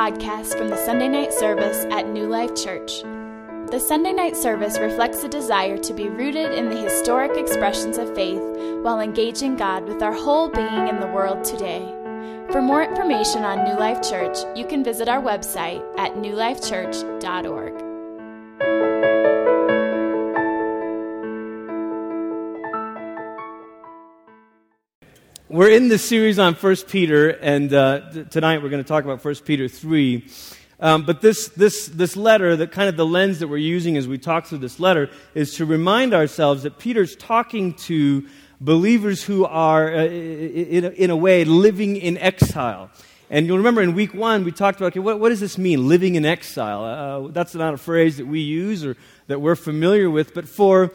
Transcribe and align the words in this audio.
podcast 0.00 0.56
from 0.56 0.70
the 0.70 0.82
Sunday 0.86 1.08
night 1.08 1.30
service 1.30 1.84
at 1.90 2.08
New 2.08 2.26
Life 2.26 2.54
Church. 2.56 3.02
The 3.70 3.78
Sunday 3.78 4.14
night 4.14 4.34
service 4.34 4.78
reflects 4.78 5.22
a 5.24 5.28
desire 5.28 5.76
to 5.76 5.92
be 5.92 6.08
rooted 6.08 6.54
in 6.54 6.70
the 6.70 6.80
historic 6.80 7.36
expressions 7.36 7.98
of 7.98 8.14
faith 8.14 8.40
while 8.80 9.00
engaging 9.00 9.56
God 9.56 9.86
with 9.86 10.02
our 10.02 10.14
whole 10.14 10.48
being 10.48 10.88
in 10.88 11.00
the 11.00 11.06
world 11.06 11.44
today. 11.44 11.84
For 12.50 12.62
more 12.62 12.82
information 12.82 13.44
on 13.44 13.62
New 13.64 13.78
Life 13.78 14.00
Church, 14.00 14.38
you 14.56 14.66
can 14.66 14.82
visit 14.82 15.06
our 15.06 15.20
website 15.20 15.84
at 15.98 16.14
newlifechurch.org. 16.14 17.89
We're 25.52 25.70
in 25.70 25.88
this 25.88 26.04
series 26.04 26.38
on 26.38 26.54
1 26.54 26.76
Peter, 26.86 27.30
and 27.30 27.74
uh, 27.74 28.08
t- 28.12 28.22
tonight 28.22 28.62
we're 28.62 28.68
going 28.68 28.84
to 28.84 28.88
talk 28.88 29.02
about 29.02 29.24
1 29.24 29.34
Peter 29.44 29.66
3. 29.66 30.24
Um, 30.78 31.04
but 31.04 31.22
this, 31.22 31.48
this, 31.48 31.86
this 31.88 32.14
letter, 32.16 32.54
the 32.54 32.68
kind 32.68 32.88
of 32.88 32.96
the 32.96 33.04
lens 33.04 33.40
that 33.40 33.48
we're 33.48 33.56
using 33.56 33.96
as 33.96 34.06
we 34.06 34.16
talk 34.16 34.46
through 34.46 34.58
this 34.58 34.78
letter, 34.78 35.10
is 35.34 35.56
to 35.56 35.64
remind 35.64 36.14
ourselves 36.14 36.62
that 36.62 36.78
Peter's 36.78 37.16
talking 37.16 37.74
to 37.74 38.28
believers 38.60 39.24
who 39.24 39.44
are, 39.44 39.92
uh, 39.92 40.04
in, 40.04 40.84
a, 40.84 40.90
in 40.90 41.10
a 41.10 41.16
way, 41.16 41.44
living 41.44 41.96
in 41.96 42.16
exile. 42.18 42.88
And 43.28 43.48
you'll 43.48 43.58
remember 43.58 43.82
in 43.82 43.96
week 43.96 44.14
one, 44.14 44.44
we 44.44 44.52
talked 44.52 44.80
about 44.80 44.92
okay, 44.92 45.00
what, 45.00 45.18
what 45.18 45.30
does 45.30 45.40
this 45.40 45.58
mean, 45.58 45.88
living 45.88 46.14
in 46.14 46.24
exile? 46.24 46.84
Uh, 46.84 47.28
that's 47.32 47.56
not 47.56 47.74
a 47.74 47.76
phrase 47.76 48.18
that 48.18 48.26
we 48.26 48.38
use 48.38 48.84
or 48.84 48.96
that 49.26 49.40
we're 49.40 49.56
familiar 49.56 50.10
with, 50.10 50.32
but 50.32 50.48
for 50.48 50.92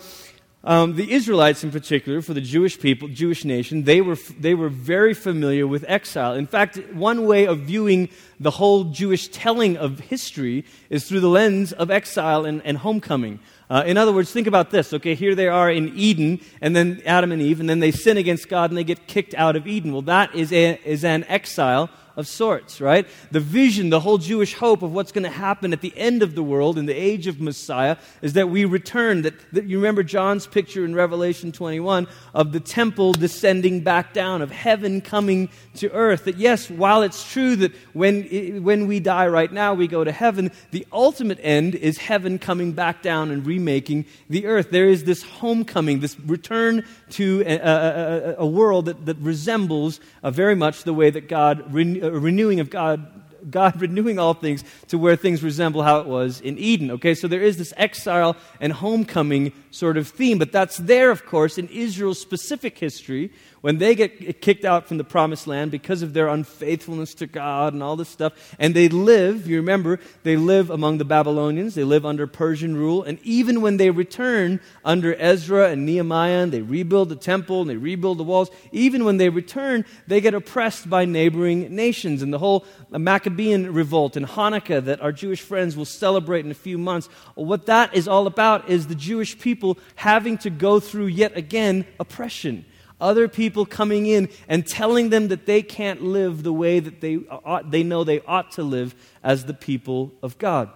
um, 0.65 0.95
the 0.95 1.11
Israelites, 1.11 1.63
in 1.63 1.69
particular, 1.71 2.23
for 2.23 2.33
the 2.33 2.41
Jewish 2.41 2.79
people, 2.79 3.07
Jewish 3.07 3.45
nation, 3.45 3.83
they 3.83 4.01
were, 4.01 4.17
they 4.39 4.55
were 4.55 4.69
very 4.69 5.13
familiar 5.13 5.67
with 5.67 5.85
exile. 5.87 6.33
In 6.33 6.47
fact, 6.47 6.77
one 6.91 7.27
way 7.27 7.45
of 7.45 7.59
viewing 7.59 8.09
the 8.39 8.49
whole 8.49 8.85
Jewish 8.85 9.27
telling 9.27 9.77
of 9.77 9.99
history 9.99 10.65
is 10.89 11.07
through 11.07 11.19
the 11.19 11.29
lens 11.29 11.71
of 11.71 11.91
exile 11.91 12.45
and, 12.45 12.63
and 12.65 12.79
homecoming. 12.79 13.39
Uh, 13.69 13.83
in 13.85 13.95
other 13.95 14.11
words, 14.11 14.31
think 14.31 14.47
about 14.47 14.71
this. 14.71 14.91
Okay, 14.91 15.13
here 15.13 15.35
they 15.35 15.47
are 15.47 15.69
in 15.69 15.95
Eden, 15.95 16.41
and 16.61 16.75
then 16.75 17.01
Adam 17.05 17.31
and 17.31 17.41
Eve, 17.41 17.59
and 17.59 17.69
then 17.69 17.79
they 17.79 17.91
sin 17.91 18.17
against 18.17 18.49
God 18.49 18.71
and 18.71 18.77
they 18.77 18.83
get 18.83 19.05
kicked 19.05 19.35
out 19.35 19.55
of 19.55 19.67
Eden. 19.67 19.91
Well, 19.91 20.01
that 20.03 20.33
is, 20.33 20.51
a, 20.51 20.79
is 20.83 21.03
an 21.03 21.25
exile 21.25 21.91
of 22.17 22.27
sorts, 22.27 22.79
right? 22.79 23.07
The 23.31 23.39
vision, 23.39 23.89
the 23.89 23.99
whole 23.99 24.17
Jewish 24.17 24.53
hope 24.53 24.81
of 24.81 24.93
what's 24.93 25.11
going 25.11 25.23
to 25.23 25.29
happen 25.29 25.73
at 25.73 25.81
the 25.81 25.95
end 25.97 26.23
of 26.23 26.35
the 26.35 26.43
world 26.43 26.77
in 26.77 26.85
the 26.85 26.93
age 26.93 27.27
of 27.27 27.41
Messiah 27.41 27.97
is 28.21 28.33
that 28.33 28.49
we 28.49 28.65
return. 28.65 29.23
That, 29.23 29.33
that 29.53 29.65
you 29.65 29.77
remember 29.77 30.03
John's 30.03 30.47
picture 30.47 30.85
in 30.85 30.95
Revelation 30.95 31.51
21 31.51 32.07
of 32.33 32.51
the 32.51 32.59
temple 32.59 33.13
descending 33.13 33.81
back 33.81 34.13
down, 34.13 34.41
of 34.41 34.51
heaven 34.51 35.01
coming 35.01 35.49
to 35.75 35.91
earth. 35.91 36.25
That 36.25 36.37
yes, 36.37 36.69
while 36.69 37.01
it's 37.01 37.29
true 37.31 37.55
that 37.57 37.73
when, 37.93 38.63
when 38.63 38.87
we 38.87 38.99
die 38.99 39.27
right 39.27 39.51
now, 39.51 39.73
we 39.73 39.87
go 39.87 40.03
to 40.03 40.11
heaven, 40.11 40.51
the 40.71 40.87
ultimate 40.91 41.39
end 41.41 41.75
is 41.75 41.97
heaven 41.97 42.39
coming 42.39 42.71
back 42.71 43.01
down 43.01 43.31
and 43.31 43.45
remaking 43.45 44.05
the 44.29 44.45
earth. 44.45 44.69
There 44.71 44.87
is 44.87 45.03
this 45.03 45.23
homecoming, 45.23 45.99
this 45.99 46.19
return 46.21 46.85
to 47.11 47.43
a, 47.45 47.55
a, 47.57 48.35
a 48.39 48.45
world 48.45 48.85
that, 48.85 49.05
that 49.05 49.17
resembles 49.17 49.99
uh, 50.23 50.31
very 50.31 50.55
much 50.55 50.83
the 50.83 50.93
way 50.93 51.09
that 51.09 51.27
God 51.27 51.73
a 52.05 52.19
renewing 52.19 52.59
of 52.59 52.69
God, 52.69 53.05
God 53.49 53.79
renewing 53.81 54.19
all 54.19 54.33
things 54.33 54.63
to 54.87 54.97
where 54.97 55.15
things 55.15 55.43
resemble 55.43 55.83
how 55.83 55.99
it 55.99 56.07
was 56.07 56.41
in 56.41 56.57
Eden. 56.57 56.91
Okay, 56.91 57.15
so 57.15 57.27
there 57.27 57.41
is 57.41 57.57
this 57.57 57.73
exile 57.77 58.35
and 58.59 58.73
homecoming 58.73 59.51
sort 59.71 59.97
of 59.97 60.07
theme, 60.07 60.37
but 60.37 60.51
that's 60.51 60.77
there, 60.77 61.11
of 61.11 61.25
course, 61.25 61.57
in 61.57 61.67
Israel's 61.69 62.19
specific 62.19 62.77
history 62.77 63.31
when 63.65 63.79
they 63.79 63.95
get 63.95 64.41
kicked 64.41 64.63
out 64.63 64.87
from 64.87 64.99
the 64.99 65.03
promised 65.03 65.47
land 65.47 65.71
because 65.71 66.03
of 66.03 66.13
their 66.13 66.27
unfaithfulness 66.27 67.15
to 67.15 67.25
God 67.25 67.73
and 67.73 67.81
all 67.81 67.95
this 67.95 68.09
stuff, 68.09 68.55
and 68.59 68.75
they 68.75 68.89
live, 68.89 69.47
you 69.47 69.55
remember, 69.55 69.99
they 70.21 70.37
live 70.37 70.69
among 70.69 70.99
the 70.99 71.03
Babylonians, 71.03 71.73
they 71.73 71.83
live 71.83 72.05
under 72.05 72.27
Persian 72.27 72.77
rule, 72.77 73.01
and 73.01 73.17
even 73.23 73.61
when 73.61 73.77
they 73.77 73.89
return 73.89 74.59
under 74.83 75.15
Ezra 75.15 75.71
and 75.71 75.83
Nehemiah, 75.83 76.43
and 76.43 76.51
they 76.51 76.61
rebuild 76.61 77.09
the 77.09 77.15
temple 77.15 77.61
and 77.61 77.69
they 77.71 77.75
rebuild 77.75 78.19
the 78.19 78.23
walls, 78.23 78.51
even 78.71 79.03
when 79.03 79.17
they 79.17 79.29
return, 79.29 79.83
they 80.05 80.21
get 80.21 80.35
oppressed 80.35 80.87
by 80.87 81.05
neighboring 81.05 81.75
nations. 81.75 82.21
And 82.21 82.31
the 82.31 82.37
whole 82.37 82.67
Maccabean 82.91 83.73
revolt 83.73 84.15
and 84.15 84.27
Hanukkah 84.27 84.85
that 84.85 85.01
our 85.01 85.11
Jewish 85.11 85.41
friends 85.41 85.75
will 85.75 85.85
celebrate 85.85 86.45
in 86.45 86.51
a 86.51 86.53
few 86.53 86.77
months, 86.77 87.09
what 87.33 87.65
that 87.65 87.95
is 87.95 88.07
all 88.07 88.27
about 88.27 88.69
is 88.69 88.85
the 88.85 88.93
Jewish 88.93 89.39
people 89.39 89.79
having 89.95 90.37
to 90.37 90.51
go 90.51 90.79
through 90.79 91.07
yet 91.07 91.35
again 91.35 91.87
oppression 91.99 92.63
other 92.99 93.27
people 93.27 93.65
coming 93.65 94.05
in 94.05 94.29
and 94.47 94.65
telling 94.65 95.09
them 95.09 95.27
that 95.27 95.45
they 95.45 95.61
can't 95.61 96.01
live 96.01 96.43
the 96.43 96.53
way 96.53 96.79
that 96.79 97.01
they, 97.01 97.17
ought, 97.29 97.71
they 97.71 97.83
know 97.83 98.03
they 98.03 98.21
ought 98.21 98.51
to 98.51 98.63
live 98.63 98.95
as 99.23 99.45
the 99.45 99.53
people 99.53 100.11
of 100.21 100.37
God. 100.37 100.69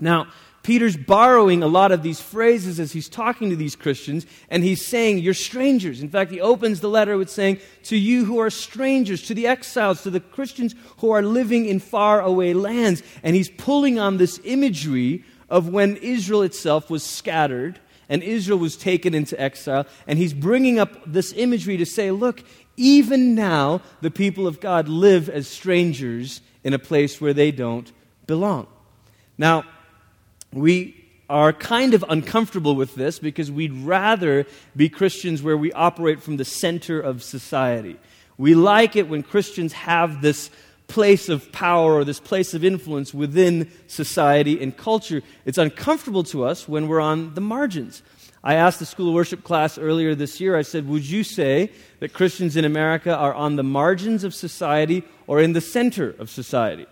Now, 0.00 0.28
Peter's 0.62 0.96
borrowing 0.96 1.62
a 1.62 1.66
lot 1.66 1.92
of 1.92 2.02
these 2.02 2.20
phrases 2.20 2.78
as 2.78 2.92
he's 2.92 3.08
talking 3.08 3.48
to 3.48 3.56
these 3.56 3.74
Christians, 3.74 4.26
and 4.50 4.62
he's 4.62 4.84
saying, 4.84 5.18
You're 5.18 5.32
strangers. 5.32 6.02
In 6.02 6.10
fact, 6.10 6.30
he 6.30 6.40
opens 6.40 6.80
the 6.80 6.90
letter 6.90 7.16
with 7.16 7.30
saying, 7.30 7.60
To 7.84 7.96
you 7.96 8.26
who 8.26 8.38
are 8.38 8.50
strangers, 8.50 9.22
to 9.22 9.34
the 9.34 9.46
exiles, 9.46 10.02
to 10.02 10.10
the 10.10 10.20
Christians 10.20 10.74
who 10.98 11.10
are 11.10 11.22
living 11.22 11.64
in 11.64 11.80
faraway 11.80 12.52
lands. 12.52 13.02
And 13.22 13.34
he's 13.34 13.48
pulling 13.48 13.98
on 13.98 14.18
this 14.18 14.40
imagery 14.44 15.24
of 15.48 15.68
when 15.68 15.96
Israel 15.96 16.42
itself 16.42 16.90
was 16.90 17.02
scattered 17.02 17.80
and 18.08 18.22
Israel 18.22 18.58
was 18.58 18.76
taken 18.76 19.14
into 19.14 19.40
exile. 19.40 19.86
And 20.06 20.18
he's 20.18 20.32
bringing 20.32 20.78
up 20.78 20.90
this 21.06 21.32
imagery 21.36 21.76
to 21.76 21.86
say, 21.86 22.10
look, 22.10 22.42
even 22.76 23.34
now 23.34 23.82
the 24.00 24.10
people 24.10 24.46
of 24.46 24.60
God 24.60 24.88
live 24.88 25.28
as 25.28 25.48
strangers 25.48 26.40
in 26.64 26.72
a 26.72 26.78
place 26.78 27.20
where 27.20 27.34
they 27.34 27.50
don't 27.50 27.90
belong. 28.26 28.66
Now, 29.36 29.64
we 30.52 31.04
are 31.28 31.52
kind 31.52 31.92
of 31.92 32.04
uncomfortable 32.08 32.74
with 32.74 32.94
this 32.94 33.18
because 33.18 33.50
we'd 33.50 33.72
rather 33.72 34.46
be 34.74 34.88
Christians 34.88 35.42
where 35.42 35.56
we 35.56 35.72
operate 35.72 36.22
from 36.22 36.38
the 36.38 36.44
center 36.44 36.98
of 37.00 37.22
society. 37.22 37.98
We 38.38 38.54
like 38.54 38.96
it 38.96 39.08
when 39.08 39.22
Christians 39.22 39.72
have 39.74 40.22
this 40.22 40.48
place 40.88 41.28
of 41.28 41.52
power 41.52 41.94
or 41.94 42.04
this 42.04 42.18
place 42.18 42.54
of 42.54 42.64
influence 42.64 43.14
within 43.14 43.70
society 43.86 44.60
and 44.60 44.76
culture. 44.76 45.22
It's 45.44 45.58
uncomfortable 45.58 46.24
to 46.24 46.44
us 46.44 46.66
when 46.66 46.88
we're 46.88 47.00
on 47.00 47.34
the 47.34 47.40
margins. 47.40 48.02
I 48.42 48.54
asked 48.54 48.78
the 48.78 48.86
school 48.86 49.08
of 49.08 49.14
worship 49.14 49.44
class 49.44 49.78
earlier 49.78 50.14
this 50.14 50.40
year, 50.40 50.56
I 50.56 50.62
said, 50.62 50.88
Would 50.88 51.08
you 51.08 51.22
say 51.24 51.70
that 52.00 52.12
Christians 52.12 52.56
in 52.56 52.64
America 52.64 53.14
are 53.14 53.34
on 53.34 53.56
the 53.56 53.62
margins 53.62 54.24
of 54.24 54.34
society 54.34 55.04
or 55.26 55.40
in 55.40 55.52
the 55.52 55.60
center 55.60 56.14
of 56.18 56.30
society? 56.30 56.86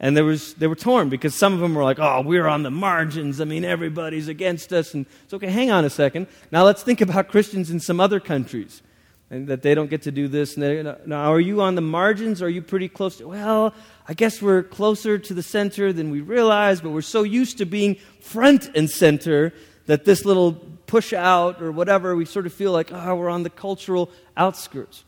And 0.00 0.16
there 0.16 0.24
was, 0.24 0.54
they 0.54 0.66
were 0.66 0.74
torn 0.74 1.10
because 1.10 1.34
some 1.34 1.52
of 1.52 1.60
them 1.60 1.74
were 1.74 1.84
like, 1.84 1.98
oh, 1.98 2.22
we're 2.22 2.46
on 2.46 2.62
the 2.62 2.70
margins. 2.70 3.38
I 3.38 3.44
mean, 3.44 3.66
everybody's 3.66 4.28
against 4.28 4.72
us. 4.72 4.94
And 4.94 5.04
it's 5.24 5.34
okay, 5.34 5.50
hang 5.50 5.70
on 5.70 5.84
a 5.84 5.90
second. 5.90 6.26
Now 6.50 6.64
let's 6.64 6.82
think 6.82 7.02
about 7.02 7.28
Christians 7.28 7.70
in 7.70 7.80
some 7.80 8.00
other 8.00 8.18
countries 8.18 8.80
and 9.30 9.46
that 9.46 9.62
they 9.62 9.74
don't 9.74 9.88
get 9.88 10.02
to 10.02 10.10
do 10.10 10.26
this. 10.26 10.56
Now, 10.56 11.32
are 11.32 11.40
you 11.40 11.62
on 11.62 11.76
the 11.76 11.80
margins? 11.80 12.42
Or 12.42 12.46
are 12.46 12.50
you 12.50 12.62
pretty 12.62 12.88
close 12.88 13.18
to? 13.18 13.28
Well, 13.28 13.72
I 14.08 14.14
guess 14.14 14.42
we're 14.42 14.64
closer 14.64 15.18
to 15.18 15.34
the 15.34 15.42
center 15.42 15.92
than 15.92 16.10
we 16.10 16.20
realize, 16.20 16.80
but 16.80 16.90
we're 16.90 17.00
so 17.00 17.22
used 17.22 17.58
to 17.58 17.64
being 17.64 17.94
front 18.20 18.68
and 18.74 18.90
center 18.90 19.52
that 19.86 20.04
this 20.04 20.24
little 20.24 20.54
push 20.86 21.12
out 21.12 21.62
or 21.62 21.70
whatever, 21.70 22.16
we 22.16 22.24
sort 22.24 22.46
of 22.46 22.52
feel 22.52 22.72
like, 22.72 22.92
oh, 22.92 23.14
we're 23.14 23.28
on 23.28 23.44
the 23.44 23.50
cultural 23.50 24.10
outskirts. 24.36 25.04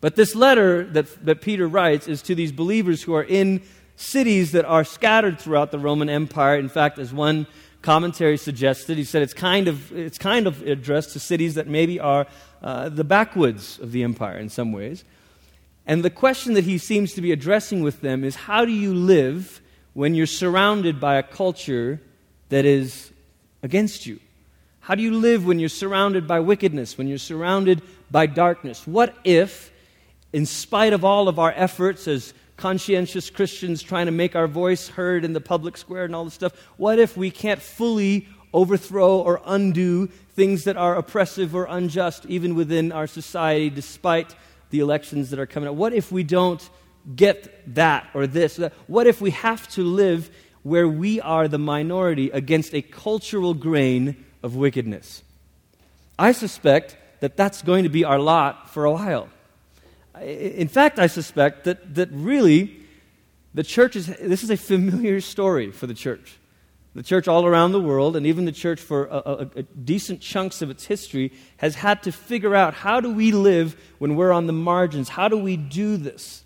But 0.00 0.16
this 0.16 0.34
letter 0.34 0.82
that, 0.82 1.24
that 1.24 1.40
Peter 1.40 1.68
writes 1.68 2.08
is 2.08 2.22
to 2.22 2.34
these 2.34 2.50
believers 2.50 3.04
who 3.04 3.14
are 3.14 3.22
in 3.22 3.62
cities 3.94 4.50
that 4.50 4.64
are 4.64 4.82
scattered 4.82 5.38
throughout 5.38 5.70
the 5.70 5.78
Roman 5.78 6.08
Empire. 6.08 6.58
In 6.58 6.68
fact, 6.68 6.98
as 6.98 7.12
one 7.12 7.46
commentary 7.82 8.36
suggested. 8.36 8.96
He 8.96 9.04
said 9.04 9.22
it's 9.22 9.34
kind 9.34 9.68
of, 9.68 9.92
it's 9.92 10.18
kind 10.18 10.46
of 10.46 10.62
addressed 10.62 11.12
to 11.12 11.20
cities 11.20 11.54
that 11.54 11.66
maybe 11.66 12.00
are 12.00 12.26
uh, 12.62 12.88
the 12.88 13.04
backwoods 13.04 13.78
of 13.80 13.92
the 13.92 14.02
empire 14.02 14.38
in 14.38 14.48
some 14.48 14.72
ways. 14.72 15.04
And 15.84 16.04
the 16.04 16.10
question 16.10 16.54
that 16.54 16.64
he 16.64 16.78
seems 16.78 17.12
to 17.14 17.20
be 17.20 17.32
addressing 17.32 17.82
with 17.82 18.00
them 18.00 18.22
is 18.22 18.36
how 18.36 18.64
do 18.64 18.72
you 18.72 18.94
live 18.94 19.60
when 19.94 20.14
you're 20.14 20.26
surrounded 20.26 21.00
by 21.00 21.16
a 21.16 21.22
culture 21.22 22.00
that 22.50 22.64
is 22.64 23.10
against 23.62 24.06
you? 24.06 24.20
How 24.80 24.94
do 24.94 25.02
you 25.02 25.12
live 25.12 25.46
when 25.46 25.58
you're 25.58 25.68
surrounded 25.68 26.26
by 26.26 26.40
wickedness, 26.40 26.98
when 26.98 27.08
you're 27.08 27.18
surrounded 27.18 27.82
by 28.10 28.26
darkness? 28.26 28.86
What 28.86 29.14
if, 29.24 29.72
in 30.32 30.46
spite 30.46 30.92
of 30.92 31.04
all 31.04 31.28
of 31.28 31.38
our 31.38 31.52
efforts 31.56 32.06
as 32.08 32.34
conscientious 32.56 33.30
Christians 33.30 33.82
trying 33.82 34.06
to 34.06 34.12
make 34.12 34.36
our 34.36 34.46
voice 34.46 34.88
heard 34.88 35.24
in 35.24 35.32
the 35.32 35.40
public 35.40 35.76
square 35.76 36.04
and 36.04 36.14
all 36.14 36.24
this 36.24 36.34
stuff, 36.34 36.52
what 36.76 36.98
if 36.98 37.16
we 37.16 37.30
can't 37.30 37.60
fully 37.60 38.28
overthrow 38.52 39.20
or 39.20 39.40
undo 39.44 40.06
things 40.34 40.64
that 40.64 40.76
are 40.76 40.96
oppressive 40.96 41.54
or 41.54 41.66
unjust, 41.68 42.26
even 42.26 42.54
within 42.54 42.92
our 42.92 43.06
society, 43.06 43.70
despite 43.70 44.34
the 44.70 44.80
elections 44.80 45.30
that 45.30 45.38
are 45.38 45.46
coming 45.46 45.68
up? 45.68 45.74
What 45.74 45.92
if 45.92 46.12
we 46.12 46.22
don't 46.22 46.68
get 47.16 47.74
that 47.74 48.08
or 48.14 48.26
this? 48.26 48.60
What 48.86 49.06
if 49.06 49.20
we 49.20 49.30
have 49.30 49.68
to 49.70 49.82
live 49.82 50.30
where 50.62 50.88
we 50.88 51.20
are 51.20 51.48
the 51.48 51.58
minority 51.58 52.30
against 52.30 52.74
a 52.74 52.82
cultural 52.82 53.54
grain 53.54 54.24
of 54.42 54.56
wickedness? 54.56 55.22
I 56.18 56.32
suspect 56.32 56.96
that 57.20 57.36
that's 57.36 57.62
going 57.62 57.84
to 57.84 57.88
be 57.88 58.04
our 58.04 58.18
lot 58.18 58.70
for 58.70 58.84
a 58.84 58.92
while. 58.92 59.28
In 60.20 60.68
fact, 60.68 60.98
I 60.98 61.06
suspect 61.06 61.64
that, 61.64 61.94
that 61.94 62.10
really 62.12 62.82
The 63.54 63.62
church 63.62 63.96
is, 63.96 64.06
this 64.06 64.42
is 64.42 64.50
a 64.50 64.56
familiar 64.56 65.20
story 65.20 65.70
for 65.70 65.86
the 65.86 65.94
church. 65.94 66.38
The 66.94 67.02
church 67.02 67.26
all 67.26 67.46
around 67.46 67.72
the 67.72 67.80
world, 67.80 68.16
and 68.16 68.26
even 68.26 68.44
the 68.44 68.52
church 68.52 68.78
for 68.78 69.06
a, 69.06 69.16
a, 69.16 69.50
a, 69.56 69.62
decent 69.62 70.20
chunks 70.20 70.60
of 70.60 70.68
its 70.68 70.84
history, 70.84 71.32
has 71.56 71.76
had 71.76 72.02
to 72.02 72.12
figure 72.12 72.54
out 72.54 72.74
how 72.74 73.00
do 73.00 73.10
we 73.10 73.32
live 73.32 73.76
when 73.98 74.14
we're 74.14 74.32
on 74.32 74.46
the 74.46 74.52
margins? 74.52 75.08
How 75.08 75.28
do 75.28 75.38
we 75.38 75.56
do 75.56 75.96
this? 75.96 76.44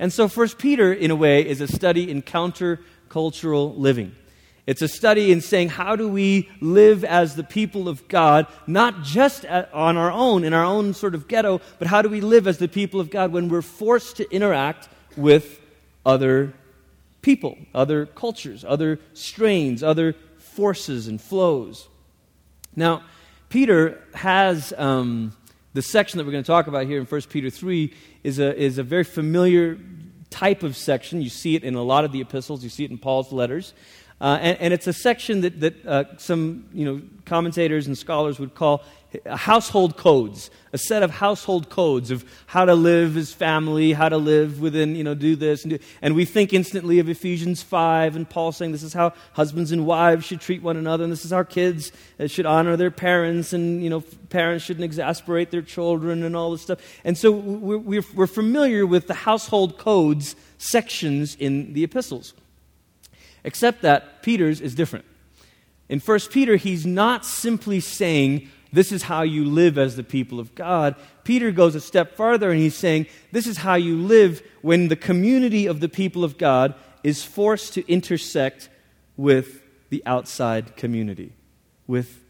And 0.00 0.12
so, 0.12 0.26
First 0.26 0.58
Peter, 0.58 0.92
in 0.92 1.12
a 1.12 1.16
way, 1.16 1.46
is 1.46 1.60
a 1.60 1.68
study 1.68 2.10
in 2.10 2.22
countercultural 2.22 3.78
living. 3.78 4.14
It's 4.66 4.82
a 4.82 4.88
study 4.88 5.30
in 5.30 5.40
saying 5.40 5.68
how 5.68 5.94
do 5.94 6.08
we 6.08 6.50
live 6.60 7.04
as 7.04 7.36
the 7.36 7.44
people 7.44 7.88
of 7.88 8.08
God, 8.08 8.48
not 8.66 9.04
just 9.04 9.44
at, 9.44 9.72
on 9.72 9.96
our 9.96 10.10
own, 10.10 10.42
in 10.42 10.52
our 10.52 10.64
own 10.64 10.94
sort 10.94 11.14
of 11.14 11.28
ghetto, 11.28 11.60
but 11.78 11.86
how 11.86 12.02
do 12.02 12.08
we 12.08 12.20
live 12.20 12.48
as 12.48 12.58
the 12.58 12.66
people 12.66 12.98
of 12.98 13.08
God 13.08 13.30
when 13.30 13.48
we're 13.48 13.62
forced 13.62 14.16
to 14.16 14.28
interact 14.34 14.88
with 15.16 15.60
other 16.04 16.52
people, 17.26 17.58
other 17.74 18.06
cultures, 18.06 18.64
other 18.64 19.00
strains, 19.12 19.82
other 19.82 20.14
forces 20.38 21.08
and 21.08 21.20
flows. 21.20 21.88
Now, 22.76 23.02
Peter 23.48 24.00
has 24.14 24.72
um, 24.78 25.36
the 25.74 25.82
section 25.82 26.18
that 26.18 26.24
we're 26.24 26.30
going 26.30 26.44
to 26.44 26.46
talk 26.46 26.68
about 26.68 26.86
here 26.86 27.00
in 27.00 27.04
1 27.04 27.22
Peter 27.22 27.50
3 27.50 27.92
is 28.22 28.38
a, 28.38 28.56
is 28.56 28.78
a 28.78 28.84
very 28.84 29.02
familiar 29.02 29.76
type 30.30 30.62
of 30.62 30.76
section. 30.76 31.20
You 31.20 31.28
see 31.28 31.56
it 31.56 31.64
in 31.64 31.74
a 31.74 31.82
lot 31.82 32.04
of 32.04 32.12
the 32.12 32.20
epistles, 32.20 32.62
you 32.62 32.70
see 32.70 32.84
it 32.84 32.92
in 32.92 32.98
Paul's 32.98 33.32
letters. 33.32 33.74
Uh, 34.20 34.38
and, 34.40 34.60
and, 34.60 34.72
it's 34.72 34.86
a 34.86 34.92
section 34.92 35.40
that, 35.40 35.58
that 35.60 35.84
uh, 35.84 36.04
some 36.18 36.68
you 36.72 36.84
know, 36.84 37.02
commentators 37.24 37.88
and 37.88 37.98
scholars 37.98 38.38
would 38.38 38.54
call 38.54 38.84
household 39.24 39.96
codes, 39.96 40.50
a 40.72 40.78
set 40.78 41.02
of 41.02 41.10
household 41.10 41.70
codes 41.70 42.10
of 42.10 42.24
how 42.46 42.64
to 42.64 42.74
live 42.74 43.16
as 43.16 43.32
family, 43.32 43.92
how 43.92 44.08
to 44.08 44.16
live 44.16 44.60
within, 44.60 44.94
you 44.96 45.04
know, 45.04 45.14
do 45.14 45.36
this. 45.36 45.64
And, 45.64 45.70
do, 45.70 45.78
and 46.02 46.14
we 46.14 46.24
think 46.24 46.52
instantly 46.52 46.98
of 46.98 47.08
Ephesians 47.08 47.62
5 47.62 48.16
and 48.16 48.28
Paul 48.28 48.52
saying 48.52 48.72
this 48.72 48.82
is 48.82 48.92
how 48.92 49.12
husbands 49.32 49.72
and 49.72 49.86
wives 49.86 50.24
should 50.24 50.40
treat 50.40 50.62
one 50.62 50.76
another, 50.76 51.04
and 51.04 51.12
this 51.12 51.24
is 51.24 51.30
how 51.30 51.42
kids 51.42 51.92
uh, 52.18 52.26
should 52.26 52.46
honor 52.46 52.76
their 52.76 52.90
parents, 52.90 53.52
and, 53.52 53.82
you 53.82 53.90
know, 53.90 54.00
parents 54.28 54.64
shouldn't 54.64 54.84
exasperate 54.84 55.50
their 55.50 55.62
children 55.62 56.22
and 56.22 56.36
all 56.36 56.52
this 56.52 56.62
stuff. 56.62 56.80
And 57.04 57.16
so 57.16 57.30
we're, 57.30 57.78
we're, 57.78 58.04
we're 58.14 58.26
familiar 58.26 58.86
with 58.86 59.06
the 59.06 59.14
household 59.14 59.78
codes 59.78 60.36
sections 60.58 61.34
in 61.34 61.72
the 61.72 61.84
epistles. 61.84 62.34
Except 63.44 63.82
that 63.82 64.22
Peter's 64.22 64.60
is 64.60 64.74
different. 64.74 65.04
In 65.88 66.00
1 66.00 66.20
Peter, 66.32 66.56
he's 66.56 66.84
not 66.84 67.24
simply 67.24 67.80
saying, 67.80 68.50
This 68.76 68.92
is 68.92 69.04
how 69.04 69.22
you 69.22 69.46
live 69.46 69.78
as 69.78 69.96
the 69.96 70.04
people 70.04 70.38
of 70.38 70.54
God. 70.54 70.96
Peter 71.24 71.50
goes 71.50 71.74
a 71.74 71.80
step 71.80 72.14
farther 72.14 72.50
and 72.50 72.60
he's 72.60 72.74
saying, 72.74 73.06
This 73.32 73.46
is 73.46 73.56
how 73.56 73.76
you 73.76 73.96
live 73.96 74.42
when 74.60 74.88
the 74.88 74.96
community 74.96 75.64
of 75.64 75.80
the 75.80 75.88
people 75.88 76.24
of 76.24 76.36
God 76.36 76.74
is 77.02 77.24
forced 77.24 77.72
to 77.72 77.90
intersect 77.90 78.68
with 79.16 79.62
the 79.88 80.02
outside 80.04 80.76
community, 80.76 81.32
with 81.86 82.22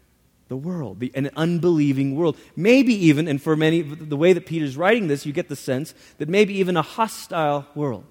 the 0.47 0.55
world, 0.55 1.01
the, 1.01 1.11
an 1.15 1.31
unbelieving 1.35 2.15
world. 2.15 2.37
Maybe 2.55 2.93
even, 2.93 3.27
and 3.27 3.41
for 3.41 3.57
many, 3.57 3.81
the 3.81 4.15
way 4.15 4.31
that 4.31 4.45
Peter's 4.45 4.77
writing 4.77 5.09
this, 5.09 5.25
you 5.25 5.33
get 5.33 5.49
the 5.49 5.55
sense 5.57 5.93
that 6.17 6.29
maybe 6.29 6.53
even 6.59 6.77
a 6.77 6.81
hostile 6.81 7.67
world. 7.75 8.05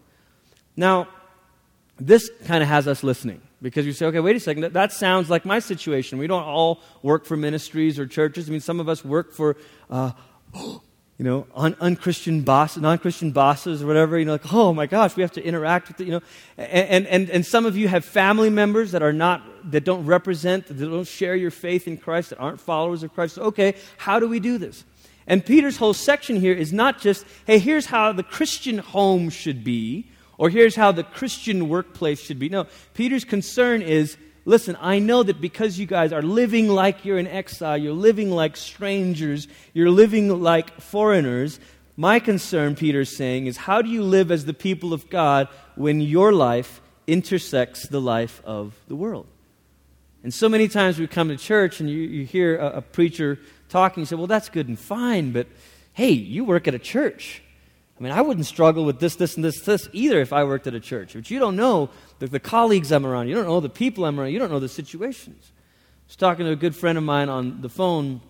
Now, 0.77 1.09
this 1.99 2.31
kind 2.44 2.62
of 2.62 2.69
has 2.69 2.87
us 2.87 3.03
listening 3.03 3.41
because 3.62 3.87
you 3.87 3.93
say, 3.93 4.06
okay, 4.06 4.20
wait 4.20 4.37
a 4.37 4.41
second, 4.41 4.62
that, 4.62 4.73
that, 4.75 4.93
sounds 4.93 5.31
like 5.31 5.44
my 5.44 5.58
situation. 5.58 6.19
We 6.19 6.26
don't 6.26 6.43
all 6.43 6.81
work 7.03 7.25
for 7.25 7.37
ministries 7.37 7.99
or 7.99 8.06
churches. 8.06 8.49
I 8.49 8.53
mean, 8.53 8.61
some 8.61 8.81
of 8.81 8.88
us 8.88 9.05
work 9.05 9.32
for, 9.32 9.56
uh, 9.91 10.12
you 10.55 11.25
know, 11.25 11.47
un- 11.55 11.76
unchristian 11.81 12.43
boss, 12.43 12.76
non-Christian 12.76 13.31
bosses 13.31 13.82
or 13.82 13.87
whatever. 13.87 14.19
You 14.19 14.26
know, 14.26 14.32
like, 14.32 14.53
oh 14.53 14.75
my 14.75 14.87
gosh, 14.87 15.17
we 15.17 15.23
have 15.23 15.32
to 15.32 15.43
interact 15.43 15.88
with, 15.88 15.97
the, 15.97 16.05
you 16.05 16.11
know, 16.12 16.20
and, 16.58 17.06
and, 17.06 17.31
and 17.31 17.47
some 17.47 17.64
of 17.64 17.76
you 17.76 17.88
have 17.88 18.05
family 18.05 18.50
members 18.50 18.93
that 18.93 19.03
are 19.03 19.12
not, 19.12 19.43
that 19.70 19.85
don't 19.85 20.05
represent, 20.05 20.67
that 20.67 20.75
don't 20.75 21.08
share 21.08 21.35
your 21.35 21.50
faith 21.50 21.88
in 21.88 21.97
Christ, 21.97 22.31
that 22.31 22.38
aren't 22.38 22.61
followers 22.61 23.03
of 23.03 23.14
Christ. 23.14 23.38
Okay, 23.38 23.75
how 23.97 24.20
do 24.20 24.29
we 24.29 24.38
do 24.38 24.58
this? 24.58 24.85
And 25.26 25.44
Peter's 25.44 25.79
whole 25.79 25.94
section 25.94 26.37
here 26.37 26.53
is 26.53 26.73
not 26.73 27.00
just, 27.00 27.25
hey, 27.47 27.58
here's 27.58 27.87
how 27.87 28.12
the 28.12 28.23
Christian 28.23 28.79
home 28.79 29.31
should 29.31 29.64
be, 29.64 30.08
or 30.38 30.50
here's 30.50 30.77
how 30.77 30.93
the 30.93 31.05
Christian 31.05 31.69
workplace 31.69 32.21
should 32.21 32.38
be. 32.38 32.49
No, 32.49 32.67
Peter's 32.94 33.25
concern 33.25 33.83
is 33.83 34.17
listen, 34.47 34.77
I 34.81 34.99
know 35.00 35.23
that 35.23 35.41
because 35.41 35.79
you 35.79 35.87
guys 35.87 36.12
are 36.12 36.23
living 36.23 36.69
like 36.69 37.05
you're 37.05 37.19
in 37.19 37.27
exile, 37.27 37.77
you're 37.77 37.93
living 37.93 38.31
like 38.31 38.56
strangers, 38.56 39.49
you're 39.75 39.91
living 39.91 40.41
like 40.41 40.81
foreigners. 40.81 41.61
My 41.97 42.21
concern, 42.21 42.77
Peter's 42.77 43.15
saying, 43.15 43.47
is 43.47 43.56
how 43.56 43.83
do 43.83 43.91
you 43.91 44.03
live 44.03 44.31
as 44.31 44.44
the 44.44 44.55
people 44.55 44.93
of 44.93 45.11
God 45.11 45.49
when 45.75 46.00
your 46.00 46.33
life 46.33 46.81
intersects 47.06 47.89
the 47.89 48.00
life 48.00 48.41
of 48.44 48.75
the 48.89 48.97
world? 48.97 49.27
And 50.23 50.32
so 50.32 50.49
many 50.49 50.69
times 50.69 50.99
we 50.99 51.06
come 51.06 51.29
to 51.29 51.37
church 51.37 51.81
and 51.81 51.91
you, 51.91 51.99
you 51.99 52.25
hear 52.25 52.56
a, 52.56 52.79
a 52.79 52.82
preacher 52.82 53.39
talking, 53.69 54.03
you 54.03 54.06
say, 54.06 54.17
well, 54.17 54.27
that's 54.27 54.49
good 54.49 54.69
and 54.69 54.79
fine, 54.79 55.32
but 55.32 55.47
hey, 55.93 56.11
you 56.11 56.44
work 56.44 56.69
at 56.69 56.75
a 56.75 56.79
church. 56.79 57.43
I 57.98 58.02
mean, 58.02 58.12
I 58.12 58.20
wouldn't 58.20 58.44
struggle 58.44 58.84
with 58.84 59.00
this, 59.00 59.16
this, 59.16 59.37
and 59.37 59.44
this, 59.44 59.60
this 59.60 59.88
either 59.93 60.20
if 60.20 60.32
I 60.32 60.44
worked 60.44 60.66
at 60.66 60.75
a 60.75 60.81
church. 60.81 61.14
But 61.14 61.31
you 61.31 61.38
don't 61.38 61.56
know 61.56 61.88
the, 62.19 62.26
the 62.26 62.40
colleagues 62.40 62.93
I'm 62.93 63.06
around. 63.06 63.28
You 63.28 63.34
don't 63.34 63.46
know 63.46 63.60
the 63.60 63.70
people 63.70 64.04
I'm 64.04 64.20
around. 64.20 64.32
You 64.32 64.38
don't 64.38 64.50
know 64.50 64.60
the 64.60 64.69
situations. 64.69 65.52
I 65.52 66.08
was 66.08 66.16
talking 66.16 66.44
to 66.44 66.52
a 66.52 66.56
good 66.56 66.76
friend 66.76 66.98
of 66.98 67.04
mine 67.04 67.31
on 67.31 67.62
the 67.62 67.70
phone 67.70 68.20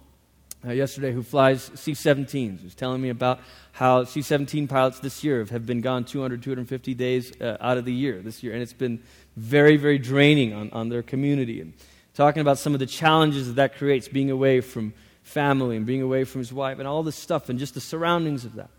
uh, 0.65 0.71
yesterday 0.71 1.13
who 1.13 1.23
flies 1.23 1.71
C 1.75 1.93
17s. 1.93 2.59
He 2.59 2.65
was 2.65 2.77
telling 2.77 3.03
me 3.03 3.09
about 3.09 3.41
how 3.73 4.05
C 4.05 4.23
17 4.23 4.69
pilots 4.69 5.01
this 5.01 5.25
year 5.25 5.45
have 5.45 5.67
been 5.67 5.81
gone 5.81 6.05
200, 6.05 6.43
250 6.43 6.95
days 6.95 7.39
uh, 7.41 7.57
out 7.61 7.77
of 7.77 7.85
the 7.85 7.93
year 7.93 8.23
this 8.23 8.45
year. 8.45 8.53
And 8.53 8.63
it's 8.63 8.73
been 8.73 9.03
very, 9.37 9.77
very 9.77 9.99
draining 9.99 10.53
on, 10.53 10.71
on 10.71 10.89
their 10.91 11.03
community. 11.03 11.61
And 11.61 11.75
talking 12.15 12.41
about 12.41 12.59
some 12.59 12.73
of 12.73 12.79
the 12.79 12.87
challenges 12.87 13.49
that 13.49 13.55
that 13.55 13.77
creates, 13.77 14.07
being 14.07 14.31
away 14.31 14.61
from 14.61 14.95
family 15.23 15.77
and 15.77 15.85
being 15.85 16.03
away 16.03 16.23
from 16.23 16.39
his 16.39 16.53
wife 16.53 16.79
and 16.79 16.87
all 16.87 17.03
this 17.03 17.17
stuff 17.17 17.49
and 17.49 17.59
just 17.59 17.75
the 17.75 17.81
surroundings 17.81 18.45
of 18.45 18.55
that. 18.55 18.71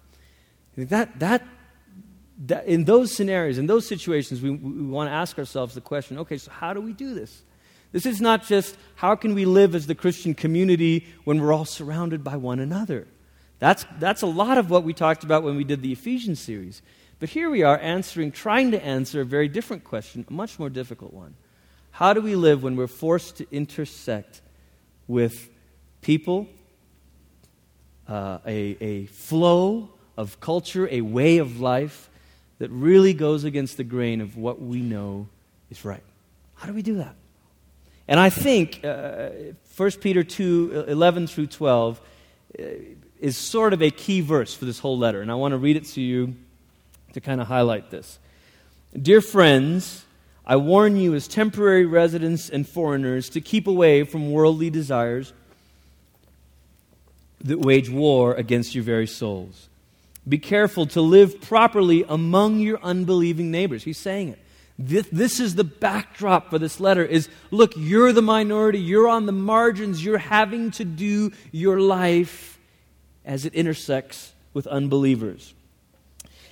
That, 0.77 1.19
that, 1.19 1.43
that, 2.45 2.65
in 2.67 2.85
those 2.85 3.11
scenarios, 3.11 3.57
in 3.57 3.65
those 3.65 3.87
situations, 3.87 4.41
we, 4.41 4.51
we 4.51 4.83
want 4.83 5.09
to 5.09 5.13
ask 5.13 5.37
ourselves 5.39 5.73
the 5.73 5.81
question 5.81 6.19
okay, 6.19 6.37
so 6.37 6.51
how 6.51 6.73
do 6.73 6.81
we 6.81 6.93
do 6.93 7.13
this? 7.13 7.41
This 7.91 8.05
is 8.05 8.21
not 8.21 8.45
just 8.45 8.77
how 8.95 9.15
can 9.15 9.33
we 9.33 9.45
live 9.45 9.73
as 9.73 9.87
the 9.87 9.95
Christian 9.95 10.33
community 10.33 11.07
when 11.23 11.41
we're 11.41 11.53
all 11.53 11.65
surrounded 11.65 12.23
by 12.23 12.35
one 12.35 12.59
another. 12.59 13.07
That's, 13.59 13.85
that's 13.97 14.21
a 14.21 14.27
lot 14.27 14.57
of 14.57 14.69
what 14.69 14.83
we 14.83 14.93
talked 14.93 15.23
about 15.23 15.43
when 15.43 15.55
we 15.55 15.63
did 15.63 15.81
the 15.81 15.91
Ephesians 15.91 16.39
series. 16.39 16.81
But 17.19 17.29
here 17.29 17.49
we 17.49 17.63
are 17.63 17.79
answering, 17.79 18.31
trying 18.31 18.71
to 18.71 18.85
answer 18.85 19.21
a 19.21 19.25
very 19.25 19.47
different 19.47 19.83
question, 19.83 20.25
a 20.29 20.33
much 20.33 20.59
more 20.59 20.69
difficult 20.69 21.13
one. 21.13 21.35
How 21.89 22.13
do 22.13 22.21
we 22.21 22.35
live 22.35 22.61
when 22.61 22.75
we're 22.75 22.85
forced 22.85 23.37
to 23.37 23.47
intersect 23.51 24.41
with 25.07 25.49
people, 26.01 26.47
uh, 28.07 28.37
a, 28.45 28.77
a 28.79 29.05
flow 29.07 29.89
of 30.17 30.39
culture, 30.39 30.87
a 30.91 31.01
way 31.01 31.37
of 31.37 31.61
life 31.61 32.09
that 32.59 32.69
really 32.71 33.13
goes 33.13 33.43
against 33.43 33.77
the 33.77 33.83
grain 33.83 34.19
of 34.19 34.35
what 34.35 34.61
we 34.61 34.81
know 34.81 35.27
is 35.69 35.85
right. 35.85 36.03
How 36.55 36.67
do 36.67 36.73
we 36.73 36.81
do 36.81 36.95
that? 36.95 37.15
And 38.07 38.19
I 38.19 38.29
think 38.29 38.83
uh, 38.83 39.29
1 39.75 39.91
Peter 40.01 40.23
2 40.23 40.85
11 40.87 41.27
through 41.27 41.47
12 41.47 42.01
uh, 42.59 42.63
is 43.19 43.37
sort 43.37 43.73
of 43.73 43.81
a 43.81 43.91
key 43.91 44.21
verse 44.21 44.53
for 44.53 44.65
this 44.65 44.79
whole 44.79 44.97
letter. 44.97 45.21
And 45.21 45.31
I 45.31 45.35
want 45.35 45.51
to 45.51 45.57
read 45.57 45.75
it 45.75 45.85
to 45.85 46.01
you 46.01 46.35
to 47.13 47.21
kind 47.21 47.41
of 47.41 47.47
highlight 47.47 47.91
this. 47.91 48.17
Dear 48.99 49.21
friends, 49.21 50.05
I 50.45 50.55
warn 50.55 50.95
you 50.95 51.13
as 51.13 51.27
temporary 51.27 51.85
residents 51.85 52.49
and 52.49 52.67
foreigners 52.67 53.29
to 53.29 53.41
keep 53.41 53.67
away 53.67 54.03
from 54.03 54.31
worldly 54.31 54.69
desires 54.69 55.33
that 57.41 57.59
wage 57.59 57.89
war 57.89 58.33
against 58.33 58.73
your 58.73 58.83
very 58.83 59.07
souls. 59.07 59.67
Be 60.27 60.37
careful 60.37 60.85
to 60.87 61.01
live 61.01 61.41
properly 61.41 62.03
among 62.07 62.59
your 62.59 62.79
unbelieving 62.81 63.51
neighbors. 63.51 63.83
He's 63.83 63.97
saying 63.97 64.29
it. 64.29 64.39
This, 64.79 65.07
this, 65.11 65.39
is 65.39 65.55
the 65.55 65.63
backdrop 65.63 66.51
for 66.51 66.59
this 66.59 66.79
letter 66.79 67.03
is 67.03 67.29
look, 67.49 67.73
you're 67.75 68.13
the 68.13 68.21
minority, 68.21 68.79
you're 68.79 69.07
on 69.07 69.25
the 69.25 69.31
margins, 69.31 70.03
you're 70.03 70.19
having 70.19 70.69
to 70.71 70.85
do 70.85 71.31
your 71.51 71.79
life 71.79 72.59
as 73.25 73.45
it 73.45 73.55
intersects 73.55 74.33
with 74.53 74.67
unbelievers. 74.67 75.55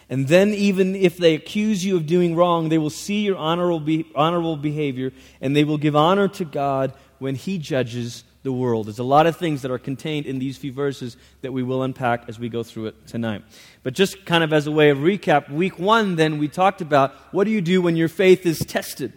And 0.10 0.28
then, 0.28 0.54
even 0.54 0.96
if 0.96 1.18
they 1.18 1.34
accuse 1.34 1.84
you 1.84 1.96
of 1.98 2.06
doing 2.06 2.36
wrong, 2.36 2.70
they 2.70 2.78
will 2.78 2.92
see 2.92 3.22
your 3.22 3.38
honorable, 3.38 3.80
be, 3.80 4.06
honorable 4.16 4.58
behavior 4.58 5.12
and 5.42 5.56
they 5.56 5.64
will 5.64 5.80
give 5.80 5.96
honor 5.96 6.28
to 6.30 6.46
God 6.46 6.94
when 7.20 7.36
He 7.36 7.58
judges 7.58 8.24
the 8.46 8.54
world. 8.54 8.88
There's 8.88 9.00
a 9.00 9.04
lot 9.04 9.28
of 9.28 9.36
things 9.36 9.64
that 9.64 9.72
are 9.72 9.78
contained 9.78 10.26
in 10.26 10.40
these 10.40 10.56
few 10.56 10.72
verses 10.72 11.18
that 11.42 11.52
we 11.52 11.64
will 11.64 11.84
unpack 11.84 12.30
as 12.30 12.40
we 12.40 12.48
go 12.48 12.64
through 12.64 12.86
it 12.86 13.08
tonight. 13.08 13.42
But 13.84 13.94
just 13.94 14.26
kind 14.26 14.44
of 14.44 14.54
as 14.54 14.68
a 14.68 14.72
way 14.72 14.92
of 14.92 15.00
recap, 15.00 15.50
week 15.50 15.78
one, 15.78 16.16
then 16.16 16.38
we 16.38 16.48
talked 16.48 16.80
about 16.80 17.14
what 17.34 17.44
do 17.44 17.52
you 17.52 17.60
do 17.60 17.82
when 17.82 17.98
your 17.98 18.08
faith 18.08 18.46
is 18.46 18.60
tested? 18.60 19.12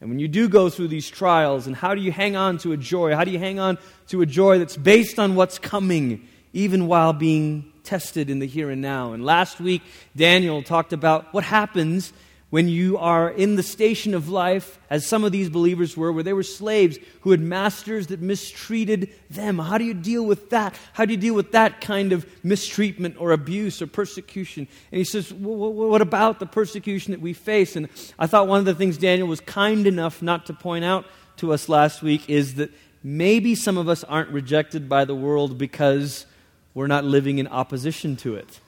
And 0.00 0.08
when 0.08 0.18
you 0.18 0.28
do 0.28 0.48
go 0.48 0.70
through 0.70 0.88
these 0.88 1.10
trials, 1.10 1.66
and 1.66 1.76
how 1.76 1.94
do 1.94 2.00
you 2.00 2.10
hang 2.10 2.36
on 2.36 2.56
to 2.58 2.72
a 2.72 2.76
joy? 2.76 3.14
How 3.14 3.24
do 3.24 3.30
you 3.30 3.38
hang 3.38 3.58
on 3.58 3.76
to 4.08 4.22
a 4.22 4.26
joy 4.26 4.58
that's 4.58 4.76
based 4.76 5.18
on 5.18 5.34
what's 5.34 5.58
coming, 5.58 6.26
even 6.54 6.86
while 6.86 7.12
being 7.12 7.70
tested 7.82 8.30
in 8.30 8.38
the 8.38 8.46
here 8.46 8.70
and 8.70 8.80
now? 8.80 9.12
And 9.12 9.24
last 9.24 9.60
week, 9.60 9.82
Daniel 10.16 10.62
talked 10.62 10.94
about 10.94 11.34
what 11.34 11.44
happens 11.44 12.14
when 12.50 12.68
you 12.68 12.98
are 12.98 13.30
in 13.30 13.54
the 13.54 13.62
station 13.62 14.12
of 14.12 14.28
life, 14.28 14.78
as 14.90 15.06
some 15.06 15.22
of 15.22 15.30
these 15.30 15.48
believers 15.48 15.96
were, 15.96 16.12
where 16.12 16.24
they 16.24 16.32
were 16.32 16.42
slaves 16.42 16.98
who 17.20 17.30
had 17.30 17.40
masters 17.40 18.08
that 18.08 18.20
mistreated 18.20 19.08
them. 19.30 19.58
How 19.58 19.78
do 19.78 19.84
you 19.84 19.94
deal 19.94 20.26
with 20.26 20.50
that? 20.50 20.76
How 20.92 21.04
do 21.04 21.12
you 21.12 21.16
deal 21.16 21.34
with 21.34 21.52
that 21.52 21.80
kind 21.80 22.12
of 22.12 22.26
mistreatment 22.42 23.16
or 23.18 23.30
abuse 23.30 23.80
or 23.80 23.86
persecution? 23.86 24.66
And 24.90 24.98
he 24.98 25.04
says, 25.04 25.32
What 25.32 26.02
about 26.02 26.40
the 26.40 26.46
persecution 26.46 27.12
that 27.12 27.20
we 27.20 27.32
face? 27.32 27.76
And 27.76 27.88
I 28.18 28.26
thought 28.26 28.48
one 28.48 28.58
of 28.58 28.64
the 28.64 28.74
things 28.74 28.98
Daniel 28.98 29.28
was 29.28 29.40
kind 29.40 29.86
enough 29.86 30.20
not 30.20 30.46
to 30.46 30.52
point 30.52 30.84
out 30.84 31.06
to 31.36 31.52
us 31.52 31.68
last 31.68 32.02
week 32.02 32.28
is 32.28 32.54
that 32.56 32.70
maybe 33.02 33.54
some 33.54 33.78
of 33.78 33.88
us 33.88 34.02
aren't 34.04 34.30
rejected 34.30 34.88
by 34.88 35.04
the 35.04 35.14
world 35.14 35.56
because 35.56 36.26
we're 36.74 36.88
not 36.88 37.04
living 37.04 37.38
in 37.38 37.46
opposition 37.46 38.16
to 38.16 38.34
it. 38.34 38.60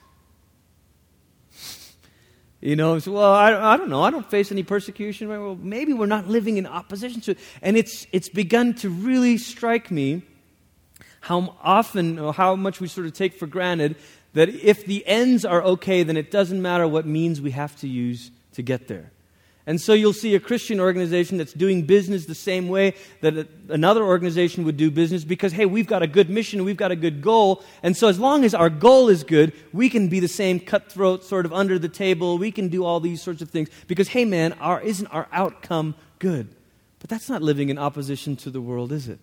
You 2.63 2.77
know, 2.77 2.97
so, 2.97 3.11
well, 3.11 3.33
I, 3.33 3.73
I 3.73 3.75
don't 3.75 3.89
know. 3.89 4.03
I 4.03 4.09
don't 4.09 4.29
face 4.29 4.49
any 4.49 4.63
persecution. 4.63 5.27
Well, 5.27 5.57
maybe 5.61 5.91
we're 5.91 6.05
not 6.05 6.29
living 6.29 6.55
in 6.55 6.65
opposition 6.65 7.19
to 7.21 7.31
it. 7.31 7.39
And 7.61 7.75
it's, 7.75 8.07
it's 8.13 8.29
begun 8.29 8.73
to 8.75 8.89
really 8.89 9.37
strike 9.37 9.91
me 9.91 10.21
how 11.19 11.57
often 11.61 12.17
or 12.17 12.33
how 12.33 12.55
much 12.55 12.79
we 12.79 12.87
sort 12.87 13.05
of 13.05 13.11
take 13.11 13.33
for 13.33 13.47
granted 13.47 13.97
that 14.31 14.47
if 14.47 14.85
the 14.85 15.05
ends 15.05 15.43
are 15.43 15.61
okay, 15.61 16.03
then 16.03 16.15
it 16.15 16.31
doesn't 16.31 16.61
matter 16.61 16.87
what 16.87 17.05
means 17.05 17.41
we 17.41 17.51
have 17.51 17.75
to 17.81 17.87
use 17.89 18.31
to 18.53 18.61
get 18.61 18.87
there. 18.87 19.11
And 19.65 19.79
so 19.79 19.93
you'll 19.93 20.11
see 20.11 20.35
a 20.35 20.41
Christian 20.41 20.81
organization 20.81 21.37
that's 21.37 21.53
doing 21.53 21.83
business 21.83 22.25
the 22.25 22.35
same 22.35 22.67
way 22.67 22.95
that 23.21 23.47
another 23.69 24.03
organization 24.03 24.65
would 24.65 24.75
do 24.75 24.91
business 24.91 25.23
because, 25.23 25.53
hey, 25.53 25.65
we've 25.65 25.87
got 25.87 26.03
a 26.03 26.07
good 26.07 26.29
mission, 26.29 26.65
we've 26.65 26.75
got 26.75 26.91
a 26.91 26.97
good 26.97 27.21
goal. 27.21 27.63
And 27.81 27.95
so 27.95 28.09
as 28.09 28.19
long 28.19 28.43
as 28.43 28.53
our 28.53 28.69
goal 28.69 29.07
is 29.07 29.23
good, 29.23 29.53
we 29.71 29.89
can 29.89 30.09
be 30.09 30.19
the 30.19 30.27
same 30.27 30.59
cutthroat, 30.59 31.23
sort 31.23 31.45
of 31.45 31.53
under 31.53 31.79
the 31.79 31.87
table. 31.87 32.37
We 32.37 32.51
can 32.51 32.67
do 32.67 32.83
all 32.83 32.99
these 32.99 33.21
sorts 33.21 33.41
of 33.41 33.49
things 33.49 33.69
because, 33.87 34.09
hey, 34.09 34.25
man, 34.25 34.51
our, 34.53 34.81
isn't 34.81 35.07
our 35.07 35.29
outcome 35.31 35.95
good? 36.19 36.49
But 36.99 37.09
that's 37.09 37.29
not 37.29 37.41
living 37.41 37.69
in 37.69 37.77
opposition 37.77 38.35
to 38.37 38.49
the 38.49 38.61
world, 38.61 38.91
is 38.91 39.07
it? 39.07 39.19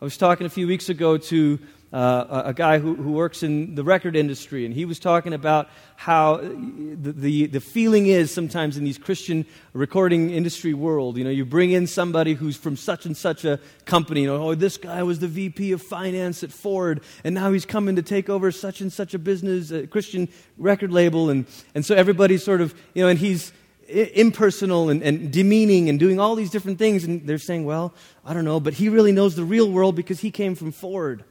I 0.00 0.04
was 0.04 0.16
talking 0.16 0.46
a 0.46 0.50
few 0.50 0.68
weeks 0.68 0.88
ago 0.88 1.16
to 1.16 1.58
uh, 1.92 2.42
a 2.46 2.54
guy 2.54 2.78
who, 2.78 2.94
who 2.94 3.12
works 3.12 3.42
in 3.42 3.74
the 3.74 3.84
record 3.84 4.16
industry, 4.16 4.64
and 4.64 4.74
he 4.74 4.84
was 4.84 4.98
talking 4.98 5.34
about 5.34 5.68
how 5.96 6.38
the, 6.38 7.12
the, 7.12 7.46
the, 7.46 7.60
feeling 7.60 8.06
is 8.06 8.32
sometimes 8.32 8.78
in 8.78 8.84
these 8.84 8.96
Christian 8.96 9.44
recording 9.74 10.30
industry 10.30 10.72
world. 10.72 11.18
You 11.18 11.24
know, 11.24 11.30
you 11.30 11.44
bring 11.44 11.70
in 11.72 11.86
somebody 11.86 12.32
who's 12.32 12.56
from 12.56 12.76
such 12.76 13.04
and 13.04 13.14
such 13.14 13.44
a 13.44 13.60
company. 13.84 14.22
You 14.22 14.28
know, 14.28 14.48
oh, 14.48 14.54
this 14.54 14.78
guy 14.78 15.02
was 15.02 15.18
the 15.18 15.28
VP 15.28 15.72
of 15.72 15.82
finance 15.82 16.42
at 16.42 16.50
Ford, 16.50 17.02
and 17.24 17.34
now 17.34 17.52
he's 17.52 17.66
coming 17.66 17.96
to 17.96 18.02
take 18.02 18.30
over 18.30 18.50
such 18.50 18.80
and 18.80 18.90
such 18.90 19.12
a 19.12 19.18
business, 19.18 19.70
a 19.70 19.86
Christian 19.86 20.28
record 20.56 20.92
label. 20.92 21.28
And, 21.28 21.46
and 21.74 21.84
so 21.84 21.94
everybody's 21.94 22.42
sort 22.42 22.62
of, 22.62 22.74
you 22.94 23.02
know, 23.02 23.08
and 23.08 23.18
he's 23.18 23.52
impersonal 23.86 24.88
and, 24.88 25.02
and, 25.02 25.30
demeaning 25.30 25.90
and 25.90 25.98
doing 25.98 26.18
all 26.18 26.34
these 26.34 26.50
different 26.50 26.78
things. 26.78 27.04
And 27.04 27.26
they're 27.26 27.36
saying, 27.36 27.66
well, 27.66 27.92
I 28.24 28.32
don't 28.32 28.46
know, 28.46 28.60
but 28.60 28.72
he 28.72 28.88
really 28.88 29.12
knows 29.12 29.36
the 29.36 29.44
real 29.44 29.70
world 29.70 29.94
because 29.96 30.20
he 30.20 30.30
came 30.30 30.54
from 30.54 30.72
Ford. 30.72 31.24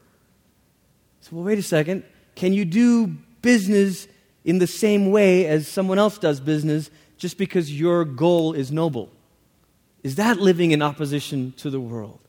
So, 1.21 1.35
well, 1.35 1.45
wait 1.45 1.59
a 1.59 1.63
second. 1.63 2.03
Can 2.35 2.53
you 2.53 2.65
do 2.65 3.07
business 3.41 4.07
in 4.43 4.59
the 4.59 4.67
same 4.67 5.11
way 5.11 5.45
as 5.45 5.67
someone 5.67 5.99
else 5.99 6.17
does 6.17 6.39
business 6.39 6.89
just 7.17 7.37
because 7.37 7.71
your 7.71 8.05
goal 8.05 8.53
is 8.53 8.71
noble? 8.71 9.09
Is 10.03 10.15
that 10.15 10.39
living 10.39 10.71
in 10.71 10.81
opposition 10.81 11.53
to 11.57 11.69
the 11.69 11.79
world? 11.79 12.19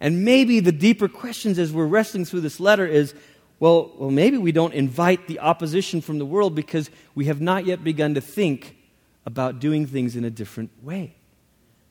And 0.00 0.24
maybe 0.24 0.60
the 0.60 0.72
deeper 0.72 1.08
questions 1.08 1.58
as 1.58 1.72
we're 1.72 1.86
wrestling 1.86 2.24
through 2.24 2.40
this 2.40 2.58
letter 2.58 2.86
is 2.86 3.14
well, 3.62 3.92
well, 3.96 4.10
maybe 4.10 4.38
we 4.38 4.50
don't 4.50 4.74
invite 4.74 5.28
the 5.28 5.38
opposition 5.38 6.00
from 6.00 6.18
the 6.18 6.26
world 6.26 6.52
because 6.52 6.90
we 7.14 7.26
have 7.26 7.40
not 7.40 7.64
yet 7.64 7.84
begun 7.84 8.14
to 8.14 8.20
think 8.20 8.76
about 9.24 9.60
doing 9.60 9.86
things 9.86 10.16
in 10.16 10.24
a 10.24 10.30
different 10.30 10.72
way. 10.82 11.14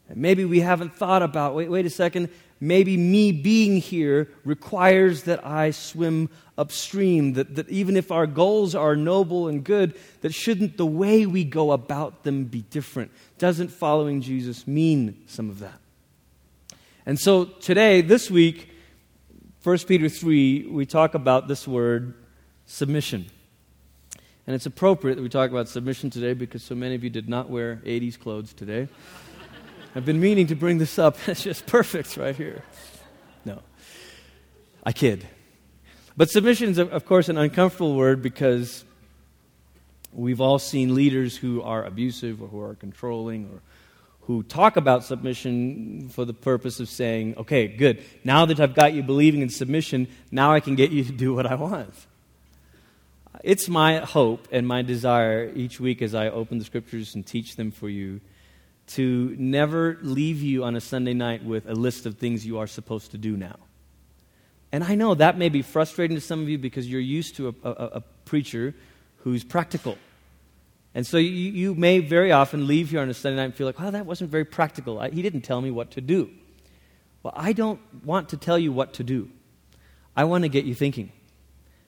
And 0.10 0.18
maybe 0.18 0.44
we 0.44 0.60
haven't 0.60 0.94
thought 0.94 1.22
about, 1.22 1.56
wait, 1.56 1.70
wait 1.70 1.86
a 1.86 1.90
second, 1.90 2.28
maybe 2.62 2.96
me 2.96 3.32
being 3.32 3.78
here 3.78 4.30
requires 4.46 5.24
that 5.24 5.46
I 5.46 5.72
swim 5.72 6.30
upstream, 6.58 7.34
that, 7.34 7.56
that 7.56 7.68
even 7.70 7.98
if 7.98 8.12
our 8.12 8.28
goals 8.28 8.76
are 8.76 8.96
noble 8.96 9.48
and 9.48 9.64
good, 9.64 9.96
that 10.22 10.34
shouldn't 10.34 10.78
the 10.78 10.86
way 10.86 11.26
we 11.26 11.44
go 11.44 11.72
about 11.72 12.24
them 12.24 12.46
be 12.46 12.62
different? 12.62 13.12
Doesn't 13.40 13.70
following 13.70 14.22
Jesus 14.22 14.68
mean 14.68 15.24
some 15.26 15.50
of 15.50 15.60
that? 15.60 15.80
And 17.06 17.20
so 17.20 17.46
today, 17.46 18.02
this 18.02 18.30
week, 18.30 18.70
1 19.64 19.80
Peter 19.80 20.08
3, 20.08 20.68
we 20.70 20.86
talk 20.86 21.16
about 21.16 21.48
this 21.48 21.68
word 21.68 22.14
submission. 22.68 23.26
And 24.46 24.56
it's 24.56 24.68
appropriate 24.68 25.16
that 25.16 25.22
we 25.22 25.30
talk 25.30 25.50
about 25.50 25.68
submission 25.68 26.10
today 26.10 26.34
because 26.34 26.64
so 26.64 26.76
many 26.76 26.94
of 26.94 27.04
you 27.04 27.10
did 27.10 27.28
not 27.28 27.50
wear 27.50 27.78
80s 27.86 28.20
clothes 28.20 28.54
today. 28.54 28.88
I've 29.94 30.06
been 30.06 30.22
meaning 30.22 30.48
to 30.48 30.56
bring 30.56 30.78
this 30.78 30.98
up. 30.98 31.18
It's 31.28 31.44
just 31.44 31.66
perfect 31.66 32.16
right 32.16 32.36
here. 32.36 32.64
No, 33.44 33.60
I 34.86 34.94
kid. 34.94 35.28
But 36.16 36.30
submission 36.30 36.70
is, 36.70 36.80
of 36.80 37.06
course, 37.06 37.28
an 37.28 37.38
uncomfortable 37.38 37.96
word 37.96 38.22
because 38.22 38.86
we've 40.14 40.40
all 40.40 40.60
seen 40.60 40.96
leaders 40.96 41.36
who 41.36 41.62
are 41.62 41.84
abusive 41.84 42.42
or 42.42 42.48
who 42.48 42.62
are 42.62 42.76
controlling 42.76 43.50
or 43.52 43.62
who 44.22 44.44
talk 44.44 44.78
about 44.78 45.04
submission 45.04 46.08
for 46.10 46.24
the 46.24 46.34
purpose 46.34 46.80
of 46.80 46.88
saying, 46.88 47.36
okay, 47.38 47.68
good, 47.68 48.02
now 48.24 48.46
that 48.46 48.60
I've 48.60 48.76
got 48.76 48.94
you 48.94 49.04
believing 49.04 49.42
in 49.42 49.50
submission, 49.50 50.08
now 50.32 50.54
I 50.54 50.62
can 50.62 50.76
get 50.76 50.92
you 50.92 51.04
to 51.04 51.12
do 51.12 51.34
what 51.34 51.46
I 51.46 51.56
want. 51.56 51.94
It's 53.44 53.68
my 53.68 53.98
hope 53.98 54.48
and 54.52 54.66
my 54.66 54.84
desire 54.84 55.52
each 55.54 55.80
week 55.80 56.02
as 56.02 56.14
I 56.14 56.30
open 56.30 56.60
the 56.60 56.66
scriptures 56.66 57.16
and 57.16 57.26
teach 57.26 57.56
them 57.56 57.72
for 57.72 57.90
you 57.90 58.22
to 58.96 59.36
never 59.38 59.98
leave 60.02 60.42
you 60.42 60.64
on 60.64 60.76
a 60.76 60.82
Sunday 60.82 61.14
night 61.14 61.44
with 61.44 61.68
a 61.68 61.74
list 61.74 62.06
of 62.06 62.18
things 62.18 62.46
you 62.46 62.60
are 62.60 62.68
supposed 62.68 63.12
to 63.12 63.18
do 63.18 63.38
now. 63.38 63.56
And 64.72 64.84
I 64.84 64.96
know 64.96 65.16
that 65.16 65.38
may 65.38 65.50
be 65.50 65.62
frustrating 65.62 66.16
to 66.16 66.22
some 66.22 66.42
of 66.42 66.50
you 66.50 66.58
because 66.58 66.90
you're 66.90 67.02
used 67.02 67.36
to 67.38 67.50
a, 67.50 67.70
a, 67.70 67.72
a 67.72 68.02
preacher 68.26 68.74
who's 69.18 69.44
practical. 69.44 69.98
And 70.94 71.08
so 71.08 71.18
you, 71.18 71.30
you, 71.30 71.76
may 71.76 72.00
very 72.00 72.32
often 72.32 72.68
leave 72.68 72.90
here 72.90 73.00
on 73.00 73.10
a 73.10 73.14
Sunday 73.14 73.38
night 73.38 73.46
and 73.46 73.56
feel 73.56 73.68
like, 73.68 73.80
well, 73.80 73.92
that 73.92 74.06
wasn't 74.06 74.30
very 74.30 74.46
practical. 74.46 75.00
I, 75.00 75.10
he 75.10 75.22
didn't 75.22 75.42
tell 75.42 75.62
me 75.62 75.72
what 75.72 75.92
to 75.92 76.02
do. 76.02 76.30
Well, 77.24 77.34
I 77.36 77.54
don't 77.54 77.80
want 78.04 78.30
to 78.30 78.38
tell 78.38 78.60
you 78.60 78.72
what 78.72 78.94
to 78.94 79.04
do. 79.04 79.30
I 80.16 80.26
want 80.26 80.44
to 80.44 80.50
get 80.50 80.66
you 80.66 80.76
thinking. 80.76 81.12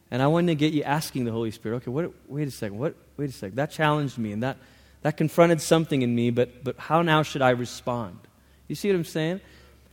And 0.10 0.22
I 0.22 0.28
want 0.28 0.48
to 0.48 0.56
get 0.56 0.74
you 0.74 0.84
asking 0.84 1.26
the 1.26 1.32
Holy 1.32 1.52
Spirit, 1.52 1.78
okay, 1.78 1.92
what, 1.92 2.12
wait 2.28 2.48
a 2.48 2.52
second, 2.52 2.78
what, 2.78 2.96
wait 3.18 3.30
a 3.30 3.34
second. 3.34 3.56
That 3.56 3.72
challenged 3.72 4.18
me 4.18 4.32
and 4.32 4.44
that, 4.44 4.58
that 5.04 5.18
confronted 5.18 5.62
something 5.62 6.02
in 6.02 6.16
me, 6.16 6.32
but, 6.32 6.64
but 6.64 6.78
how 6.78 7.02
now 7.02 7.24
should 7.24 7.42
I 7.42 7.52
respond? 7.52 8.18
You 8.68 8.76
see 8.76 8.90
what 8.90 8.96
I'm 8.96 9.06
saying? 9.06 9.42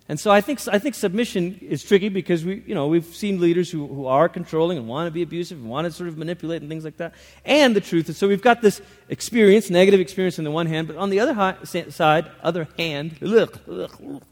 And 0.08 0.18
so 0.18 0.30
I 0.30 0.40
think, 0.40 0.60
I 0.66 0.78
think 0.80 0.94
submission 0.96 1.58
is 1.60 1.84
tricky 1.84 2.08
because 2.08 2.44
we, 2.44 2.64
you 2.66 2.74
know, 2.74 2.88
we've 2.88 3.04
seen 3.04 3.40
leaders 3.40 3.70
who, 3.70 3.86
who 3.86 4.06
are 4.06 4.28
controlling 4.28 4.78
and 4.78 4.88
want 4.88 5.06
to 5.06 5.12
be 5.12 5.22
abusive 5.22 5.58
and 5.58 5.68
want 5.68 5.84
to 5.84 5.92
sort 5.92 6.08
of 6.08 6.18
manipulate 6.18 6.62
and 6.62 6.68
things 6.68 6.84
like 6.84 6.96
that. 6.96 7.14
And 7.44 7.76
the 7.76 7.80
truth 7.80 8.08
is, 8.08 8.16
so 8.16 8.26
we've 8.26 8.42
got 8.42 8.60
this 8.60 8.80
experience, 9.08 9.70
negative 9.70 10.00
experience 10.00 10.38
on 10.38 10.44
the 10.44 10.50
one 10.50 10.66
hand, 10.66 10.88
but 10.88 10.96
on 10.96 11.10
the 11.10 11.20
other 11.20 11.34
hi- 11.34 11.62
side, 11.62 12.30
other 12.42 12.66
hand, 12.76 13.18
ugh, 13.22 13.56
ugh, 13.70 14.22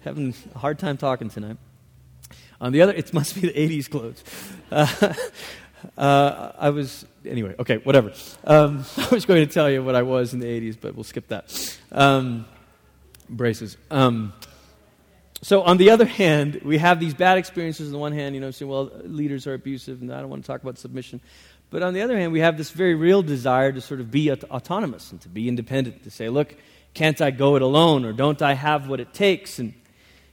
having 0.00 0.34
a 0.54 0.58
hard 0.58 0.78
time 0.78 0.96
talking 0.96 1.30
tonight. 1.30 1.56
On 2.60 2.72
the 2.72 2.82
other, 2.82 2.92
it 2.92 3.12
must 3.14 3.34
be 3.34 3.42
the 3.42 3.52
80s 3.52 3.90
clothes. 3.90 4.24
Uh, 4.72 5.14
uh, 5.96 6.52
I 6.58 6.70
was, 6.70 7.06
anyway, 7.24 7.54
okay, 7.58 7.78
whatever. 7.78 8.12
Um, 8.44 8.84
I 8.96 9.08
was 9.10 9.24
going 9.24 9.46
to 9.46 9.52
tell 9.52 9.70
you 9.70 9.82
what 9.82 9.94
I 9.94 10.02
was 10.02 10.34
in 10.34 10.40
the 10.40 10.46
80s, 10.46 10.76
but 10.80 10.94
we'll 10.94 11.04
skip 11.04 11.28
that. 11.28 11.78
Um, 11.92 12.46
braces. 13.28 13.76
Um, 13.90 14.32
so, 15.40 15.62
on 15.62 15.76
the 15.76 15.90
other 15.90 16.04
hand, 16.04 16.62
we 16.64 16.78
have 16.78 16.98
these 16.98 17.14
bad 17.14 17.38
experiences 17.38 17.88
on 17.88 17.92
the 17.92 17.98
one 17.98 18.12
hand, 18.12 18.34
you 18.34 18.40
know, 18.40 18.50
saying, 18.50 18.68
well, 18.68 18.90
leaders 19.04 19.46
are 19.46 19.54
abusive, 19.54 20.00
and 20.00 20.12
I 20.12 20.20
don't 20.20 20.30
want 20.30 20.42
to 20.42 20.46
talk 20.46 20.62
about 20.62 20.78
submission. 20.78 21.20
But 21.70 21.82
on 21.82 21.94
the 21.94 22.02
other 22.02 22.18
hand, 22.18 22.32
we 22.32 22.40
have 22.40 22.56
this 22.56 22.70
very 22.70 22.94
real 22.94 23.22
desire 23.22 23.70
to 23.72 23.80
sort 23.80 24.00
of 24.00 24.10
be 24.10 24.32
aut- 24.32 24.44
autonomous 24.44 25.12
and 25.12 25.20
to 25.20 25.28
be 25.28 25.48
independent, 25.48 26.02
to 26.04 26.10
say, 26.10 26.28
look, 26.28 26.56
can't 26.94 27.20
I 27.20 27.30
go 27.30 27.56
it 27.56 27.62
alone, 27.62 28.04
or 28.04 28.12
don't 28.12 28.40
I 28.42 28.54
have 28.54 28.88
what 28.88 29.00
it 29.00 29.12
takes? 29.12 29.58
And, 29.58 29.74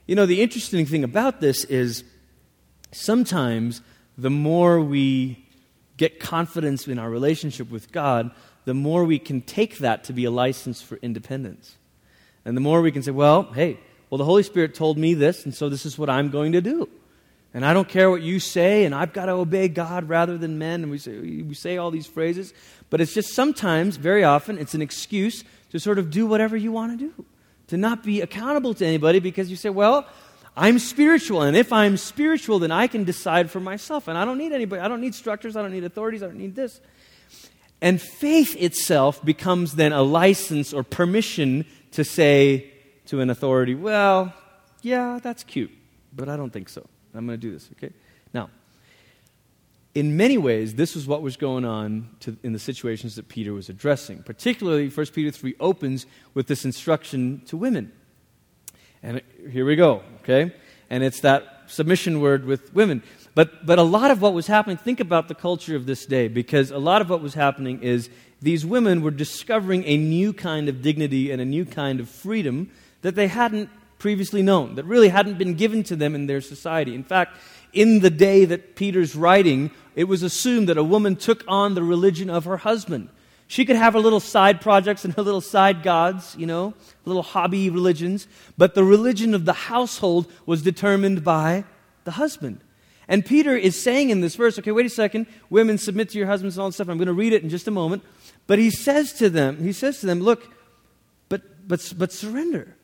you 0.07 0.15
know, 0.15 0.25
the 0.25 0.41
interesting 0.41 0.85
thing 0.85 1.03
about 1.03 1.39
this 1.39 1.65
is 1.65 2.03
sometimes 2.91 3.81
the 4.17 4.29
more 4.29 4.79
we 4.81 5.45
get 5.97 6.19
confidence 6.19 6.87
in 6.87 6.99
our 6.99 7.09
relationship 7.09 7.69
with 7.69 7.91
God, 7.91 8.31
the 8.65 8.73
more 8.73 9.05
we 9.05 9.19
can 9.19 9.41
take 9.41 9.77
that 9.79 10.03
to 10.05 10.13
be 10.13 10.25
a 10.25 10.31
license 10.31 10.81
for 10.81 10.97
independence. 10.97 11.75
And 12.43 12.55
the 12.55 12.61
more 12.61 12.81
we 12.81 12.91
can 12.91 13.03
say, 13.03 13.11
well, 13.11 13.43
hey, 13.53 13.79
well, 14.09 14.17
the 14.17 14.25
Holy 14.25 14.43
Spirit 14.43 14.75
told 14.75 14.97
me 14.97 15.13
this, 15.13 15.45
and 15.45 15.53
so 15.53 15.69
this 15.69 15.85
is 15.85 15.97
what 15.97 16.09
I'm 16.09 16.29
going 16.29 16.51
to 16.53 16.61
do. 16.61 16.89
And 17.53 17.65
I 17.65 17.73
don't 17.73 17.87
care 17.87 18.09
what 18.09 18.21
you 18.21 18.39
say, 18.39 18.83
and 18.83 18.93
I've 18.93 19.13
got 19.13 19.27
to 19.27 19.31
obey 19.31 19.69
God 19.69 20.09
rather 20.09 20.37
than 20.37 20.57
men. 20.57 20.83
And 20.83 20.91
we 20.91 20.97
say, 20.97 21.17
we 21.17 21.53
say 21.53 21.77
all 21.77 21.89
these 21.89 22.05
phrases, 22.05 22.53
but 22.89 22.99
it's 22.99 23.13
just 23.13 23.33
sometimes, 23.33 23.95
very 23.95 24.23
often, 24.23 24.57
it's 24.57 24.73
an 24.73 24.81
excuse 24.81 25.43
to 25.71 25.79
sort 25.79 25.97
of 25.97 26.11
do 26.11 26.27
whatever 26.27 26.57
you 26.57 26.71
want 26.71 26.99
to 26.99 27.05
do, 27.07 27.25
to 27.67 27.77
not 27.77 28.03
be 28.03 28.21
accountable 28.21 28.73
to 28.73 28.85
anybody 28.85 29.19
because 29.19 29.49
you 29.49 29.55
say, 29.55 29.69
well, 29.69 30.05
I'm 30.57 30.79
spiritual, 30.79 31.41
and 31.41 31.57
if 31.57 31.73
I'm 31.73 31.97
spiritual, 31.97 32.59
then 32.59 32.71
I 32.71 32.87
can 32.87 33.03
decide 33.03 33.51
for 33.51 33.59
myself. 33.59 34.07
And 34.07 34.17
I 34.17 34.23
don't 34.23 34.37
need 34.37 34.53
anybody. 34.53 34.81
I 34.81 34.87
don't 34.87 35.01
need 35.01 35.13
structures. 35.13 35.55
I 35.55 35.61
don't 35.61 35.71
need 35.71 35.83
authorities. 35.83 36.23
I 36.23 36.27
don't 36.27 36.37
need 36.37 36.55
this. 36.55 36.79
And 37.81 38.01
faith 38.01 38.55
itself 38.55 39.23
becomes 39.23 39.75
then 39.75 39.91
a 39.91 40.01
license 40.01 40.73
or 40.73 40.83
permission 40.83 41.65
to 41.91 42.03
say 42.03 42.71
to 43.07 43.19
an 43.19 43.29
authority, 43.29 43.75
well, 43.75 44.33
yeah, 44.81 45.19
that's 45.21 45.43
cute, 45.43 45.71
but 46.13 46.29
I 46.29 46.37
don't 46.37 46.51
think 46.51 46.69
so. 46.69 46.87
I'm 47.13 47.25
going 47.25 47.39
to 47.39 47.47
do 47.47 47.51
this, 47.51 47.69
okay? 47.73 47.93
Now, 48.33 48.49
in 49.93 50.17
many 50.17 50.37
ways, 50.37 50.75
this 50.75 50.95
was 50.95 51.07
what 51.07 51.21
was 51.21 51.37
going 51.37 51.63
on 51.63 52.09
to, 52.21 52.37
in 52.43 52.53
the 52.53 52.59
situations 52.59 53.15
that 53.15 53.29
Peter 53.29 53.53
was 53.53 53.69
addressing. 53.69 54.23
Particularly, 54.23 54.89
1 54.89 55.05
Peter 55.07 55.31
3 55.31 55.55
opens 55.59 56.05
with 56.33 56.47
this 56.47 56.65
instruction 56.65 57.41
to 57.45 57.55
women. 57.55 57.91
And 59.05 59.21
here 59.51 59.65
we 59.65 59.75
go, 59.75 60.01
okay? 60.21 60.51
And 60.89 61.03
it's 61.03 61.19
that 61.19 61.65
submission 61.67 62.21
word 62.21 62.43
with 62.43 62.73
women. 62.73 63.03
But, 63.35 63.63
but 63.63 63.77
a 63.77 63.83
lot 63.83 64.09
of 64.09 64.19
what 64.19 64.33
was 64.33 64.47
happening, 64.47 64.77
think 64.77 64.99
about 64.99 65.27
the 65.27 65.35
culture 65.35 65.75
of 65.75 65.85
this 65.85 66.07
day, 66.07 66.27
because 66.27 66.71
a 66.71 66.79
lot 66.79 67.03
of 67.03 67.09
what 67.11 67.21
was 67.21 67.35
happening 67.35 67.83
is 67.83 68.09
these 68.41 68.65
women 68.65 69.03
were 69.03 69.11
discovering 69.11 69.83
a 69.85 69.95
new 69.95 70.33
kind 70.33 70.67
of 70.67 70.81
dignity 70.81 71.29
and 71.29 71.39
a 71.39 71.45
new 71.45 71.65
kind 71.65 71.99
of 71.99 72.09
freedom 72.09 72.71
that 73.03 73.13
they 73.13 73.27
hadn't 73.27 73.69
previously 73.99 74.41
known, 74.41 74.73
that 74.73 74.85
really 74.85 75.09
hadn't 75.09 75.37
been 75.37 75.53
given 75.53 75.83
to 75.83 75.95
them 75.95 76.15
in 76.15 76.25
their 76.25 76.41
society. 76.41 76.95
In 76.95 77.03
fact, 77.03 77.37
in 77.73 77.99
the 77.99 78.09
day 78.09 78.43
that 78.45 78.75
Peter's 78.75 79.15
writing, 79.15 79.69
it 79.95 80.05
was 80.05 80.23
assumed 80.23 80.67
that 80.69 80.79
a 80.79 80.83
woman 80.83 81.15
took 81.15 81.43
on 81.47 81.75
the 81.75 81.83
religion 81.83 82.31
of 82.31 82.45
her 82.45 82.57
husband. 82.57 83.09
She 83.47 83.65
could 83.65 83.75
have 83.75 83.93
her 83.93 83.99
little 83.99 84.19
side 84.19 84.59
projects 84.59 85.05
and 85.05 85.13
her 85.13 85.21
little 85.21 85.41
side 85.41 85.83
gods, 85.83 86.35
you 86.37 86.47
know, 86.47 86.73
little 87.05 87.21
hobby 87.21 87.69
religions, 87.69 88.27
but 88.57 88.73
the 88.73 88.83
religion 88.83 89.33
of 89.35 89.45
the 89.45 89.53
household 89.53 90.31
was 90.45 90.63
determined 90.63 91.23
by 91.23 91.63
the 92.05 92.11
husband. 92.11 92.61
And 93.07 93.23
Peter 93.23 93.55
is 93.55 93.81
saying 93.81 94.09
in 94.09 94.21
this 94.21 94.35
verse, 94.35 94.57
okay, 94.57 94.71
wait 94.71 94.87
a 94.87 94.89
second, 94.89 95.27
women 95.49 95.77
submit 95.77 96.09
to 96.09 96.17
your 96.17 96.27
husbands 96.27 96.57
and 96.57 96.63
all 96.63 96.69
this 96.69 96.77
stuff. 96.77 96.89
I'm 96.89 96.97
going 96.97 97.07
to 97.07 97.13
read 97.13 97.33
it 97.33 97.43
in 97.43 97.49
just 97.49 97.67
a 97.67 97.71
moment. 97.71 98.03
But 98.47 98.57
he 98.57 98.71
says 98.71 99.13
to 99.13 99.29
them, 99.29 99.63
he 99.63 99.73
says 99.73 99.99
to 99.99 100.07
them, 100.07 100.21
look, 100.21 100.51
but, 101.29 101.67
but, 101.67 101.93
but 101.97 102.11
surrender. 102.11 102.75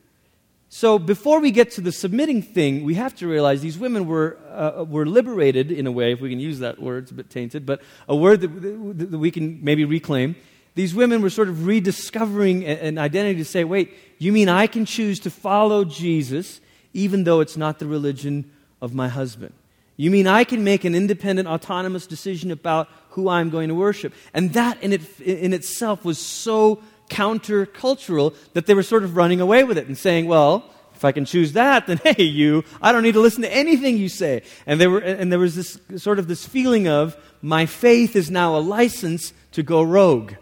So 0.68 0.98
before 0.98 1.40
we 1.40 1.50
get 1.50 1.72
to 1.72 1.80
the 1.80 1.92
submitting 1.92 2.40
thing, 2.40 2.84
we 2.84 2.94
have 2.94 3.14
to 3.16 3.28
realize 3.28 3.60
these 3.60 3.78
women 3.78 4.06
were, 4.06 4.38
uh, 4.48 4.84
were 4.84 5.06
liberated 5.06 5.70
in 5.70 5.86
a 5.86 5.92
way, 5.92 6.12
if 6.12 6.20
we 6.20 6.30
can 6.30 6.40
use 6.40 6.60
that 6.60 6.80
word, 6.80 7.02
it's 7.02 7.10
a 7.10 7.14
bit 7.14 7.28
tainted, 7.28 7.66
but 7.66 7.82
a 8.08 8.16
word 8.16 8.40
that, 8.40 9.10
that 9.10 9.18
we 9.18 9.30
can 9.30 9.62
maybe 9.62 9.84
reclaim. 9.84 10.34
These 10.74 10.94
women 10.94 11.20
were 11.20 11.30
sort 11.30 11.48
of 11.48 11.66
rediscovering 11.66 12.64
an 12.64 12.96
identity 12.96 13.38
to 13.38 13.44
say, 13.44 13.62
wait, 13.64 13.94
you 14.18 14.32
mean 14.32 14.48
I 14.48 14.66
can 14.66 14.86
choose 14.86 15.20
to 15.20 15.30
follow 15.30 15.84
Jesus 15.84 16.60
even 16.94 17.24
though 17.24 17.40
it's 17.40 17.56
not 17.56 17.78
the 17.78 17.86
religion 17.86 18.50
of 18.80 18.94
my 18.94 19.08
husband? 19.08 19.52
You 19.96 20.10
mean 20.10 20.26
I 20.26 20.44
can 20.44 20.64
make 20.64 20.84
an 20.84 20.94
independent, 20.94 21.46
autonomous 21.46 22.06
decision 22.06 22.50
about 22.50 22.88
who 23.10 23.28
I'm 23.28 23.50
going 23.50 23.68
to 23.68 23.74
worship? 23.74 24.14
And 24.32 24.52
that 24.54 24.82
in, 24.82 24.92
it, 24.92 25.20
in 25.20 25.52
itself 25.52 26.04
was 26.04 26.18
so 26.18 26.82
countercultural 27.10 28.34
that 28.54 28.64
they 28.66 28.72
were 28.72 28.82
sort 28.82 29.04
of 29.04 29.16
running 29.16 29.40
away 29.40 29.64
with 29.64 29.76
it 29.76 29.86
and 29.86 29.96
saying, 29.96 30.26
well, 30.26 30.64
if 30.94 31.04
I 31.04 31.12
can 31.12 31.24
choose 31.26 31.52
that, 31.52 31.86
then 31.86 31.98
hey, 32.04 32.22
you, 32.22 32.64
I 32.80 32.92
don't 32.92 33.02
need 33.02 33.14
to 33.14 33.20
listen 33.20 33.42
to 33.42 33.54
anything 33.54 33.98
you 33.98 34.08
say. 34.08 34.42
And 34.66 34.80
there, 34.80 34.88
were, 34.90 35.00
and 35.00 35.30
there 35.30 35.38
was 35.38 35.54
this 35.54 35.78
sort 36.02 36.18
of 36.18 36.28
this 36.28 36.46
feeling 36.46 36.88
of, 36.88 37.16
my 37.42 37.66
faith 37.66 38.16
is 38.16 38.30
now 38.30 38.56
a 38.56 38.60
license 38.60 39.32
to 39.52 39.62
go 39.62 39.82
rogue. 39.82 40.32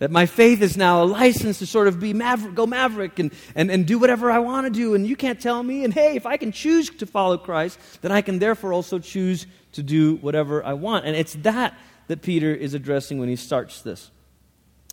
That 0.00 0.10
my 0.10 0.26
faith 0.26 0.62
is 0.62 0.76
now 0.76 1.02
a 1.02 1.04
license 1.04 1.60
to 1.60 1.66
sort 1.66 1.86
of 1.86 2.00
be 2.00 2.12
maverick, 2.12 2.54
go 2.54 2.66
maverick 2.66 3.18
and, 3.18 3.30
and, 3.54 3.70
and 3.70 3.86
do 3.86 3.98
whatever 3.98 4.30
I 4.30 4.38
want 4.38 4.66
to 4.66 4.70
do, 4.70 4.94
and 4.94 5.06
you 5.06 5.14
can't 5.14 5.40
tell 5.40 5.62
me. 5.62 5.84
And 5.84 5.94
hey, 5.94 6.16
if 6.16 6.26
I 6.26 6.36
can 6.36 6.52
choose 6.52 6.90
to 6.90 7.06
follow 7.06 7.38
Christ, 7.38 7.78
then 8.00 8.10
I 8.10 8.22
can 8.22 8.38
therefore 8.38 8.72
also 8.72 8.98
choose 8.98 9.46
to 9.72 9.82
do 9.82 10.16
whatever 10.16 10.64
I 10.64 10.72
want. 10.72 11.04
And 11.04 11.14
it's 11.14 11.34
that 11.34 11.78
that 12.08 12.22
Peter 12.22 12.52
is 12.52 12.74
addressing 12.74 13.20
when 13.20 13.28
he 13.28 13.36
starts 13.36 13.82
this. 13.82 14.10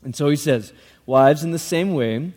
And 0.04 0.16
so 0.16 0.30
he 0.30 0.36
says, 0.36 0.72
Wives, 1.08 1.44
in 1.44 1.52
the 1.52 1.58
same 1.58 1.94
way, 1.94 2.34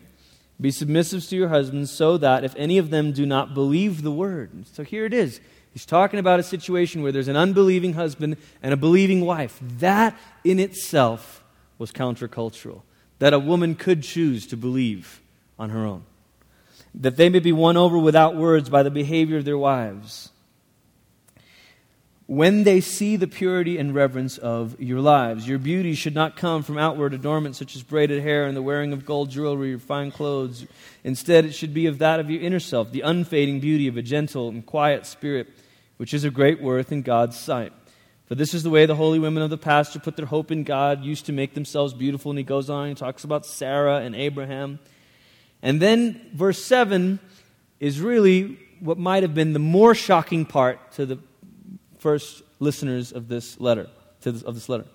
be 0.59 0.71
submissive 0.71 1.23
to 1.27 1.35
your 1.35 1.49
husbands, 1.49 1.91
so 1.91 2.17
that 2.17 2.43
if 2.43 2.55
any 2.55 2.77
of 2.77 2.89
them 2.89 3.11
do 3.11 3.25
not 3.25 3.53
believe 3.53 4.01
the 4.01 4.11
word. 4.11 4.53
And 4.53 4.65
so 4.65 4.83
here 4.83 5.05
it 5.05 5.13
is. 5.13 5.39
He's 5.73 5.85
talking 5.85 6.19
about 6.19 6.39
a 6.39 6.43
situation 6.43 7.03
where 7.03 7.11
there's 7.11 7.27
an 7.27 7.35
unbelieving 7.35 7.93
husband 7.93 8.37
and 8.63 8.73
a 8.73 8.77
believing 8.77 9.25
wife. 9.25 9.59
That 9.61 10.17
in 10.43 10.59
itself 10.59 11.40
was 11.81 11.91
countercultural, 11.91 12.83
that 13.17 13.33
a 13.33 13.39
woman 13.39 13.73
could 13.73 14.03
choose 14.03 14.45
to 14.45 14.55
believe 14.55 15.19
on 15.57 15.71
her 15.71 15.83
own, 15.83 16.03
that 16.93 17.17
they 17.17 17.27
may 17.27 17.39
be 17.39 17.51
won 17.51 17.75
over 17.75 17.97
without 17.97 18.35
words 18.35 18.69
by 18.69 18.83
the 18.83 18.91
behavior 18.91 19.37
of 19.37 19.45
their 19.45 19.57
wives. 19.57 20.29
When 22.27 22.63
they 22.63 22.81
see 22.81 23.15
the 23.17 23.27
purity 23.27 23.79
and 23.79 23.95
reverence 23.95 24.37
of 24.37 24.79
your 24.79 25.01
lives, 25.01 25.47
your 25.47 25.57
beauty 25.57 25.95
should 25.95 26.13
not 26.13 26.37
come 26.37 26.61
from 26.61 26.77
outward 26.77 27.13
adornments 27.15 27.57
such 27.57 27.75
as 27.75 27.83
braided 27.83 28.21
hair 28.21 28.45
and 28.45 28.55
the 28.55 28.61
wearing 28.61 28.93
of 28.93 29.03
gold 29.03 29.31
jewelry 29.31 29.73
or 29.73 29.79
fine 29.79 30.11
clothes. 30.11 30.65
Instead, 31.03 31.45
it 31.45 31.53
should 31.53 31.73
be 31.73 31.87
of 31.87 31.97
that 31.97 32.19
of 32.19 32.29
your 32.29 32.41
inner 32.41 32.59
self, 32.59 32.91
the 32.91 33.01
unfading 33.01 33.59
beauty 33.59 33.87
of 33.87 33.97
a 33.97 34.01
gentle 34.03 34.49
and 34.49 34.65
quiet 34.65 35.05
spirit, 35.07 35.49
which 35.97 36.13
is 36.13 36.23
of 36.23 36.33
great 36.33 36.61
worth 36.61 36.91
in 36.91 37.01
God's 37.01 37.37
sight. 37.37 37.73
For 38.31 38.35
this 38.35 38.53
is 38.53 38.63
the 38.63 38.69
way 38.69 38.85
the 38.85 38.95
holy 38.95 39.19
women 39.19 39.43
of 39.43 39.49
the 39.49 39.57
past 39.57 39.91
who 39.91 39.99
put 39.99 40.15
their 40.15 40.25
hope 40.25 40.51
in 40.51 40.63
God 40.63 41.03
used 41.03 41.25
to 41.25 41.33
make 41.33 41.53
themselves 41.53 41.93
beautiful. 41.93 42.31
And 42.31 42.37
he 42.37 42.45
goes 42.45 42.69
on, 42.69 42.87
and 42.87 42.97
talks 42.97 43.25
about 43.25 43.45
Sarah 43.45 43.97
and 43.97 44.15
Abraham. 44.15 44.79
And 45.61 45.81
then 45.81 46.29
verse 46.33 46.63
7 46.63 47.19
is 47.81 47.99
really 47.99 48.57
what 48.79 48.97
might 48.97 49.23
have 49.23 49.35
been 49.35 49.51
the 49.51 49.59
more 49.59 49.93
shocking 49.93 50.45
part 50.45 50.93
to 50.93 51.05
the 51.05 51.19
first 51.99 52.41
listeners 52.61 53.11
of 53.11 53.27
this 53.27 53.59
letter, 53.59 53.89
this, 54.21 54.43
of 54.43 54.55
this 54.55 54.69
letter. 54.69 54.85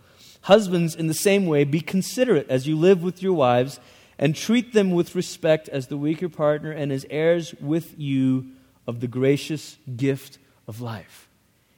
Husbands, 0.40 0.94
in 0.94 1.07
the 1.07 1.12
same 1.12 1.44
way, 1.44 1.64
be 1.64 1.83
considerate 1.83 2.49
as 2.49 2.66
you 2.66 2.75
live 2.75 3.03
with 3.03 3.22
your 3.22 3.35
wives 3.35 3.79
and 4.18 4.35
treat 4.35 4.72
them 4.72 4.92
with 4.92 5.14
respect 5.14 5.68
as 5.68 5.88
the 5.88 5.99
weaker 5.99 6.31
partner 6.31 6.72
and 6.72 6.90
as 6.90 7.05
heirs 7.11 7.55
with 7.61 7.99
you 7.99 8.46
of 8.87 9.01
the 9.01 9.07
gracious 9.07 9.77
gift 9.94 10.38
of 10.66 10.81
life. 10.81 11.29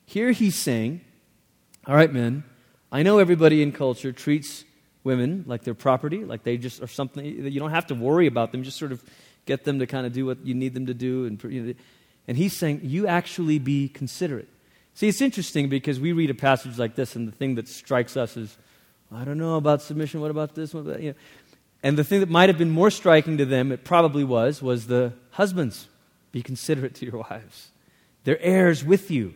Here 0.07 0.31
he's 0.31 0.55
saying, 0.55 1.01
all 1.89 1.95
right, 1.95 2.13
men, 2.13 2.45
I 2.93 3.03
know 3.03 3.19
everybody 3.19 3.63
in 3.63 3.73
culture 3.73 4.13
treats 4.13 4.65
women 5.05 5.45
like 5.47 5.65
they're 5.65 5.73
property, 5.73 6.23
like 6.23 6.43
they 6.43 6.59
just 6.59 6.83
are 6.83 6.87
something 6.87 7.43
that 7.43 7.51
you 7.51 7.61
don't 7.61 7.71
have 7.71 7.87
to 7.87 7.95
worry 7.95 8.27
about 8.27 8.53
them, 8.53 8.63
just 8.63 8.79
sort 8.79 8.93
of 8.93 9.03
get 9.47 9.65
them 9.65 9.79
to 9.79 9.87
kind 9.87 10.07
of 10.07 10.13
do 10.13 10.27
what 10.27 10.45
you 10.45 10.55
need 10.55 10.75
them 10.75 10.85
to 10.87 10.95
do. 10.95 11.25
And, 11.25 11.43
you 11.45 11.63
know, 11.63 11.75
and 12.29 12.37
he's 12.37 12.55
saying, 12.55 12.81
you 12.83 13.07
actually 13.07 13.59
be 13.59 13.89
considerate. 13.89 14.49
See, 14.93 15.09
it's 15.09 15.23
interesting 15.23 15.71
because 15.71 15.99
we 15.99 16.13
read 16.13 16.29
a 16.29 16.35
passage 16.35 16.79
like 16.79 16.95
this, 16.95 17.17
and 17.17 17.27
the 17.27 17.33
thing 17.33 17.55
that 17.55 17.69
strikes 17.69 18.19
us 18.19 18.37
is, 18.37 18.59
I 19.11 19.25
don't 19.25 19.39
know 19.39 19.57
about 19.57 19.81
submission, 19.81 20.21
what 20.21 20.31
about 20.31 20.55
this? 20.55 20.75
What 20.75 20.81
about, 20.81 21.01
you 21.01 21.11
know. 21.11 21.19
And 21.83 21.97
the 21.97 22.05
thing 22.05 22.21
that 22.21 22.29
might 22.29 22.51
have 22.51 22.59
been 22.59 22.71
more 22.71 22.91
striking 22.91 23.39
to 23.39 23.47
them, 23.47 23.73
it 23.73 23.85
probably 23.85 24.25
was, 24.25 24.61
was 24.61 24.89
the 24.89 25.15
husbands. 25.31 25.89
Be 26.33 26.43
considerate 26.43 26.95
to 26.97 27.07
your 27.07 27.25
wives. 27.31 27.71
They're 28.25 28.43
heirs 28.43 28.85
with 28.85 29.11
you. 29.11 29.35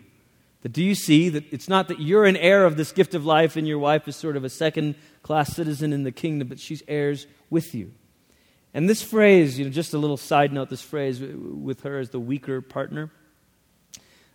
That 0.62 0.72
do 0.72 0.83
you 0.83 0.94
see 0.94 1.29
that 1.29 1.44
it's 1.53 1.68
not 1.68 1.88
that 1.88 2.01
you're 2.01 2.25
an 2.25 2.37
heir 2.37 2.64
of 2.64 2.77
this 2.77 2.92
gift 2.92 3.14
of 3.14 3.27
life 3.27 3.57
and 3.57 3.66
your 3.66 3.79
wife 3.79 4.07
is 4.07 4.16
sort 4.16 4.37
of 4.37 4.44
a 4.44 4.48
second 4.48 4.94
class 5.22 5.55
citizen 5.55 5.92
in 5.92 6.05
the 6.05 6.12
kingdom, 6.12 6.48
but 6.48 6.61
she's 6.61 6.83
heirs 6.87 7.27
with 7.51 7.75
you. 7.75 7.92
And 8.75 8.88
this 8.88 9.03
phrase, 9.03 9.59
you 9.59 9.64
know, 9.64 9.70
just 9.70 9.92
a 9.92 9.98
little 9.98 10.16
side 10.16 10.53
note, 10.53 10.70
this 10.70 10.83
phrase 10.83 11.20
with 11.20 11.83
her 11.83 11.98
as 11.98 12.11
the 12.11 12.20
weaker 12.20 12.61
partner 12.61 13.11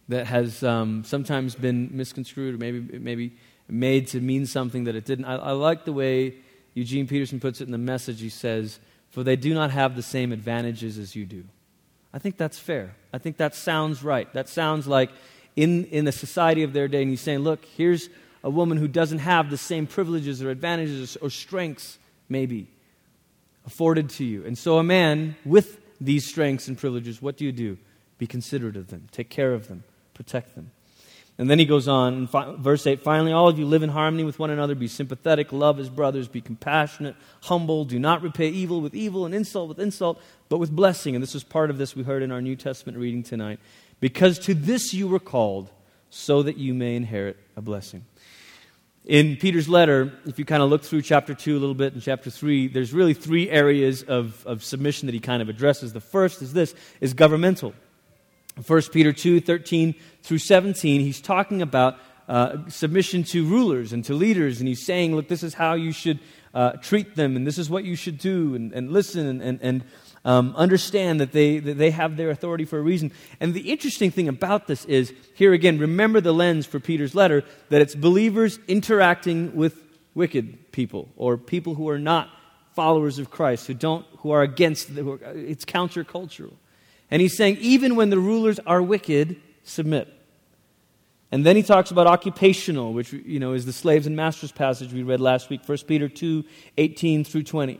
that 0.09 0.27
has 0.27 0.63
um, 0.63 1.03
sometimes 1.03 1.55
been 1.55 1.89
misconstrued 1.91 2.55
or 2.55 2.57
maybe, 2.57 2.99
maybe 2.99 3.35
made 3.67 4.07
to 4.07 4.21
mean 4.21 4.45
something 4.45 4.83
that 4.83 4.95
it 4.95 5.05
didn't. 5.05 5.25
I, 5.25 5.35
I 5.35 5.51
like 5.51 5.85
the 5.85 5.93
way 5.93 6.35
Eugene 6.73 7.07
Peterson 7.07 7.39
puts 7.39 7.61
it 7.61 7.65
in 7.65 7.71
the 7.71 7.77
message. 7.77 8.21
He 8.21 8.29
says, 8.29 8.79
For 9.09 9.23
they 9.23 9.35
do 9.35 9.53
not 9.53 9.71
have 9.71 9.95
the 9.95 10.03
same 10.03 10.31
advantages 10.31 10.97
as 10.97 11.15
you 11.15 11.25
do. 11.25 11.45
I 12.13 12.19
think 12.19 12.37
that's 12.37 12.59
fair. 12.59 12.95
I 13.11 13.17
think 13.17 13.37
that 13.37 13.55
sounds 13.55 14.03
right. 14.03 14.31
That 14.33 14.47
sounds 14.47 14.87
like 14.87 15.09
in, 15.57 15.85
in 15.85 16.05
the 16.05 16.11
society 16.13 16.63
of 16.63 16.71
their 16.71 16.87
day, 16.87 17.01
and 17.01 17.09
he's 17.09 17.19
saying, 17.19 17.39
Look, 17.39 17.65
here's 17.75 18.09
a 18.43 18.49
woman 18.49 18.77
who 18.77 18.87
doesn't 18.87 19.19
have 19.19 19.49
the 19.49 19.57
same 19.57 19.87
privileges 19.87 20.41
or 20.41 20.49
advantages 20.49 21.17
or 21.17 21.29
strengths, 21.29 21.97
maybe, 22.29 22.67
afforded 23.65 24.09
to 24.11 24.23
you. 24.23 24.45
And 24.45 24.57
so, 24.57 24.77
a 24.77 24.83
man 24.83 25.35
with 25.43 25.81
these 25.99 26.25
strengths 26.25 26.69
and 26.69 26.77
privileges, 26.77 27.21
what 27.21 27.35
do 27.35 27.43
you 27.43 27.51
do? 27.51 27.77
Be 28.19 28.27
considerate 28.27 28.77
of 28.77 28.87
them, 28.87 29.09
take 29.11 29.29
care 29.29 29.53
of 29.53 29.67
them, 29.67 29.83
protect 30.13 30.55
them. 30.55 30.71
And 31.39 31.51
then 31.51 31.59
he 31.59 31.65
goes 31.65 31.87
on, 31.87 32.27
verse 32.27 32.87
8 32.87 33.01
finally, 33.01 33.31
all 33.31 33.47
of 33.47 33.59
you 33.59 33.65
live 33.65 33.83
in 33.83 33.89
harmony 33.89 34.23
with 34.23 34.39
one 34.39 34.49
another, 34.49 34.73
be 34.73 34.87
sympathetic, 34.87 35.51
love 35.51 35.79
as 35.79 35.89
brothers, 35.89 36.27
be 36.27 36.41
compassionate, 36.41 37.15
humble, 37.41 37.85
do 37.85 37.99
not 37.99 38.23
repay 38.23 38.49
evil 38.49 38.81
with 38.81 38.95
evil 38.95 39.25
and 39.25 39.35
insult 39.35 39.69
with 39.69 39.79
insult, 39.79 40.19
but 40.49 40.57
with 40.57 40.71
blessing. 40.71 41.15
And 41.15 41.21
this 41.21 41.35
is 41.35 41.43
part 41.43 41.69
of 41.69 41.77
this 41.77 41.95
we 41.95 42.03
heard 42.03 42.23
in 42.23 42.31
our 42.31 42.41
New 42.41 42.55
Testament 42.55 42.97
reading 42.97 43.21
tonight. 43.21 43.59
Because 43.99 44.39
to 44.39 44.53
this 44.53 44.93
you 44.93 45.07
were 45.07 45.19
called, 45.19 45.69
so 46.09 46.43
that 46.43 46.57
you 46.57 46.73
may 46.73 46.95
inherit 46.95 47.37
a 47.55 47.61
blessing. 47.61 48.05
In 49.05 49.37
Peter's 49.37 49.69
letter, 49.69 50.11
if 50.25 50.37
you 50.37 50.45
kind 50.45 50.61
of 50.61 50.69
look 50.69 50.83
through 50.83 51.01
chapter 51.01 51.33
2 51.33 51.57
a 51.57 51.59
little 51.59 51.75
bit 51.75 51.93
and 51.93 52.01
chapter 52.01 52.29
3, 52.29 52.67
there's 52.67 52.93
really 52.93 53.13
three 53.13 53.49
areas 53.49 54.03
of, 54.03 54.45
of 54.45 54.63
submission 54.63 55.05
that 55.05 55.13
he 55.13 55.21
kind 55.21 55.41
of 55.41 55.47
addresses. 55.47 55.93
The 55.93 56.01
first 56.01 56.41
is 56.41 56.53
this, 56.53 56.75
is 56.99 57.13
governmental. 57.13 57.73
1 58.65 58.81
Peter 58.91 59.13
2, 59.13 59.39
13 59.39 59.95
through 60.23 60.39
17, 60.39 61.01
he's 61.01 61.21
talking 61.21 61.61
about 61.61 61.97
uh, 62.27 62.67
submission 62.67 63.23
to 63.23 63.45
rulers 63.45 63.93
and 63.93 64.03
to 64.03 64.13
leaders, 64.13 64.59
and 64.59 64.67
he's 64.67 64.85
saying, 64.85 65.15
look, 65.15 65.29
this 65.29 65.43
is 65.43 65.53
how 65.53 65.75
you 65.75 65.93
should 65.93 66.19
uh, 66.53 66.71
treat 66.73 67.15
them, 67.15 67.35
and 67.35 67.47
this 67.47 67.57
is 67.57 67.69
what 67.69 67.85
you 67.85 67.95
should 67.95 68.17
do, 68.17 68.55
and, 68.55 68.73
and 68.73 68.91
listen, 68.91 69.25
and, 69.25 69.41
and, 69.41 69.59
and 69.61 69.83
um, 70.27 70.53
understand 70.57 71.21
that 71.21 71.31
they, 71.31 71.57
that 71.57 71.77
they 71.77 71.89
have 71.89 72.17
their 72.17 72.29
authority 72.29 72.65
for 72.65 72.77
a 72.77 72.81
reason. 72.81 73.13
And 73.39 73.53
the 73.53 73.71
interesting 73.71 74.11
thing 74.11 74.27
about 74.27 74.67
this 74.67 74.83
is, 74.83 75.13
here 75.35 75.53
again, 75.53 75.79
remember 75.79 76.19
the 76.19 76.33
lens 76.33 76.65
for 76.65 76.81
Peter's 76.81 77.15
letter, 77.15 77.45
that 77.69 77.81
it's 77.81 77.95
believers 77.95 78.59
interacting 78.67 79.55
with 79.55 79.81
wicked 80.13 80.73
people, 80.73 81.07
or 81.15 81.37
people 81.37 81.75
who 81.75 81.87
are 81.87 81.97
not 81.97 82.29
followers 82.75 83.19
of 83.19 83.31
Christ, 83.31 83.67
who, 83.67 83.73
don't, 83.73 84.05
who 84.17 84.31
are 84.31 84.41
against, 84.41 84.93
the, 84.93 85.01
who 85.01 85.13
are, 85.13 85.19
it's 85.33 85.63
countercultural. 85.63 86.53
And 87.09 87.21
he's 87.21 87.37
saying, 87.37 87.57
even 87.61 87.95
when 87.95 88.09
the 88.09 88.19
rulers 88.19 88.59
are 88.67 88.81
wicked, 88.81 89.37
submit. 89.63 90.13
And 91.31 91.45
then 91.45 91.55
he 91.55 91.63
talks 91.63 91.89
about 91.89 92.05
occupational, 92.05 92.91
which 92.91 93.13
you 93.13 93.39
know 93.39 93.53
is 93.53 93.65
the 93.65 93.73
slaves 93.73 94.07
and 94.07 94.15
masters 94.15 94.51
passage 94.51 94.91
we 94.91 95.03
read 95.03 95.21
last 95.21 95.49
week, 95.49 95.61
1 95.65 95.77
Peter 95.87 96.09
2, 96.09 96.43
18 96.77 97.23
through 97.23 97.43
20. 97.43 97.79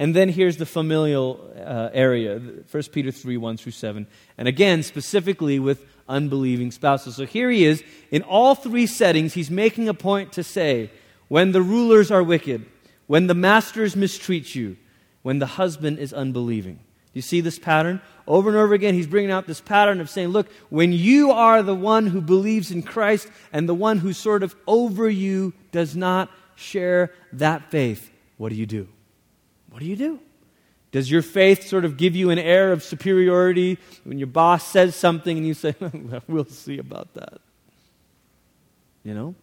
And 0.00 0.16
then 0.16 0.30
here's 0.30 0.56
the 0.56 0.64
familial 0.64 1.52
uh, 1.54 1.90
area, 1.92 2.38
1 2.38 2.82
Peter 2.84 3.12
3, 3.12 3.36
1 3.36 3.56
through 3.58 3.72
7. 3.72 4.06
And 4.38 4.48
again, 4.48 4.82
specifically 4.82 5.58
with 5.58 5.84
unbelieving 6.08 6.70
spouses. 6.70 7.16
So 7.16 7.26
here 7.26 7.50
he 7.50 7.66
is. 7.66 7.84
In 8.10 8.22
all 8.22 8.54
three 8.54 8.86
settings, 8.86 9.34
he's 9.34 9.50
making 9.50 9.90
a 9.90 9.94
point 9.94 10.32
to 10.32 10.42
say 10.42 10.90
when 11.28 11.52
the 11.52 11.60
rulers 11.60 12.10
are 12.10 12.22
wicked, 12.22 12.64
when 13.08 13.26
the 13.26 13.34
masters 13.34 13.94
mistreat 13.94 14.54
you, 14.54 14.78
when 15.20 15.38
the 15.38 15.44
husband 15.44 15.98
is 15.98 16.14
unbelieving. 16.14 16.76
Do 16.76 17.12
you 17.12 17.22
see 17.22 17.42
this 17.42 17.58
pattern? 17.58 18.00
Over 18.26 18.48
and 18.48 18.56
over 18.56 18.72
again, 18.72 18.94
he's 18.94 19.06
bringing 19.06 19.30
out 19.30 19.46
this 19.46 19.60
pattern 19.60 20.00
of 20.00 20.08
saying, 20.08 20.28
look, 20.28 20.50
when 20.70 20.94
you 20.94 21.30
are 21.30 21.62
the 21.62 21.74
one 21.74 22.06
who 22.06 22.22
believes 22.22 22.70
in 22.70 22.82
Christ 22.82 23.28
and 23.52 23.68
the 23.68 23.74
one 23.74 23.98
who 23.98 24.14
sort 24.14 24.44
of 24.44 24.56
over 24.66 25.10
you 25.10 25.52
does 25.72 25.94
not 25.94 26.30
share 26.54 27.12
that 27.34 27.70
faith, 27.70 28.10
what 28.38 28.48
do 28.48 28.54
you 28.54 28.64
do? 28.64 28.88
What 29.70 29.80
do 29.80 29.86
you 29.86 29.96
do? 29.96 30.20
Does 30.92 31.10
your 31.10 31.22
faith 31.22 31.68
sort 31.68 31.84
of 31.84 31.96
give 31.96 32.16
you 32.16 32.30
an 32.30 32.38
air 32.38 32.72
of 32.72 32.82
superiority 32.82 33.78
when 34.04 34.18
your 34.18 34.26
boss 34.26 34.66
says 34.66 34.96
something 34.96 35.36
and 35.36 35.46
you 35.46 35.54
say, 35.54 35.74
we'll 36.28 36.44
see 36.44 36.78
about 36.78 37.14
that? 37.14 37.38
You 39.04 39.14
know? 39.14 39.34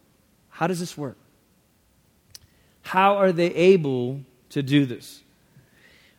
How 0.50 0.68
does 0.68 0.80
this 0.80 0.98
work? 0.98 1.18
How 2.82 3.18
are 3.18 3.32
they 3.32 3.54
able 3.54 4.22
to 4.50 4.62
do 4.62 4.86
this? 4.86 5.22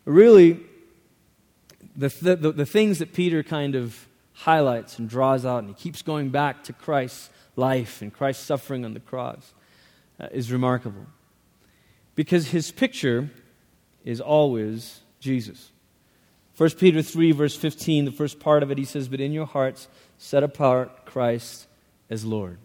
Really, 0.05 0.61
the, 1.97 2.09
the, 2.09 2.53
the 2.53 2.67
things 2.67 2.99
that 3.01 3.13
Peter 3.13 3.43
kind 3.43 3.75
of 3.75 4.07
highlights 4.33 4.99
and 4.99 5.09
draws 5.09 5.45
out, 5.45 5.59
and 5.59 5.69
he 5.69 5.75
keeps 5.75 6.01
going 6.01 6.31
back 6.31 6.65
to 6.65 6.73
Christ's 6.73 7.31
life 7.57 8.01
and 8.01 8.13
Christ's 8.13 8.45
suffering 8.45 8.85
on 8.85 8.95
the 8.95 9.01
cross, 9.01 9.53
uh, 10.21 10.29
is 10.31 10.51
remarkable. 10.51 11.07
Because 12.15 12.49
his 12.49 12.71
picture 12.71 13.31
is 14.09 14.23
always 14.23 15.01
Jesus. 15.21 15.71
1 16.57 16.71
Peter 16.71 17.03
3, 17.03 17.33
verse 17.33 17.55
15, 17.55 18.07
the 18.07 18.11
first 18.11 18.41
part 18.41 18.63
of 18.63 18.71
it, 18.71 18.79
he 18.79 18.85
says, 18.87 19.07
But 19.07 19.21
in 19.21 19.33
your 19.33 19.45
hearts 19.45 19.87
set 20.17 20.43
apart 20.43 21.05
Christ 21.05 21.67
as 22.09 22.25
Lord. 22.25 22.57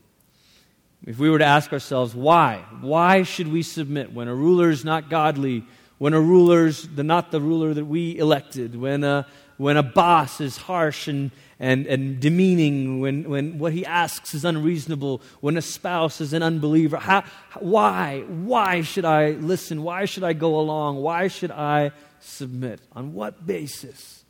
If 1.06 1.20
we 1.20 1.30
were 1.30 1.40
to 1.40 1.46
ask 1.46 1.74
ourselves, 1.74 2.16
why? 2.16 2.64
Why 2.80 3.24
should 3.24 3.52
we 3.52 3.62
submit 3.62 4.14
when 4.14 4.30
a 4.30 4.34
ruler 4.34 4.70
is 4.70 4.86
not 4.86 5.10
godly? 5.10 5.66
when 6.04 6.14
a 6.14 6.20
ruler's 6.20 6.86
the, 6.86 7.02
not 7.02 7.32
the 7.32 7.40
ruler 7.40 7.74
that 7.74 7.86
we 7.86 8.18
elected, 8.18 8.76
when 8.76 9.06
a, 9.06 9.26
when 9.58 9.78
a 9.78 9.84
boss 9.84 10.42
is 10.42 10.58
harsh 10.58 11.08
and, 11.08 11.32
and, 11.60 11.86
and 11.88 12.20
demeaning, 12.20 13.00
when, 13.00 13.30
when 13.30 13.60
what 13.60 13.74
he 13.74 13.86
asks 13.86 14.34
is 14.34 14.46
unreasonable, 14.46 15.22
when 15.42 15.58
a 15.58 15.62
spouse 15.62 16.22
is 16.22 16.34
an 16.34 16.44
unbeliever. 16.44 16.98
How, 16.98 17.24
why? 17.60 18.22
Why 18.28 18.82
should 18.82 19.06
I 19.06 19.32
listen? 19.32 19.84
Why 19.84 20.06
should 20.06 20.24
I 20.24 20.34
go 20.34 20.60
along? 20.60 21.02
Why 21.02 21.28
should 21.28 21.52
I 21.52 21.92
submit? 22.20 22.80
On 22.94 23.14
what 23.14 23.46
basis? 23.46 24.24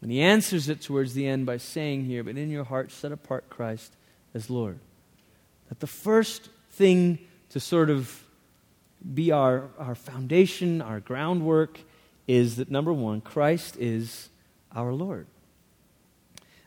And 0.00 0.10
he 0.10 0.20
answers 0.20 0.68
it 0.68 0.80
towards 0.80 1.14
the 1.14 1.26
end 1.26 1.46
by 1.46 1.58
saying 1.58 2.04
here, 2.04 2.24
But 2.24 2.36
in 2.36 2.50
your 2.50 2.64
heart, 2.64 2.90
set 2.90 3.12
apart 3.12 3.48
Christ 3.48 3.94
as 4.34 4.50
Lord. 4.50 4.78
That 5.68 5.80
the 5.80 5.86
first 5.86 6.48
thing 6.72 7.18
to 7.50 7.60
sort 7.60 7.88
of 7.90 8.22
be 9.14 9.30
our, 9.30 9.68
our 9.78 9.94
foundation, 9.94 10.82
our 10.82 11.00
groundwork, 11.00 11.78
is 12.26 12.56
that 12.56 12.70
number 12.70 12.92
one, 12.92 13.20
Christ 13.20 13.76
is 13.78 14.28
our 14.74 14.92
Lord. 14.92 15.26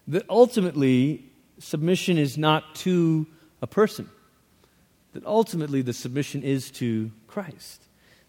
That 0.07 0.29
ultimately, 0.29 1.25
submission 1.59 2.17
is 2.17 2.37
not 2.37 2.75
to 2.75 3.25
a 3.61 3.67
person, 3.67 4.09
that 5.13 5.25
ultimately 5.25 5.81
the 5.81 5.93
submission 5.93 6.43
is 6.43 6.69
to 6.71 7.11
Christ. 7.27 7.83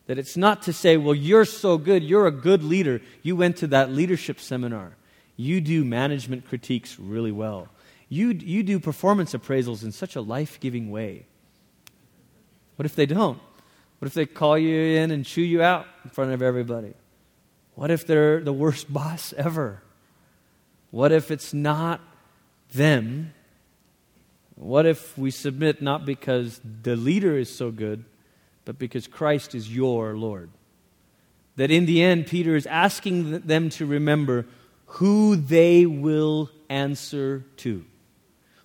That 0.07 0.19
it's 0.19 0.37
not 0.37 0.63
to 0.63 0.73
say, 0.73 0.97
well, 0.97 1.17
you're 1.17 1.45
so 1.45 1.79
good, 1.79 2.05
you're 2.05 2.29
a 2.29 2.31
good 2.31 2.63
leader, 2.63 3.03
you 3.23 3.35
went 3.35 3.57
to 3.59 3.67
that 3.69 3.91
leadership 3.91 4.39
seminar, 4.39 4.97
you 5.37 5.61
do 5.61 5.85
management 5.85 6.47
critiques 6.47 6.99
really 6.99 7.33
well, 7.33 7.69
you, 8.09 8.29
you 8.29 8.63
do 8.63 8.79
performance 8.79 9.35
appraisals 9.35 9.83
in 9.83 9.91
such 9.91 10.15
a 10.15 10.21
life 10.21 10.61
giving 10.61 10.91
way. 10.91 11.27
What 12.77 12.87
if 12.87 12.95
they 12.95 13.07
don't? 13.07 13.41
What 13.99 14.07
if 14.07 14.15
they 14.15 14.27
call 14.27 14.57
you 14.57 14.99
in 14.99 15.11
and 15.11 15.25
chew 15.25 15.43
you 15.43 15.63
out 15.63 15.87
in 16.05 16.11
front 16.11 16.33
of 16.33 16.43
everybody? 16.43 16.95
What 17.77 17.91
if 17.91 18.07
they're 18.07 18.41
the 18.41 18.53
worst 18.53 18.93
boss 18.93 19.33
ever? 19.35 19.83
What 20.91 21.13
if 21.13 21.31
it's 21.31 21.55
not 21.55 22.01
them? 22.73 23.33
What 24.57 24.87
if 24.87 25.17
we 25.17 25.31
submit 25.31 25.81
not 25.83 26.05
because 26.05 26.61
the 26.83 26.97
leader 26.97 27.39
is 27.39 27.55
so 27.55 27.71
good, 27.71 28.05
but 28.65 28.79
because 28.79 29.07
Christ 29.07 29.55
is 29.55 29.73
your 29.73 30.17
Lord? 30.17 30.51
That 31.57 31.71
in 31.71 31.87
the 31.87 32.03
end, 32.03 32.27
Peter 32.27 32.57
is 32.57 32.67
asking 32.67 33.41
them 33.41 33.71
to 33.71 33.87
remember 33.87 34.47
who 34.87 35.37
they 35.37 35.87
will 35.87 36.51
answer 36.69 37.45
to. 37.59 37.85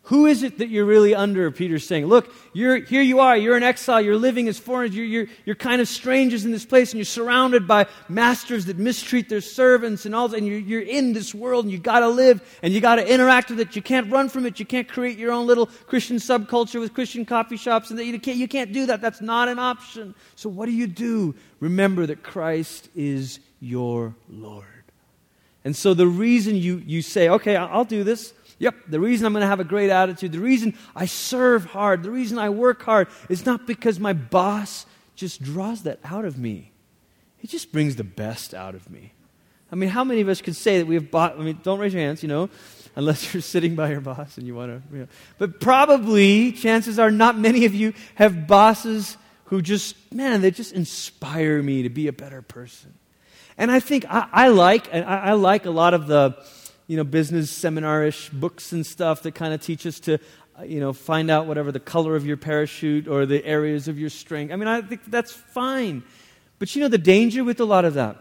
Who 0.05 0.25
is 0.25 0.41
it 0.41 0.57
that 0.57 0.69
you're 0.69 0.85
really 0.85 1.13
under? 1.13 1.51
Peter's 1.51 1.85
saying, 1.85 2.07
Look, 2.07 2.33
you're, 2.53 2.77
here 2.77 3.03
you 3.03 3.19
are. 3.19 3.37
You're 3.37 3.55
in 3.55 3.61
exile. 3.61 4.01
You're 4.01 4.17
living 4.17 4.47
as 4.47 4.57
foreigners. 4.57 4.95
You're, 4.95 5.05
you're, 5.05 5.27
you're 5.45 5.55
kind 5.55 5.79
of 5.79 5.87
strangers 5.87 6.43
in 6.43 6.51
this 6.51 6.65
place, 6.65 6.91
and 6.91 6.97
you're 6.97 7.05
surrounded 7.05 7.67
by 7.67 7.85
masters 8.09 8.65
that 8.65 8.77
mistreat 8.77 9.29
their 9.29 9.41
servants 9.41 10.07
and 10.07 10.15
all 10.15 10.27
that. 10.27 10.37
And 10.37 10.47
you're, 10.47 10.57
you're 10.57 10.81
in 10.81 11.13
this 11.13 11.35
world, 11.35 11.65
and 11.65 11.71
you've 11.71 11.83
got 11.83 11.99
to 11.99 12.07
live, 12.07 12.41
and 12.63 12.73
you've 12.73 12.81
got 12.81 12.95
to 12.95 13.07
interact 13.07 13.51
with 13.51 13.59
it. 13.59 13.75
You 13.75 13.83
can't 13.83 14.11
run 14.11 14.27
from 14.27 14.47
it. 14.47 14.59
You 14.59 14.65
can't 14.65 14.87
create 14.87 15.19
your 15.19 15.31
own 15.31 15.45
little 15.45 15.67
Christian 15.67 16.17
subculture 16.17 16.79
with 16.79 16.95
Christian 16.95 17.23
coffee 17.23 17.57
shops. 17.57 17.91
And 17.91 17.99
you, 17.99 18.19
can't, 18.19 18.37
you 18.37 18.47
can't 18.47 18.73
do 18.73 18.87
that. 18.87 19.01
That's 19.01 19.21
not 19.21 19.49
an 19.49 19.59
option. 19.59 20.15
So, 20.35 20.49
what 20.49 20.65
do 20.65 20.71
you 20.71 20.87
do? 20.87 21.35
Remember 21.59 22.07
that 22.07 22.23
Christ 22.23 22.89
is 22.95 23.39
your 23.59 24.15
Lord. 24.29 24.65
And 25.63 25.75
so, 25.75 25.93
the 25.93 26.07
reason 26.07 26.55
you, 26.55 26.81
you 26.87 27.03
say, 27.03 27.29
Okay, 27.29 27.55
I'll 27.55 27.85
do 27.85 28.03
this. 28.03 28.33
Yep, 28.61 28.75
the 28.89 28.99
reason 28.99 29.25
I'm 29.25 29.33
going 29.33 29.41
to 29.41 29.47
have 29.47 29.59
a 29.59 29.63
great 29.63 29.89
attitude, 29.89 30.33
the 30.33 30.39
reason 30.39 30.77
I 30.95 31.07
serve 31.07 31.65
hard, 31.65 32.03
the 32.03 32.11
reason 32.11 32.37
I 32.37 32.51
work 32.51 32.83
hard 32.83 33.07
is 33.27 33.43
not 33.43 33.65
because 33.65 33.99
my 33.99 34.13
boss 34.13 34.85
just 35.15 35.41
draws 35.41 35.81
that 35.81 35.97
out 36.03 36.25
of 36.25 36.37
me. 36.37 36.71
He 37.39 37.47
just 37.47 37.71
brings 37.71 37.95
the 37.95 38.03
best 38.03 38.53
out 38.53 38.75
of 38.75 38.87
me. 38.87 39.13
I 39.71 39.75
mean, 39.75 39.89
how 39.89 40.03
many 40.03 40.21
of 40.21 40.29
us 40.29 40.43
could 40.43 40.55
say 40.55 40.77
that 40.77 40.85
we 40.85 40.93
have 40.93 41.09
bought? 41.09 41.39
I 41.39 41.41
mean, 41.41 41.59
don't 41.63 41.79
raise 41.79 41.91
your 41.91 42.03
hands, 42.03 42.21
you 42.21 42.29
know, 42.29 42.51
unless 42.95 43.33
you're 43.33 43.41
sitting 43.41 43.73
by 43.73 43.89
your 43.89 43.99
boss 43.99 44.37
and 44.37 44.45
you 44.45 44.53
want 44.53 44.69
to. 44.69 44.95
You 44.95 45.01
know. 45.01 45.07
But 45.39 45.59
probably, 45.59 46.51
chances 46.51 46.99
are, 46.99 47.09
not 47.09 47.35
many 47.39 47.65
of 47.65 47.73
you 47.73 47.95
have 48.13 48.45
bosses 48.45 49.17
who 49.45 49.63
just, 49.63 49.95
man, 50.13 50.41
they 50.41 50.51
just 50.51 50.73
inspire 50.73 51.63
me 51.63 51.81
to 51.81 51.89
be 51.89 52.07
a 52.07 52.13
better 52.13 52.43
person. 52.43 52.93
And 53.57 53.71
I 53.71 53.79
think 53.79 54.05
I, 54.07 54.27
I 54.31 54.47
like, 54.49 54.93
I, 54.93 54.99
I 54.99 55.33
like 55.33 55.65
a 55.65 55.71
lot 55.71 55.95
of 55.95 56.05
the 56.05 56.37
you 56.91 56.97
know, 56.97 57.05
business 57.05 57.49
seminarish 57.49 58.29
books 58.37 58.73
and 58.73 58.85
stuff 58.85 59.23
that 59.23 59.33
kind 59.33 59.53
of 59.53 59.61
teach 59.61 59.85
us 59.85 59.97
to, 60.01 60.17
uh, 60.59 60.63
you 60.63 60.81
know, 60.81 60.91
find 60.91 61.31
out 61.31 61.45
whatever 61.45 61.71
the 61.71 61.79
color 61.79 62.17
of 62.17 62.25
your 62.25 62.35
parachute 62.35 63.07
or 63.07 63.25
the 63.25 63.45
areas 63.45 63.87
of 63.87 63.97
your 63.97 64.09
strength. 64.09 64.51
I 64.51 64.57
mean, 64.57 64.67
I 64.67 64.81
think 64.81 65.09
that's 65.09 65.31
fine. 65.31 66.03
But 66.59 66.75
you 66.75 66.81
know, 66.81 66.89
the 66.89 66.97
danger 66.97 67.45
with 67.45 67.61
a 67.61 67.63
lot 67.63 67.85
of 67.85 67.93
that 67.93 68.17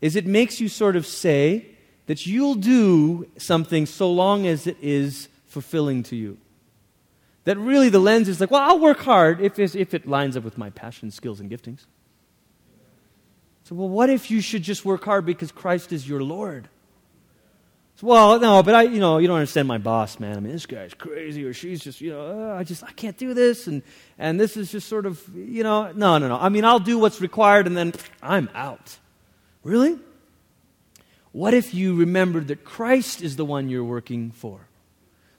is 0.00 0.16
it 0.16 0.24
makes 0.24 0.58
you 0.58 0.70
sort 0.70 0.96
of 0.96 1.04
say 1.04 1.66
that 2.06 2.26
you'll 2.26 2.54
do 2.54 3.28
something 3.36 3.84
so 3.84 4.10
long 4.10 4.46
as 4.46 4.66
it 4.66 4.78
is 4.80 5.28
fulfilling 5.44 6.02
to 6.04 6.16
you. 6.16 6.38
That 7.44 7.58
really 7.58 7.90
the 7.90 7.98
lens 7.98 8.30
is 8.30 8.40
like, 8.40 8.50
well, 8.50 8.62
I'll 8.62 8.80
work 8.80 9.00
hard 9.00 9.42
if, 9.42 9.58
if 9.58 9.92
it 9.92 10.08
lines 10.08 10.34
up 10.34 10.44
with 10.44 10.56
my 10.56 10.70
passion, 10.70 11.10
skills, 11.10 11.40
and 11.40 11.50
giftings. 11.50 11.84
So, 13.64 13.74
well, 13.74 13.90
what 13.90 14.08
if 14.08 14.30
you 14.30 14.40
should 14.40 14.62
just 14.62 14.86
work 14.86 15.04
hard 15.04 15.26
because 15.26 15.52
Christ 15.52 15.92
is 15.92 16.08
your 16.08 16.22
Lord? 16.22 16.70
Well, 18.02 18.38
no, 18.38 18.62
but 18.62 18.74
I, 18.74 18.82
you 18.82 19.00
know, 19.00 19.18
you 19.18 19.26
don't 19.26 19.36
understand 19.36 19.66
my 19.66 19.78
boss, 19.78 20.20
man. 20.20 20.36
I 20.36 20.40
mean, 20.40 20.52
this 20.52 20.66
guy's 20.66 20.94
crazy, 20.94 21.44
or 21.44 21.52
she's 21.52 21.82
just, 21.82 22.00
you 22.00 22.10
know, 22.10 22.50
uh, 22.52 22.56
I 22.56 22.64
just, 22.64 22.84
I 22.84 22.92
can't 22.92 23.16
do 23.16 23.34
this, 23.34 23.66
and 23.66 23.82
and 24.18 24.38
this 24.38 24.56
is 24.56 24.70
just 24.70 24.88
sort 24.88 25.06
of, 25.06 25.22
you 25.34 25.62
know, 25.62 25.92
no, 25.92 26.18
no, 26.18 26.28
no. 26.28 26.38
I 26.38 26.48
mean, 26.48 26.64
I'll 26.64 26.78
do 26.78 26.98
what's 26.98 27.20
required, 27.20 27.66
and 27.66 27.76
then 27.76 27.92
I'm 28.22 28.48
out. 28.54 28.98
Really? 29.62 29.98
What 31.32 31.54
if 31.54 31.74
you 31.74 31.94
remembered 31.94 32.48
that 32.48 32.64
Christ 32.64 33.22
is 33.22 33.36
the 33.36 33.44
one 33.44 33.68
you're 33.68 33.84
working 33.84 34.30
for? 34.30 34.68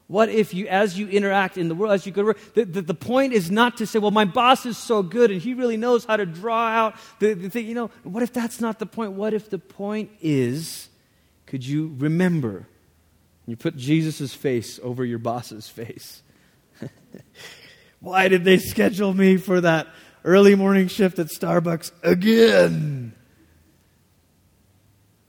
What 0.09 0.29
if 0.29 0.55
you, 0.55 0.67
as 0.67 0.97
you 0.97 1.07
interact 1.07 1.57
in 1.57 1.67
the 1.67 1.75
world, 1.75 1.93
as 1.93 2.05
you 2.07 2.11
go 2.11 2.23
to 2.23 2.27
work, 2.29 2.53
the, 2.55 2.65
the, 2.65 2.81
the, 2.81 2.93
point 2.95 3.31
is 3.31 3.51
not 3.51 3.77
to 3.77 3.85
say, 3.85 3.99
well, 3.99 4.09
my 4.09 4.25
boss 4.25 4.65
is 4.65 4.75
so 4.75 5.03
good 5.03 5.29
and 5.29 5.39
he 5.39 5.53
really 5.53 5.77
knows 5.77 6.03
how 6.03 6.17
to 6.17 6.25
draw 6.25 6.67
out 6.67 6.95
the, 7.19 7.33
the 7.33 7.47
thing. 7.47 7.67
You 7.67 7.75
know, 7.75 7.91
what 8.01 8.23
if 8.23 8.33
that's 8.33 8.59
not 8.59 8.79
the 8.79 8.87
point? 8.87 9.11
What 9.11 9.35
if 9.35 9.51
the 9.51 9.59
point 9.59 10.09
is, 10.19 10.88
could 11.49 11.65
you 11.65 11.95
remember? 11.97 12.67
You 13.47 13.57
put 13.57 13.75
Jesus' 13.75 14.35
face 14.35 14.79
over 14.83 15.03
your 15.03 15.17
boss's 15.17 15.67
face. 15.67 16.21
Why 17.99 18.27
did 18.27 18.43
they 18.43 18.59
schedule 18.59 19.15
me 19.15 19.37
for 19.37 19.59
that 19.59 19.87
early 20.23 20.53
morning 20.53 20.87
shift 20.87 21.17
at 21.17 21.27
Starbucks 21.27 21.91
again? 22.03 23.13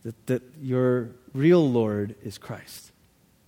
That, 0.03 0.27
that 0.27 0.43
your 0.61 1.09
real 1.33 1.67
Lord 1.69 2.15
is 2.23 2.37
Christ. 2.37 2.93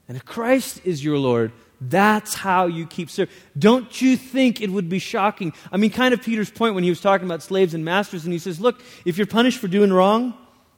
And 0.08 0.16
if 0.16 0.24
Christ 0.24 0.80
is 0.82 1.04
your 1.04 1.18
Lord, 1.18 1.52
that's 1.78 2.34
how 2.34 2.66
you 2.66 2.86
keep 2.86 3.10
serving. 3.10 3.34
Don't 3.58 4.00
you 4.00 4.16
think 4.16 4.62
it 4.62 4.70
would 4.70 4.88
be 4.88 4.98
shocking? 4.98 5.52
I 5.70 5.76
mean, 5.76 5.90
kind 5.90 6.14
of 6.14 6.22
Peter's 6.22 6.50
point 6.50 6.74
when 6.74 6.84
he 6.84 6.90
was 6.90 7.02
talking 7.02 7.26
about 7.26 7.42
slaves 7.42 7.74
and 7.74 7.84
masters, 7.84 8.24
and 8.24 8.32
he 8.32 8.38
says, 8.38 8.60
Look, 8.60 8.82
if 9.04 9.18
you're 9.18 9.26
punished 9.26 9.58
for 9.58 9.68
doing 9.68 9.92
wrong, 9.92 10.32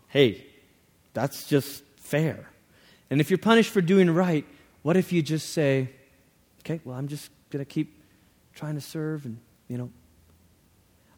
hey, 0.08 0.44
that's 1.12 1.46
just 1.46 1.83
fair. 2.22 2.48
And 3.10 3.20
if 3.20 3.30
you're 3.30 3.38
punished 3.38 3.70
for 3.70 3.80
doing 3.80 4.10
right, 4.10 4.44
what 4.82 4.96
if 4.96 5.12
you 5.12 5.22
just 5.22 5.50
say, 5.52 5.88
Okay, 6.64 6.80
well, 6.84 6.96
I'm 6.96 7.08
just 7.08 7.30
going 7.50 7.62
to 7.62 7.70
keep 7.70 8.00
trying 8.54 8.74
to 8.74 8.80
serve, 8.80 9.26
and, 9.26 9.38
you 9.68 9.76
know. 9.76 9.90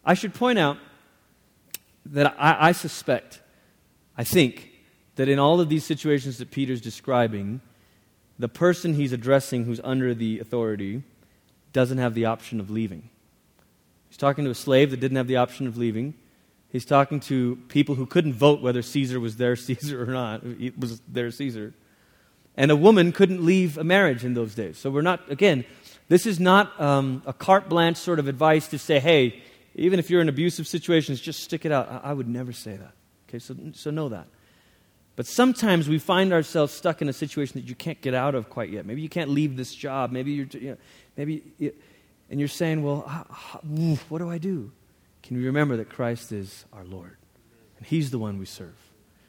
I 0.04 0.14
should 0.14 0.34
point 0.34 0.58
out 0.58 0.76
that 2.06 2.34
I, 2.36 2.68
I 2.68 2.72
suspect, 2.72 3.40
I 4.16 4.24
think, 4.24 4.70
that 5.14 5.28
in 5.28 5.38
all 5.38 5.60
of 5.60 5.68
these 5.68 5.84
situations 5.84 6.38
that 6.38 6.50
Peter's 6.50 6.80
describing, 6.80 7.60
the 8.40 8.48
person 8.48 8.94
he's 8.94 9.12
addressing 9.12 9.66
who's 9.66 9.80
under 9.84 10.14
the 10.14 10.40
authority 10.40 11.02
doesn't 11.72 11.98
have 11.98 12.14
the 12.14 12.24
option 12.24 12.58
of 12.58 12.68
leaving. 12.68 13.08
He's 14.08 14.16
talking 14.16 14.44
to 14.44 14.50
a 14.50 14.54
slave 14.54 14.90
that 14.90 14.98
didn't 14.98 15.16
have 15.16 15.28
the 15.28 15.36
option 15.36 15.68
of 15.68 15.76
leaving. 15.76 16.14
He's 16.70 16.84
talking 16.84 17.20
to 17.20 17.56
people 17.68 17.94
who 17.94 18.06
couldn't 18.06 18.34
vote 18.34 18.60
whether 18.60 18.82
Caesar 18.82 19.20
was 19.20 19.36
their 19.36 19.56
Caesar 19.66 20.02
or 20.02 20.12
not. 20.12 20.42
It 20.44 20.78
was 20.78 21.00
their 21.08 21.30
Caesar. 21.30 21.74
And 22.56 22.70
a 22.70 22.76
woman 22.76 23.12
couldn't 23.12 23.44
leave 23.44 23.76
a 23.76 23.84
marriage 23.84 24.24
in 24.24 24.34
those 24.34 24.54
days. 24.54 24.78
So 24.78 24.90
we're 24.90 25.02
not, 25.02 25.30
again, 25.30 25.64
this 26.08 26.26
is 26.26 26.40
not 26.40 26.78
um, 26.80 27.22
a 27.26 27.32
carte 27.32 27.68
blanche 27.68 27.98
sort 27.98 28.18
of 28.18 28.28
advice 28.28 28.68
to 28.68 28.78
say, 28.78 28.98
hey, 28.98 29.42
even 29.74 29.98
if 29.98 30.08
you're 30.08 30.22
in 30.22 30.28
abusive 30.28 30.66
situations, 30.66 31.20
just 31.20 31.42
stick 31.42 31.64
it 31.66 31.72
out. 31.72 31.90
I, 31.90 32.10
I 32.10 32.12
would 32.12 32.28
never 32.28 32.52
say 32.52 32.76
that. 32.76 32.92
Okay, 33.28 33.38
so, 33.38 33.54
so 33.72 33.90
know 33.90 34.08
that. 34.08 34.26
But 35.16 35.26
sometimes 35.26 35.88
we 35.88 35.98
find 35.98 36.32
ourselves 36.32 36.72
stuck 36.72 37.02
in 37.02 37.08
a 37.08 37.12
situation 37.12 37.60
that 37.60 37.68
you 37.68 37.74
can't 37.74 38.00
get 38.00 38.14
out 38.14 38.34
of 38.34 38.50
quite 38.50 38.70
yet. 38.70 38.86
Maybe 38.86 39.02
you 39.02 39.08
can't 39.08 39.30
leave 39.30 39.56
this 39.56 39.74
job. 39.74 40.12
Maybe 40.12 40.32
you're, 40.32 40.46
you 40.52 40.70
know, 40.70 40.76
maybe, 41.16 41.42
you, 41.58 41.72
and 42.30 42.38
you're 42.38 42.48
saying, 42.48 42.82
well, 42.82 43.00
what 44.08 44.18
do 44.18 44.30
I 44.30 44.38
do? 44.38 44.70
Can 45.26 45.36
we 45.38 45.46
remember 45.46 45.76
that 45.76 45.88
Christ 45.88 46.32
is 46.32 46.64
our 46.72 46.84
Lord? 46.84 47.16
And 47.78 47.86
He's 47.86 48.10
the 48.10 48.18
one 48.18 48.38
we 48.38 48.46
serve. 48.46 48.76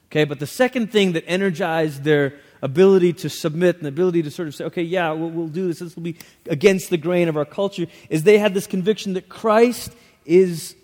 Okay, 0.10 0.24
but 0.24 0.40
the 0.40 0.48
second 0.48 0.92
thing 0.92 1.14
that 1.14 1.26
energized 1.28 2.04
their 2.04 2.36
ability 2.62 3.14
to 3.14 3.30
submit 3.30 3.76
and 3.78 3.86
the 3.86 3.90
ability 3.90 4.24
to 4.24 4.32
sort 4.32 4.48
of 4.48 4.56
say, 4.56 4.64
okay, 4.66 4.82
yeah, 4.82 5.12
we'll, 5.12 5.30
we'll 5.30 5.48
do 5.48 5.68
this, 5.68 5.80
this 5.80 5.96
will 5.96 6.04
be 6.04 6.18
against 6.46 6.90
the 6.90 6.98
grain 6.98 7.28
of 7.28 7.36
our 7.36 7.46
culture, 7.46 7.88
is 8.10 8.24
they 8.24 8.38
had 8.38 8.54
this 8.54 8.68
conviction 8.68 9.14
that 9.14 9.28
Christ 9.28 9.92
is 10.26 10.76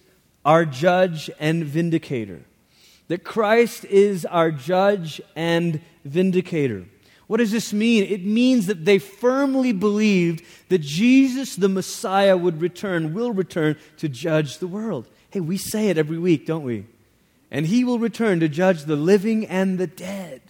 our 0.43 0.65
judge 0.65 1.29
and 1.39 1.63
vindicator 1.63 2.43
that 3.07 3.23
Christ 3.23 3.85
is 3.85 4.25
our 4.25 4.51
judge 4.51 5.21
and 5.35 5.81
vindicator. 6.05 6.85
What 7.27 7.37
does 7.37 7.51
this 7.51 7.71
mean? 7.71 8.03
It 8.03 8.25
means 8.25 8.67
that 8.67 8.85
they 8.85 8.99
firmly 8.99 9.71
believed 9.71 10.43
that 10.69 10.81
Jesus, 10.81 11.55
the 11.55 11.69
Messiah, 11.69 12.35
would 12.35 12.61
return, 12.61 13.13
will 13.13 13.31
return 13.31 13.77
to 13.97 14.09
judge 14.09 14.57
the 14.57 14.67
world. 14.67 15.07
Hey, 15.29 15.39
we 15.39 15.57
say 15.57 15.89
it 15.89 15.97
every 15.97 16.17
week, 16.17 16.45
don't 16.45 16.63
we? 16.63 16.85
And 17.49 17.65
he 17.65 17.83
will 17.83 17.99
return 17.99 18.39
to 18.41 18.49
judge 18.49 18.83
the 18.83 18.95
living 18.95 19.45
and 19.45 19.77
the 19.77 19.87
dead. 19.87 20.41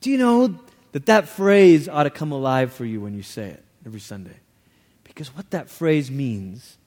Do 0.00 0.10
you 0.10 0.18
know 0.18 0.58
that 0.92 1.06
that 1.06 1.28
phrase 1.28 1.88
ought 1.88 2.04
to 2.04 2.10
come 2.10 2.32
alive 2.32 2.72
for 2.72 2.84
you 2.84 3.00
when 3.00 3.14
you 3.14 3.22
say 3.22 3.48
it 3.48 3.62
every 3.86 4.00
Sunday? 4.00 4.36
Because 5.04 5.34
what 5.36 5.50
that 5.50 5.68
phrase 5.68 6.10
means 6.10 6.78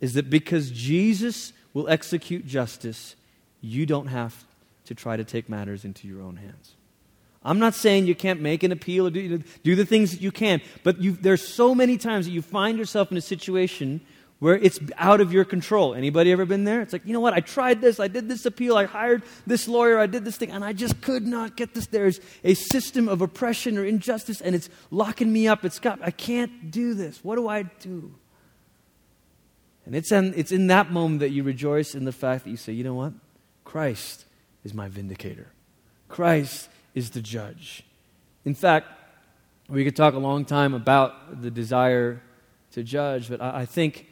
is 0.00 0.14
that 0.14 0.28
because 0.28 0.70
Jesus 0.70 1.52
will 1.72 1.88
execute 1.88 2.46
justice, 2.46 3.16
you 3.60 3.86
don't 3.86 4.08
have 4.08 4.44
to 4.86 4.94
try 4.94 5.16
to 5.16 5.24
take 5.24 5.48
matters 5.48 5.84
into 5.84 6.06
your 6.06 6.20
own 6.20 6.36
hands. 6.36 6.74
I'm 7.46 7.60
not 7.60 7.74
saying 7.74 8.06
you 8.06 8.16
can't 8.16 8.40
make 8.40 8.64
an 8.64 8.72
appeal 8.72 9.06
or 9.06 9.10
do, 9.10 9.38
do 9.62 9.76
the 9.76 9.86
things 9.86 10.10
that 10.10 10.20
you 10.20 10.32
can, 10.32 10.60
but 10.82 10.96
there's 10.98 11.46
so 11.46 11.74
many 11.76 11.96
times 11.96 12.26
that 12.26 12.32
you 12.32 12.42
find 12.42 12.76
yourself 12.76 13.12
in 13.12 13.16
a 13.16 13.20
situation 13.20 14.00
where 14.40 14.56
it's 14.56 14.80
out 14.98 15.20
of 15.20 15.32
your 15.32 15.44
control. 15.44 15.94
Anybody 15.94 16.32
ever 16.32 16.44
been 16.44 16.64
there? 16.64 16.82
It's 16.82 16.92
like, 16.92 17.06
you 17.06 17.12
know 17.12 17.20
what? 17.20 17.32
I 17.32 17.40
tried 17.40 17.80
this, 17.80 18.00
I 18.00 18.08
did 18.08 18.28
this 18.28 18.44
appeal, 18.46 18.76
I 18.76 18.84
hired 18.84 19.22
this 19.46 19.68
lawyer, 19.68 19.98
I 19.98 20.06
did 20.06 20.24
this 20.24 20.36
thing, 20.36 20.50
and 20.50 20.64
I 20.64 20.72
just 20.72 21.00
could 21.00 21.26
not 21.26 21.56
get 21.56 21.72
this. 21.72 21.86
There's 21.86 22.20
a 22.42 22.54
system 22.54 23.08
of 23.08 23.22
oppression 23.22 23.78
or 23.78 23.84
injustice, 23.84 24.40
and 24.40 24.54
it's 24.54 24.68
locking 24.90 25.32
me 25.32 25.46
up. 25.46 25.64
It's 25.64 25.78
got, 25.78 26.00
I 26.02 26.10
can't 26.10 26.70
do 26.70 26.94
this. 26.94 27.22
What 27.22 27.36
do 27.36 27.48
I 27.48 27.62
do? 27.62 28.12
And 29.86 29.94
it's 29.94 30.10
in, 30.10 30.34
it's 30.36 30.50
in 30.50 30.66
that 30.66 30.90
moment 30.90 31.20
that 31.20 31.30
you 31.30 31.44
rejoice 31.44 31.94
in 31.94 32.04
the 32.04 32.12
fact 32.12 32.44
that 32.44 32.50
you 32.50 32.56
say, 32.56 32.72
you 32.72 32.82
know 32.82 32.94
what? 32.94 33.12
Christ 33.64 34.24
is 34.64 34.74
my 34.74 34.88
vindicator. 34.88 35.46
Christ 36.08 36.68
is 36.96 37.10
the 37.10 37.20
judge. 37.20 37.84
In 38.44 38.54
fact, 38.54 38.88
we 39.68 39.84
could 39.84 39.94
talk 39.94 40.14
a 40.14 40.18
long 40.18 40.44
time 40.44 40.74
about 40.74 41.42
the 41.42 41.50
desire 41.50 42.22
to 42.72 42.82
judge, 42.82 43.28
but 43.28 43.40
I, 43.40 43.66
think 43.66 44.06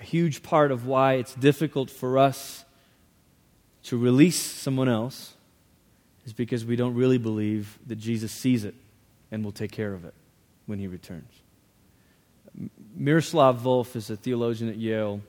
a 0.00 0.04
huge 0.04 0.42
part 0.42 0.72
of 0.72 0.86
why 0.86 1.14
it's 1.14 1.34
difficult 1.34 1.88
for 1.88 2.18
us 2.18 2.64
to 3.84 3.96
release 3.96 4.40
someone 4.40 4.88
else 4.88 5.34
is 6.26 6.32
because 6.32 6.64
we 6.64 6.76
don't 6.76 6.94
really 6.94 7.18
believe 7.18 7.78
that 7.86 7.96
Jesus 7.96 8.32
sees 8.32 8.64
it 8.64 8.74
and 9.30 9.44
will 9.44 9.52
take 9.52 9.70
care 9.70 9.94
of 9.94 10.04
it 10.04 10.14
when 10.66 10.80
he 10.80 10.88
returns. 10.88 11.30
Miroslav 12.96 13.62
Volf 13.62 13.94
is 13.94 14.10
a 14.10 14.16
theologian 14.16 14.68
at 14.68 14.76
Yale 14.76 15.20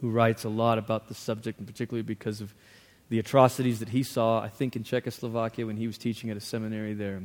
who 0.00 0.10
writes 0.10 0.42
a 0.42 0.48
lot 0.48 0.78
about 0.78 1.06
the 1.06 1.14
subject, 1.14 1.58
and 1.58 1.66
particularly 1.66 2.02
because 2.02 2.40
of 2.40 2.52
the 3.12 3.18
atrocities 3.18 3.78
that 3.80 3.90
he 3.90 4.02
saw, 4.02 4.40
I 4.40 4.48
think, 4.48 4.74
in 4.74 4.84
Czechoslovakia 4.84 5.66
when 5.66 5.76
he 5.76 5.86
was 5.86 5.98
teaching 5.98 6.30
at 6.30 6.36
a 6.38 6.40
seminary 6.40 6.94
there. 6.94 7.20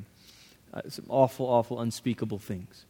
Uh, 0.73 0.82
some 0.89 1.06
awful, 1.08 1.45
awful, 1.45 1.80
unspeakable 1.80 2.39
things. 2.39 2.84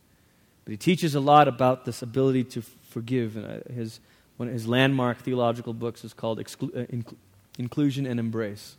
But 0.65 0.71
he 0.71 0.77
teaches 0.77 1.13
a 1.13 1.19
lot 1.19 1.47
about 1.47 1.85
this 1.85 2.01
ability 2.01 2.45
to 2.45 2.63
forgive. 2.89 3.37
And 3.37 3.45
uh, 3.45 3.71
his, 3.71 3.99
one 4.37 4.47
of 4.47 4.53
his 4.55 4.67
landmark 4.67 5.19
theological 5.19 5.75
books 5.75 6.03
is 6.03 6.11
called 6.11 6.39
Exclu- 6.39 6.75
uh, 6.75 6.87
Inc- 6.87 7.15
Inclusion 7.59 8.07
and 8.07 8.19
Embrace. 8.19 8.77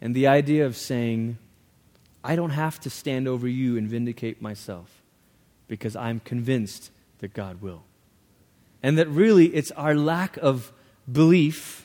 And 0.00 0.14
the 0.14 0.26
idea 0.26 0.64
of 0.64 0.74
saying, 0.74 1.36
I 2.24 2.34
don't 2.34 2.56
have 2.56 2.80
to 2.80 2.88
stand 2.88 3.28
over 3.28 3.46
you 3.46 3.76
and 3.76 3.90
vindicate 3.90 4.40
myself 4.40 5.02
because 5.66 5.94
I'm 5.94 6.20
convinced 6.20 6.90
that 7.18 7.34
God 7.34 7.60
will. 7.60 7.82
And 8.82 8.96
that 8.96 9.06
really 9.08 9.48
it's 9.48 9.70
our 9.72 9.94
lack 9.94 10.38
of 10.38 10.72
belief 11.12 11.84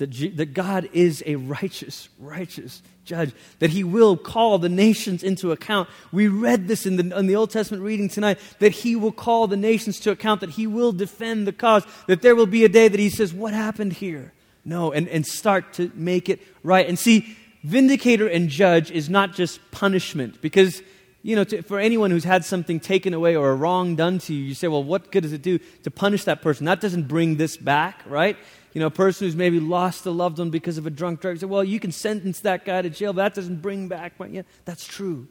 that, 0.00 0.10
G- 0.10 0.30
that 0.30 0.54
God 0.54 0.88
is 0.92 1.22
a 1.26 1.36
righteous, 1.36 2.08
righteous 2.18 2.82
judge, 3.04 3.32
that 3.58 3.70
he 3.70 3.84
will 3.84 4.16
call 4.16 4.58
the 4.58 4.68
nations 4.68 5.22
into 5.22 5.52
account. 5.52 5.88
We 6.10 6.26
read 6.26 6.68
this 6.68 6.86
in 6.86 6.96
the, 6.96 7.16
in 7.16 7.26
the 7.26 7.36
Old 7.36 7.50
Testament 7.50 7.82
reading 7.82 8.08
tonight, 8.08 8.38
that 8.58 8.72
he 8.72 8.96
will 8.96 9.12
call 9.12 9.46
the 9.46 9.56
nations 9.56 10.00
to 10.00 10.10
account, 10.10 10.40
that 10.40 10.50
he 10.50 10.66
will 10.66 10.92
defend 10.92 11.46
the 11.46 11.52
cause, 11.52 11.84
that 12.06 12.22
there 12.22 12.34
will 12.34 12.46
be 12.46 12.64
a 12.64 12.68
day 12.68 12.88
that 12.88 12.98
he 12.98 13.10
says, 13.10 13.32
What 13.32 13.52
happened 13.52 13.92
here? 13.92 14.32
No, 14.64 14.90
and, 14.90 15.08
and 15.08 15.26
start 15.26 15.74
to 15.74 15.90
make 15.94 16.28
it 16.28 16.40
right. 16.62 16.88
And 16.88 16.98
see, 16.98 17.36
vindicator 17.62 18.26
and 18.26 18.48
judge 18.48 18.90
is 18.90 19.08
not 19.08 19.34
just 19.34 19.60
punishment, 19.70 20.40
because 20.40 20.82
you 21.22 21.36
know, 21.36 21.44
to, 21.44 21.62
for 21.62 21.78
anyone 21.78 22.10
who's 22.10 22.24
had 22.24 22.44
something 22.46 22.80
taken 22.80 23.12
away 23.12 23.36
or 23.36 23.50
a 23.50 23.54
wrong 23.54 23.94
done 23.94 24.18
to 24.20 24.34
you, 24.34 24.42
you 24.42 24.54
say, 24.54 24.68
well, 24.68 24.82
what 24.82 25.12
good 25.12 25.22
does 25.22 25.34
it 25.34 25.42
do 25.42 25.58
to 25.82 25.90
punish 25.90 26.24
that 26.24 26.40
person? 26.40 26.64
That 26.64 26.80
doesn't 26.80 27.08
bring 27.08 27.36
this 27.36 27.58
back, 27.58 28.00
right? 28.06 28.38
You 28.72 28.80
know, 28.80 28.86
a 28.86 28.90
person 28.90 29.26
who's 29.26 29.36
maybe 29.36 29.58
lost 29.58 30.06
a 30.06 30.10
loved 30.10 30.38
one 30.38 30.50
because 30.50 30.78
of 30.78 30.86
a 30.86 30.90
drunk 30.90 31.20
driver, 31.20 31.38
say, 31.38 31.46
well, 31.46 31.64
you 31.64 31.80
can 31.80 31.90
sentence 31.90 32.40
that 32.40 32.64
guy 32.64 32.82
to 32.82 32.90
jail, 32.90 33.12
but 33.12 33.22
that 33.22 33.34
doesn't 33.34 33.60
bring 33.62 33.88
back. 33.88 34.14
Yeah, 34.30 34.42
that's 34.64 34.86
true. 34.86 35.26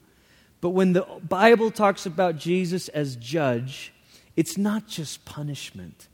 But 0.62 0.72
when 0.72 0.94
the 0.94 1.04
Bible 1.28 1.72
talks 1.72 2.06
about 2.06 2.38
Jesus 2.38 2.90
as 2.90 3.16
judge, 3.16 3.94
it's 4.36 4.58
not 4.58 4.88
just 4.88 5.24
punishment, 5.26 6.08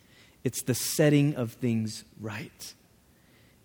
it's 0.43 0.61
the 0.61 0.75
setting 0.75 1.35
of 1.35 1.53
things 1.53 2.03
right. 2.19 2.73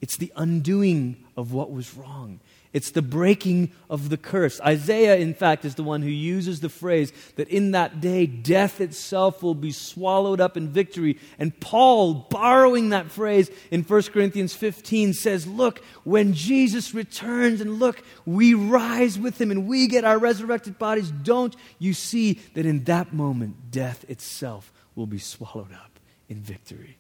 It's 0.01 0.17
the 0.17 0.33
undoing 0.37 1.25
of 1.37 1.53
what 1.53 1.71
was 1.71 1.95
wrong. 1.95 2.41
It's 2.73 2.93
the 2.93 3.03
breaking 3.03 3.73
of 3.89 4.11
the 4.11 4.17
curse. 4.17 4.61
Isaiah, 4.61 5.17
in 5.17 5.35
fact, 5.35 5.65
is 5.65 5.75
the 5.75 5.83
one 5.83 6.03
who 6.03 6.09
uses 6.09 6.61
the 6.61 6.69
phrase 6.69 7.13
that 7.35 7.49
in 7.49 7.73
that 7.73 8.01
day 8.01 8.27
death 8.27 8.81
itself 8.81 9.43
will 9.43 9.57
be 9.57 9.73
swallowed 9.73 10.41
up 10.41 10.57
in 10.57 10.69
victory. 10.69 11.19
And 11.37 11.59
Paul, 11.59 12.15
borrowing 12.15 12.91
that 12.91 13.11
phrase 13.11 13.51
in 13.73 13.83
1 13.83 14.03
Corinthians 14.05 14.55
15, 14.55 15.15
says, 15.15 15.49
Look, 15.49 15.85
when 16.05 16.33
Jesus 16.33 16.95
returns 16.95 17.61
and 17.61 17.81
look, 17.81 18.05
we 18.25 18.55
rise 18.55 19.19
with 19.19 19.41
him 19.41 19.51
and 19.51 19.67
we 19.67 19.89
get 19.89 20.05
our 20.05 20.19
resurrected 20.19 20.79
bodies, 20.79 21.11
don't 21.11 21.57
you 21.81 21.93
see 21.93 22.35
that 22.55 22.67
in 22.67 22.85
that 22.85 23.13
moment 23.13 23.73
death 23.73 24.05
itself 24.09 24.73
will 24.95 25.07
be 25.07 25.19
swallowed 25.19 25.73
up 25.73 25.99
in 26.29 26.41
victory? 26.41 27.00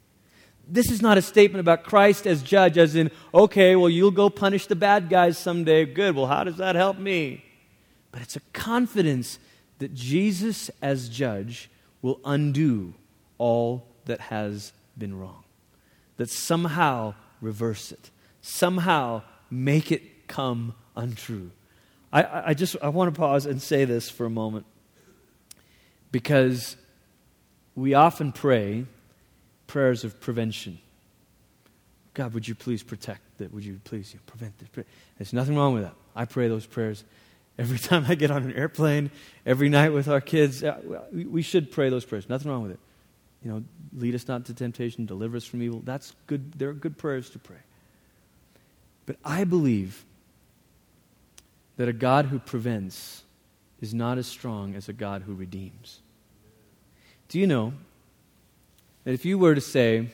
This 0.70 0.90
is 0.90 1.02
not 1.02 1.18
a 1.18 1.22
statement 1.22 1.61
about 1.61 1.85
Christ 1.85 2.26
as 2.26 2.42
judge, 2.42 2.78
as 2.78 2.94
in, 2.94 3.11
okay, 3.35 3.76
well, 3.76 3.90
you'll 3.90 4.11
go 4.11 4.30
punish 4.30 4.66
the 4.66 4.76
bad 4.76 5.09
guys 5.09 5.37
someday. 5.37 5.85
Good. 5.85 6.14
Well, 6.14 6.26
how 6.26 6.44
does 6.44 6.56
that 6.59 6.76
help 6.76 6.98
me? 6.98 7.44
But 8.12 8.22
it's 8.22 8.37
a 8.37 8.40
confidence 8.52 9.38
that 9.78 9.94
Jesus 9.94 10.70
as 10.80 11.09
judge 11.09 11.70
will 12.02 12.20
undo 12.24 12.94
all 13.38 13.87
that 14.04 14.20
has 14.20 14.72
been 14.96 15.18
wrong, 15.18 15.44
that 16.16 16.30
somehow 16.30 17.14
reverse 17.40 17.92
it, 17.92 18.11
somehow 18.42 19.22
make 19.50 19.90
it 19.90 20.28
come 20.28 20.74
untrue. 20.96 21.50
I, 22.12 22.50
I 22.50 22.54
just 22.54 22.76
I 22.83 22.88
want 22.88 23.14
to 23.14 23.18
pause 23.18 23.46
and 23.46 23.62
say 23.62 23.85
this 23.85 24.11
for 24.11 24.26
a 24.26 24.30
moment 24.30 24.66
because 26.11 26.76
we 27.74 27.94
often 27.94 28.33
pray 28.33 28.87
prayers 29.70 30.02
of 30.02 30.20
prevention. 30.20 30.80
God, 32.14 32.35
would 32.35 32.48
you 32.48 32.56
please 32.56 32.83
protect 32.83 33.22
that? 33.38 33.54
Would 33.54 33.64
you 33.64 33.80
please 33.85 34.12
you 34.12 34.18
know, 34.18 34.22
prevent 34.26 34.59
this? 34.59 34.85
There's 35.16 35.33
nothing 35.33 35.56
wrong 35.56 35.74
with 35.74 35.85
that. 35.85 35.94
I 36.16 36.24
pray 36.24 36.48
those 36.48 36.66
prayers 36.66 37.04
every 37.56 37.78
time 37.90 38.04
I 38.09 38.16
get 38.16 38.33
on 38.33 38.42
an 38.42 38.52
airplane, 38.52 39.12
every 39.46 39.68
night 39.68 39.90
with 39.90 40.09
our 40.09 40.20
kids. 40.20 40.64
Uh, 40.64 40.80
we 41.12 41.42
should 41.42 41.70
pray 41.70 41.88
those 41.88 42.04
prayers. 42.04 42.28
Nothing 42.28 42.50
wrong 42.50 42.62
with 42.62 42.72
it. 42.72 42.80
You 43.44 43.52
know, 43.52 43.64
lead 43.96 44.16
us 44.16 44.26
not 44.26 44.44
to 44.46 44.54
temptation, 44.54 45.06
deliver 45.06 45.37
us 45.37 45.44
from 45.44 45.62
evil. 45.62 45.83
That's 45.85 46.14
good. 46.26 46.59
They're 46.59 46.72
good 46.72 46.98
prayers 46.98 47.30
to 47.30 47.38
pray. 47.38 47.62
But 49.06 49.18
I 49.24 49.44
believe 49.44 50.04
that 51.76 51.88
a 51.88 51.92
God 51.92 52.26
who 52.26 52.40
prevents 52.40 53.22
is 53.80 53.94
not 53.94 54.18
as 54.18 54.26
strong 54.26 54.74
as 54.74 54.88
a 54.88 54.92
God 54.92 55.22
who 55.22 55.33
redeems. 55.33 56.00
Do 57.28 57.38
you 57.38 57.46
know 57.46 57.72
that 59.10 59.14
if 59.14 59.24
you 59.24 59.38
were 59.38 59.56
to 59.56 59.60
say 59.60 60.06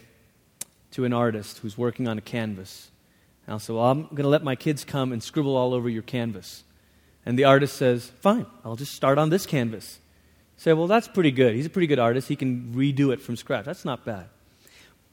to 0.91 1.05
an 1.05 1.13
artist 1.13 1.59
who's 1.59 1.77
working 1.77 2.09
on 2.09 2.17
a 2.17 2.23
canvas, 2.23 2.91
I'll 3.47 3.59
say, 3.59 3.75
Well, 3.75 3.85
I'm 3.85 4.05
going 4.05 4.23
to 4.23 4.29
let 4.29 4.43
my 4.43 4.57
kids 4.57 4.87
come 4.87 5.13
and 5.13 5.23
scribble 5.23 5.55
all 5.55 5.75
over 5.75 5.91
your 5.91 6.03
canvas. 6.03 6.65
And 7.27 7.39
the 7.39 7.45
artist 7.45 7.77
says, 7.77 8.11
Fine, 8.21 8.47
I'll 8.65 8.75
just 8.75 8.95
start 8.95 9.19
on 9.19 9.29
this 9.29 9.45
canvas. 9.45 9.99
Say, 10.57 10.73
Well, 10.73 10.87
that's 10.87 11.09
pretty 11.09 11.31
good. 11.31 11.55
He's 11.55 11.67
a 11.67 11.69
pretty 11.69 11.89
good 11.89 11.99
artist. 11.99 12.27
He 12.29 12.37
can 12.37 12.73
redo 12.75 13.13
it 13.13 13.21
from 13.21 13.37
scratch. 13.37 13.67
That's 13.67 13.85
not 13.85 14.07
bad. 14.07 14.31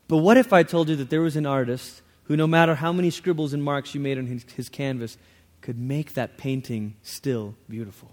But 0.07 0.19
what 0.19 0.37
if 0.37 0.53
I 0.53 0.63
told 0.63 0.87
you 0.87 0.95
that 0.95 1.09
there 1.09 1.19
was 1.19 1.35
an 1.35 1.45
artist 1.45 2.03
who, 2.23 2.37
no 2.37 2.47
matter 2.47 2.75
how 2.75 2.93
many 2.93 3.09
scribbles 3.09 3.51
and 3.51 3.61
marks 3.61 3.93
you 3.93 3.99
made 3.99 4.17
on 4.17 4.27
his, 4.27 4.45
his 4.55 4.69
canvas, 4.69 5.17
could 5.59 5.77
make 5.77 6.13
that 6.13 6.37
painting 6.37 6.95
still 7.03 7.53
beautiful? 7.67 8.11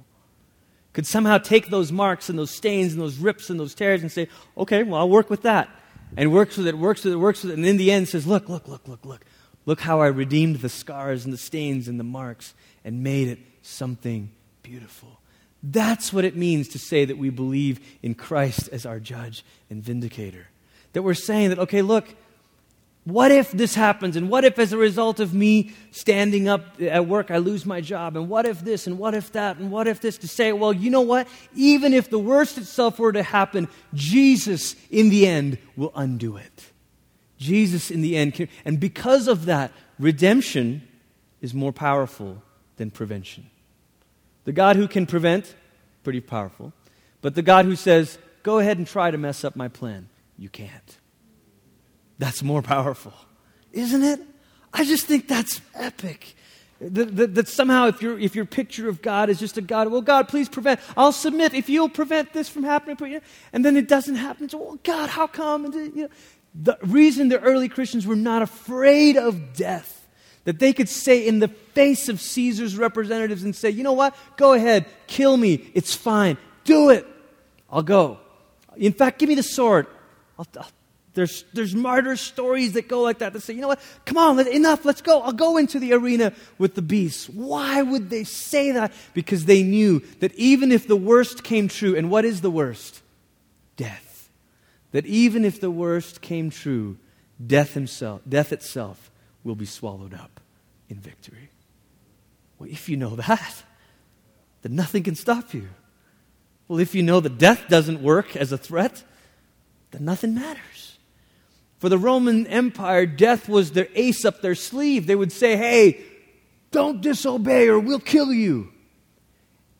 Could 0.93 1.07
somehow 1.07 1.39
take 1.39 1.69
those 1.69 1.93
marks 1.93 2.29
and 2.29 2.39
those 2.39 2.51
stains 2.51 2.93
and 2.93 3.01
those 3.01 3.19
rips 3.19 3.51
and 3.51 3.61
those 3.61 3.75
tears 3.75 4.03
and 4.03 4.11
say, 4.11 4.29
okay, 4.57 4.83
well, 4.83 5.01
I'll 5.01 5.09
work 5.09 5.31
with 5.31 5.43
that. 5.43 5.69
And 6.17 6.33
works 6.33 6.57
with 6.57 6.67
it, 6.67 6.77
works 6.77 7.05
with 7.05 7.13
it, 7.13 7.17
works 7.17 7.43
with 7.43 7.53
it. 7.53 7.59
And 7.59 7.67
in 7.67 7.77
the 7.77 7.93
end 7.93 8.09
says, 8.09 8.27
look, 8.27 8.49
look, 8.49 8.67
look, 8.67 8.89
look, 8.89 9.05
look. 9.05 9.25
Look 9.67 9.81
how 9.81 10.01
I 10.01 10.09
redeemed 10.09 10.57
the 10.57 10.69
scars 10.69 11.25
and 11.25 11.33
the 11.33 11.39
stains 11.39 11.87
and 11.87 12.01
the 12.01 12.05
marks 12.05 12.55
and 12.85 13.05
made 13.05 13.29
it 13.29 13.39
something 13.63 14.33
beautiful. 14.63 15.21
That's 15.63 16.13
what 16.13 16.25
it 16.25 16.35
means 16.35 16.69
to 16.69 16.79
say 16.79 17.05
that 17.05 17.19
we 17.19 17.31
believe 17.31 17.79
in 18.03 18.15
Christ 18.15 18.69
as 18.73 18.87
our 18.87 18.99
judge 18.99 19.45
and 19.69 19.83
vindicator. 19.83 20.49
That 20.95 21.03
we're 21.03 21.15
saying 21.15 21.51
that, 21.51 21.59
okay, 21.61 21.83
look, 21.83 22.09
what 23.05 23.33
if 23.33 23.51
this 23.51 23.75
happens? 23.75 24.15
And 24.17 24.29
what 24.29 24.45
if, 24.45 24.59
as 24.59 24.73
a 24.73 24.77
result 24.77 25.21
of 25.21 25.33
me 25.33 25.73
standing 25.91 26.49
up 26.49 26.81
at 26.81 27.07
work, 27.07 27.31
I 27.31 27.39
lose 27.39 27.65
my 27.65 27.81
job? 27.81 28.17
And 28.17 28.29
what 28.29 28.45
if 28.45 28.61
this? 28.61 28.87
And 28.87 28.99
what 28.99 29.15
if 29.15 29.33
that? 29.33 29.57
And 29.57 29.71
what 29.71 29.89
if 29.89 30.01
this? 30.01 30.19
To 30.19 30.29
say, 30.29 30.53
well, 30.53 30.73
you 30.73 30.91
know 30.91 31.01
what? 31.01 31.27
Even 31.55 31.95
if 31.95 32.11
the 32.11 32.19
worst 32.19 32.59
itself 32.59 32.99
were 32.99 33.13
to 33.13 33.23
happen, 33.23 33.69
Jesus 33.95 34.77
in 34.91 35.09
the 35.09 35.27
end 35.27 35.59
will 35.77 35.93
undo 35.95 36.37
it. 36.37 36.73
Jesus 37.39 37.91
in 37.91 38.03
the 38.03 38.17
end. 38.17 38.35
Can, 38.35 38.49
and 38.67 38.79
because 38.79 39.29
of 39.29 39.47
that, 39.47 39.73
redemption 39.99 40.87
is 41.41 41.55
more 41.55 41.73
powerful 41.73 42.43
than 42.77 42.91
prevention. 42.91 43.51
The 44.45 44.53
God 44.53 44.77
who 44.77 44.87
can 44.87 45.07
prevent, 45.07 45.55
pretty 46.05 46.21
powerful. 46.21 46.75
But 47.23 47.35
the 47.35 47.43
God 47.43 47.65
who 47.65 47.77
says, 47.77 48.19
go 48.43 48.59
ahead 48.59 48.77
and 48.77 48.87
try 48.87 49.11
to 49.11 49.19
mess 49.19 49.43
up 49.43 49.57
my 49.57 49.69
plan, 49.69 50.11
you 50.37 50.51
can't. 50.51 50.99
That's 52.21 52.43
more 52.43 52.61
powerful, 52.61 53.15
isn't 53.73 54.03
it? 54.05 54.21
I 54.75 54.85
just 54.85 55.07
think 55.07 55.27
that's 55.27 55.63
epic. 55.75 56.35
That, 56.79 57.17
that, 57.17 57.35
that, 57.35 57.49
somehow, 57.49 57.87
if, 57.87 58.03
your 58.03 58.19
if 58.19 58.37
your 58.37 58.45
picture 58.45 58.91
of 58.91 59.01
God 59.01 59.31
is 59.31 59.39
just 59.39 59.57
a 59.57 59.63
God, 59.63 59.89
well, 59.89 60.03
God, 60.03 60.29
please 60.29 60.47
prevent. 60.47 60.81
I'll 60.99 61.13
submit 61.13 61.55
if 61.55 61.71
you'll 61.71 61.89
prevent 61.89 62.35
this 62.35 62.47
from 62.47 62.63
happening. 62.63 63.23
And 63.55 63.65
then 63.65 63.75
it 63.75 63.89
doesn't 63.89 64.17
happen. 64.17 64.51
So, 64.51 64.59
well, 64.59 64.79
God, 64.83 65.09
how 65.09 65.27
come? 65.29 65.65
And, 65.65 65.75
you 65.75 66.03
know, 66.03 66.09
the 66.55 66.77
reason 66.83 67.31
the 67.31 67.41
early 67.41 67.71
Christians 67.71 68.07
were 68.07 68.17
not 68.17 68.43
afraid 68.43 69.17
of 69.17 69.55
death, 69.55 70.07
that 70.45 70.59
they 70.59 70.75
could 70.75 70.91
say 70.91 71.27
in 71.27 71.39
the 71.39 71.49
face 71.49 72.11
of 72.11 72.21
Caesar's 72.21 72.77
representatives 72.77 73.45
and 73.45 73.57
say, 73.57 73.71
you 73.71 73.83
know 73.83 73.95
what? 73.95 74.15
Go 74.37 74.53
ahead, 74.53 74.85
kill 75.07 75.39
me. 75.39 75.71
It's 75.73 75.95
fine. 75.95 76.37
Do 76.65 76.91
it. 76.91 77.07
I'll 77.71 77.83
go. 77.83 78.19
In 78.77 78.93
fact, 78.93 79.19
give 79.19 79.31
me 79.31 79.37
the 79.37 79.43
sword. 79.43 79.87
I'll, 80.39 80.47
I'll 80.59 80.69
there's, 81.15 81.45
there's 81.53 81.75
martyr 81.75 82.17
stories 82.17 82.75
that 82.75 82.89
go 82.89 83.03
like 83.03 83.19
that 83.19 83.33
that 83.33 83.41
say, 83.41 83.55
you 83.55 83.61
know 83.61 83.69
what, 83.69 83.81
come 84.05 84.17
on, 84.17 84.37
let, 84.37 84.47
enough, 84.47 84.85
let's 84.85 85.03
go. 85.03 85.21
I'll 85.21 85.33
go 85.33 85.57
into 85.57 85.79
the 85.79 85.93
arena 85.93 86.33
with 86.59 86.75
the 86.75 86.83
beasts. 86.83 87.29
Why 87.29 87.83
would 87.83 88.11
they 88.11 88.25
say 88.25 88.73
that? 88.73 88.93
Because 89.13 89.45
they 89.45 89.63
knew 89.63 90.01
that 90.21 90.35
even 90.37 90.71
if 90.71 90.87
the 90.87 90.97
worst 90.97 91.43
came 91.43 91.69
true, 91.69 91.97
and 91.97 92.11
what 92.11 92.25
is 92.25 92.43
the 92.43 92.51
worst? 92.51 93.03
Death. 93.77 94.29
That 94.93 95.07
even 95.07 95.45
if 95.45 95.61
the 95.61 95.71
worst 95.71 96.21
came 96.21 96.51
true, 96.51 96.97
death 97.45 97.75
himself, 97.75 98.23
death 98.29 98.53
itself 98.53 99.11
will 99.43 99.57
be 99.57 99.67
swallowed 99.67 100.15
up 100.15 100.41
in 100.89 101.01
victory. 101.01 101.51
Well, 102.59 102.69
if 102.71 102.89
you 102.89 102.97
know 102.97 103.17
that, 103.17 103.63
then 104.63 104.77
nothing 104.77 105.03
can 105.03 105.15
stop 105.15 105.55
you. 105.55 105.69
Well, 106.69 106.79
if 106.79 106.95
you 106.95 107.03
know 107.03 107.19
that 107.19 107.39
death 107.39 107.65
doesn't 107.69 108.01
work 108.01 108.37
as 108.37 108.53
a 108.53 108.59
threat, 108.59 109.03
then 109.91 110.05
nothing 110.05 110.35
matters. 110.35 110.80
For 111.81 111.89
the 111.89 111.99
Roman 111.99 112.47
Empire, 112.47 113.07
death 113.07 113.49
was 113.49 113.73
their 113.73 113.89
ace 113.95 114.27
up 114.27 114.43
their 114.43 114.55
sleeve. 114.55 115.07
They 115.07 115.17
would 115.17 115.33
say, 115.33 115.57
hey, 115.57 116.03
don't 116.71 117.01
disobey 117.01 117.69
or 117.69 117.79
we'll 117.79 118.01
kill 118.01 118.35
you. 118.35 118.71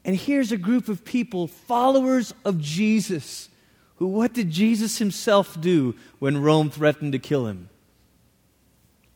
And 0.03 0.17
here's 0.17 0.51
a 0.51 0.57
group 0.57 0.89
of 0.89 1.05
people, 1.05 1.47
followers 1.47 2.33
of 2.43 2.59
Jesus, 2.59 3.51
who 3.97 4.07
what 4.07 4.33
did 4.33 4.51
Jesus 4.51 4.97
himself 4.97 5.61
do 5.61 5.95
when 6.19 6.41
Rome 6.41 6.71
threatened 6.71 7.13
to 7.13 7.19
kill 7.19 7.47
him? 7.47 7.69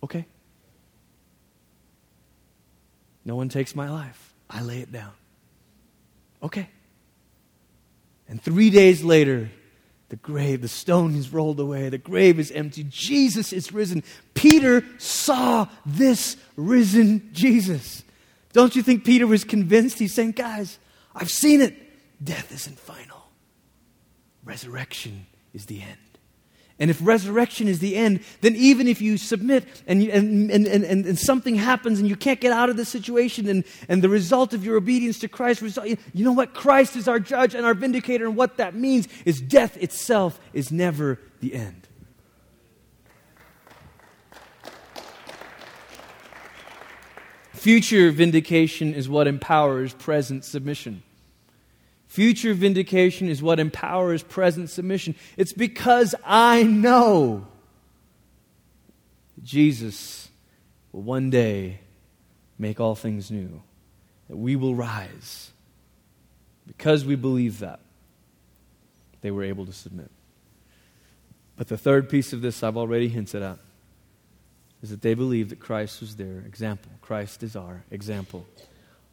Okay. 0.02 0.26
No 3.24 3.34
one 3.34 3.48
takes 3.48 3.74
my 3.74 3.90
life. 3.90 4.34
I 4.50 4.60
lay 4.60 4.80
it 4.80 4.92
down. 4.92 5.12
Okay. 6.42 6.68
And 8.28 8.42
three 8.42 8.68
days 8.68 9.02
later, 9.02 9.48
the 10.08 10.16
grave, 10.16 10.62
the 10.62 10.68
stone 10.68 11.14
is 11.14 11.32
rolled 11.32 11.58
away, 11.58 11.88
the 11.88 11.98
grave 11.98 12.38
is 12.38 12.50
empty, 12.50 12.84
Jesus 12.88 13.52
is 13.52 13.72
risen. 13.72 14.02
Peter 14.34 14.84
saw 14.98 15.66
this 15.86 16.36
risen 16.56 17.30
Jesus. 17.32 18.04
Don't 18.52 18.76
you 18.76 18.82
think 18.82 19.04
Peter 19.04 19.26
was 19.26 19.44
convinced? 19.44 19.98
He's 19.98 20.14
saying, 20.14 20.32
Guys, 20.32 20.78
I've 21.14 21.30
seen 21.30 21.60
it. 21.60 21.74
Death 22.22 22.52
isn't 22.52 22.78
final, 22.78 23.28
resurrection 24.44 25.26
is 25.52 25.66
the 25.66 25.82
end. 25.82 25.98
And 26.84 26.90
if 26.90 26.98
resurrection 27.00 27.66
is 27.66 27.78
the 27.78 27.96
end, 27.96 28.20
then 28.42 28.54
even 28.56 28.86
if 28.86 29.00
you 29.00 29.16
submit 29.16 29.64
and, 29.86 30.02
and, 30.02 30.50
and, 30.50 30.66
and, 30.66 30.84
and, 30.84 31.18
something 31.18 31.54
happens 31.54 31.98
and 31.98 32.06
you 32.06 32.14
can't 32.14 32.42
get 32.42 32.52
out 32.52 32.68
of 32.68 32.76
the 32.76 32.84
situation 32.84 33.48
and, 33.48 33.64
and 33.88 34.02
the 34.02 34.10
result 34.10 34.52
of 34.52 34.66
your 34.66 34.76
obedience 34.76 35.18
to 35.20 35.28
Christ, 35.28 35.62
result, 35.62 35.86
you 35.86 35.96
know 36.12 36.32
what? 36.32 36.52
Christ 36.52 36.94
is 36.94 37.08
our 37.08 37.18
judge 37.18 37.54
and 37.54 37.64
our 37.64 37.72
vindicator. 37.72 38.26
And 38.26 38.36
what 38.36 38.58
that 38.58 38.74
means 38.74 39.08
is 39.24 39.40
death 39.40 39.78
itself 39.78 40.38
is 40.52 40.70
never 40.70 41.18
the 41.40 41.54
end. 41.54 41.88
Future 47.54 48.10
vindication 48.10 48.92
is 48.92 49.08
what 49.08 49.26
empowers 49.26 49.94
present 49.94 50.44
submission. 50.44 51.02
Future 52.14 52.54
vindication 52.54 53.28
is 53.28 53.42
what 53.42 53.58
empowers 53.58 54.22
present 54.22 54.70
submission. 54.70 55.16
It's 55.36 55.52
because 55.52 56.14
I 56.24 56.62
know 56.62 57.48
Jesus 59.42 60.28
will 60.92 61.02
one 61.02 61.28
day 61.30 61.80
make 62.56 62.78
all 62.78 62.94
things 62.94 63.32
new, 63.32 63.60
that 64.28 64.36
we 64.36 64.54
will 64.54 64.76
rise. 64.76 65.50
Because 66.68 67.04
we 67.04 67.16
believe 67.16 67.58
that, 67.58 67.80
they 69.20 69.32
were 69.32 69.42
able 69.42 69.66
to 69.66 69.72
submit. 69.72 70.12
But 71.56 71.66
the 71.66 71.76
third 71.76 72.08
piece 72.08 72.32
of 72.32 72.42
this 72.42 72.62
I've 72.62 72.76
already 72.76 73.08
hinted 73.08 73.42
at 73.42 73.58
is 74.84 74.90
that 74.90 75.02
they 75.02 75.14
believed 75.14 75.50
that 75.50 75.58
Christ 75.58 76.00
was 76.00 76.14
their 76.14 76.44
example. 76.46 76.92
Christ 77.00 77.42
is 77.42 77.56
our 77.56 77.82
example. 77.90 78.46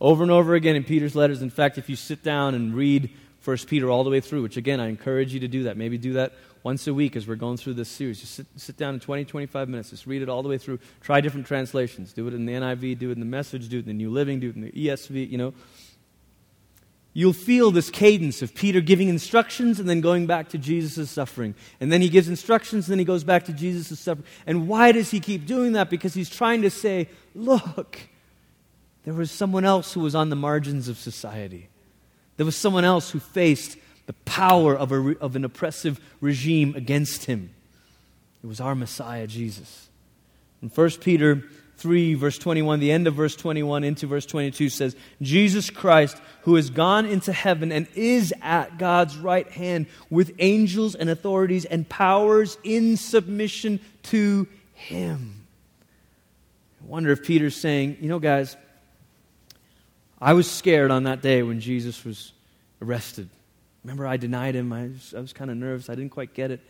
Over 0.02 0.24
and 0.24 0.32
over 0.32 0.56
again 0.56 0.76
in 0.76 0.84
Peter's 0.84 1.16
letters. 1.16 1.44
In 1.44 1.52
fact, 1.52 1.78
if 1.78 1.88
you 1.88 1.96
sit 1.96 2.24
down 2.24 2.56
and 2.56 2.74
read 2.74 3.12
1 3.44 3.58
Peter 3.68 3.88
all 3.88 4.04
the 4.04 4.10
way 4.10 4.20
through, 4.20 4.42
which 4.42 4.58
again, 4.58 4.80
I 4.80 4.88
encourage 4.88 5.32
you 5.32 5.40
to 5.42 5.48
do 5.48 5.64
that. 5.64 5.78
Maybe 5.78 6.00
do 6.00 6.14
that 6.14 6.34
once 6.64 6.88
a 6.88 6.94
week 6.94 7.16
as 7.16 7.28
we're 7.28 7.36
going 7.36 7.58
through 7.58 7.76
this 7.76 7.88
series. 7.88 8.20
Just 8.20 8.34
sit, 8.34 8.48
sit 8.56 8.78
down 8.78 8.96
in 8.96 9.00
20, 9.00 9.26
25 9.26 9.70
minutes. 9.70 9.92
Just 9.92 10.08
read 10.08 10.24
it 10.24 10.28
all 10.30 10.42
the 10.42 10.50
way 10.50 10.58
through. 10.58 10.80
Try 11.02 11.22
different 11.22 11.46
translations. 11.46 12.14
Do 12.14 12.28
it 12.28 12.34
in 12.34 12.48
the 12.48 12.54
NIV, 12.54 12.98
do 12.98 13.10
it 13.10 13.14
in 13.14 13.20
the 13.20 13.28
Message, 13.28 13.70
do 13.70 13.78
it 13.78 13.82
in 13.82 13.86
the 13.86 13.94
New 13.94 14.10
Living, 14.10 14.40
do 14.40 14.50
it 14.50 14.56
in 14.56 14.62
the 14.62 14.72
ESV, 14.72 15.30
you 15.30 15.38
know. 15.38 15.54
You'll 17.14 17.34
feel 17.34 17.70
this 17.70 17.92
cadence 17.92 18.42
of 18.42 18.56
Peter 18.56 18.82
giving 18.82 19.08
instructions 19.08 19.80
and 19.80 19.88
then 19.88 20.02
going 20.02 20.26
back 20.26 20.50
to 20.50 20.58
Jesus' 20.58 21.12
suffering. 21.12 21.54
And 21.80 21.92
then 21.92 22.02
he 22.02 22.10
gives 22.10 22.28
instructions 22.28 22.88
and 22.88 22.94
then 22.94 23.00
he 23.00 23.06
goes 23.06 23.24
back 23.24 23.46
to 23.46 23.54
Jesus' 23.54 24.00
suffering. 24.00 24.26
And 24.48 24.68
why 24.68 24.94
does 24.94 25.12
he 25.12 25.20
keep 25.20 25.46
doing 25.46 25.74
that? 25.74 25.92
Because 25.92 26.16
he's 26.16 26.30
trying 26.30 26.64
to 26.64 26.72
say, 26.72 27.10
look, 27.36 28.00
there 29.04 29.14
was 29.14 29.32
someone 29.32 29.66
else 29.66 29.94
who 29.94 30.02
was 30.02 30.16
on 30.16 30.30
the 30.30 30.36
margins 30.36 30.88
of 30.88 30.98
society. 30.98 31.70
There 32.38 32.46
was 32.46 32.56
someone 32.56 32.86
else 32.86 33.12
who 33.12 33.20
faced 33.20 33.78
the 34.06 34.14
power 34.14 34.76
of, 34.76 34.92
a, 34.92 35.18
of 35.20 35.36
an 35.36 35.46
oppressive 35.46 36.00
regime 36.20 36.76
against 36.76 37.26
him. 37.26 37.52
It 38.44 38.48
was 38.48 38.60
our 38.60 38.76
Messiah, 38.76 39.28
Jesus. 39.28 39.90
In 40.62 40.70
1 40.70 40.90
Peter 41.02 41.44
3, 41.78 42.14
verse 42.14 42.38
21, 42.38 42.80
the 42.80 42.92
end 42.92 43.08
of 43.08 43.16
verse 43.16 43.36
21 43.36 43.84
into 43.84 44.06
verse 44.06 44.26
22 44.26 44.70
says, 44.70 44.96
Jesus 45.22 45.70
Christ, 45.70 46.18
who 46.44 46.56
has 46.56 46.70
gone 46.70 47.06
into 47.06 47.34
heaven 47.34 47.72
and 47.72 47.88
is 47.96 48.34
at 48.42 48.78
God's 48.78 49.18
right 49.18 49.50
hand 49.50 49.88
with 50.10 50.32
angels 50.40 50.94
and 50.94 51.10
authorities 51.10 51.66
and 51.66 51.88
powers 51.90 52.58
in 52.64 52.98
submission 52.98 53.80
to 54.04 54.48
him. 54.74 55.48
I 56.84 56.88
wonder 56.88 57.12
if 57.12 57.24
Peter's 57.24 57.56
saying, 57.56 57.98
you 58.00 58.10
know, 58.10 58.20
guys, 58.20 58.58
I 60.22 60.34
was 60.34 60.50
scared 60.50 60.92
on 60.92 61.04
that 61.04 61.22
day 61.24 61.42
when 61.42 61.60
Jesus 61.60 62.06
was 62.06 62.32
arrested. 62.82 63.30
Remember, 63.84 64.06
I 64.06 64.18
denied 64.18 64.56
him. 64.56 64.72
I 64.72 64.84
was, 64.84 65.14
was 65.14 65.34
kind 65.34 65.50
of 65.50 65.58
nervous. 65.58 65.90
I 65.90 65.96
didn't 65.96 66.12
quite 66.12 66.36
get 66.36 66.52
it. 66.52 66.62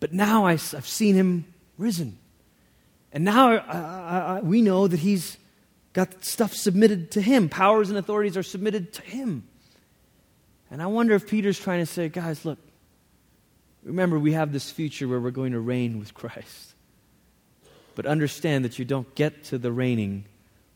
But 0.00 0.12
now 0.12 0.46
I, 0.46 0.52
have 0.52 0.86
seen 0.86 1.14
him 1.14 1.46
risen. 1.78 2.18
And 3.12 3.24
now 3.24 3.52
I, 3.52 4.38
I, 4.38 4.40
we 4.40 4.62
know 4.62 4.88
that 4.88 4.98
he's 4.98 5.38
got 5.92 6.24
stuff 6.24 6.52
submitted 6.52 7.12
to 7.12 7.22
him. 7.22 7.48
Powers 7.48 7.88
and 7.88 7.98
authorities 7.98 8.36
are 8.36 8.42
submitted 8.42 8.92
to 8.94 9.02
him. 9.02 9.46
And 10.70 10.82
I 10.82 10.86
wonder 10.86 11.14
if 11.14 11.28
Peter's 11.28 11.58
trying 11.58 11.80
to 11.80 11.86
say, 11.86 12.08
guys, 12.08 12.44
look, 12.44 12.58
remember 13.84 14.18
we 14.18 14.32
have 14.32 14.52
this 14.52 14.70
future 14.70 15.06
where 15.06 15.20
we're 15.20 15.30
going 15.30 15.52
to 15.52 15.60
reign 15.60 16.00
with 16.00 16.12
Christ. 16.12 16.74
But 17.94 18.04
understand 18.04 18.64
that 18.64 18.78
you 18.78 18.84
don't 18.84 19.14
get 19.14 19.44
to 19.44 19.58
the 19.58 19.70
reigning 19.70 20.24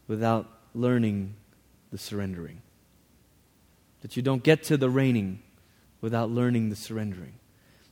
without 0.06 0.48
learning 0.74 1.34
the 1.90 1.98
surrendering. 1.98 2.62
That 4.02 4.16
you 4.16 4.22
don't 4.22 4.42
get 4.42 4.62
to 4.64 4.76
the 4.76 4.90
reigning 4.90 5.42
without 6.00 6.30
learning 6.30 6.70
the 6.70 6.76
surrendering. 6.76 7.34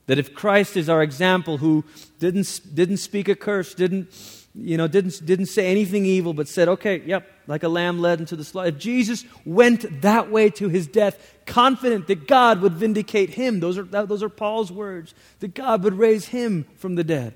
That 0.07 0.18
if 0.18 0.34
Christ 0.34 0.76
is 0.76 0.88
our 0.88 1.03
example 1.03 1.59
who 1.59 1.84
didn't, 2.18 2.61
didn't 2.74 2.96
speak 2.96 3.28
a 3.28 3.34
curse, 3.34 3.74
didn't, 3.74 4.09
you 4.55 4.78
know, 4.78 4.88
didn't, 4.88 5.24
didn't 5.26 5.46
say 5.46 5.66
anything 5.66 6.07
evil, 6.07 6.32
but 6.32 6.49
said, 6.49 6.66
okay, 6.66 7.03
yep, 7.05 7.30
like 7.46 7.62
a 7.62 7.68
lamb 7.68 8.01
led 8.01 8.18
into 8.18 8.34
the 8.34 8.44
slaughter. 8.44 8.70
If 8.70 8.78
Jesus 8.78 9.26
went 9.44 10.01
that 10.01 10.30
way 10.30 10.49
to 10.51 10.70
his 10.70 10.86
death, 10.86 11.36
confident 11.44 12.07
that 12.07 12.26
God 12.26 12.62
would 12.62 12.72
vindicate 12.72 13.30
him, 13.30 13.61
those 13.61 13.76
are, 13.76 13.82
those 13.82 14.22
are 14.22 14.30
Paul's 14.30 14.72
words, 14.72 15.14
that 15.40 15.55
God 15.55 15.84
would 15.84 15.94
raise 15.94 16.28
him 16.28 16.64
from 16.76 16.94
the 16.94 17.05
dead. 17.05 17.34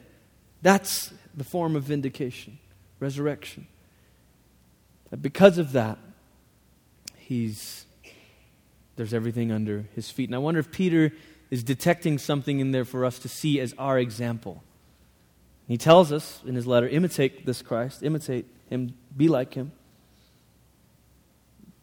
That's 0.62 1.12
the 1.34 1.44
form 1.44 1.76
of 1.76 1.82
vindication, 1.82 2.58
resurrection. 3.00 3.66
And 5.10 5.20
because 5.20 5.58
of 5.58 5.72
that, 5.72 5.98
he's 7.32 7.86
there's 8.96 9.14
everything 9.14 9.50
under 9.50 9.86
his 9.94 10.10
feet. 10.10 10.28
And 10.28 10.34
I 10.34 10.38
wonder 10.38 10.60
if 10.60 10.70
Peter 10.70 11.12
is 11.50 11.64
detecting 11.64 12.18
something 12.18 12.60
in 12.60 12.72
there 12.72 12.84
for 12.84 13.04
us 13.06 13.18
to 13.20 13.28
see 13.28 13.58
as 13.58 13.74
our 13.78 13.98
example. 13.98 14.62
He 15.66 15.78
tells 15.78 16.12
us 16.12 16.42
in 16.46 16.54
his 16.54 16.66
letter 16.66 16.86
imitate 16.86 17.46
this 17.46 17.62
Christ, 17.62 18.02
imitate 18.02 18.46
him, 18.68 18.94
be 19.16 19.28
like 19.28 19.54
him. 19.54 19.72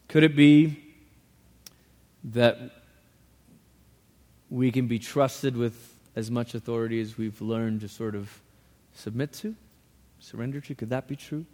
Could 0.08 0.22
it 0.22 0.36
be 0.36 0.78
that 2.24 2.58
we 4.48 4.70
can 4.70 4.86
be 4.86 4.98
trusted 4.98 5.56
with 5.56 5.94
as 6.14 6.30
much 6.30 6.54
authority 6.54 7.00
as 7.00 7.18
we've 7.18 7.40
learned 7.40 7.80
to 7.80 7.88
sort 7.88 8.14
of 8.14 8.40
submit 8.94 9.32
to, 9.34 9.56
surrender 10.20 10.60
to? 10.60 10.74
Could 10.76 10.90
that 10.90 11.08
be 11.08 11.16
true? 11.16 11.44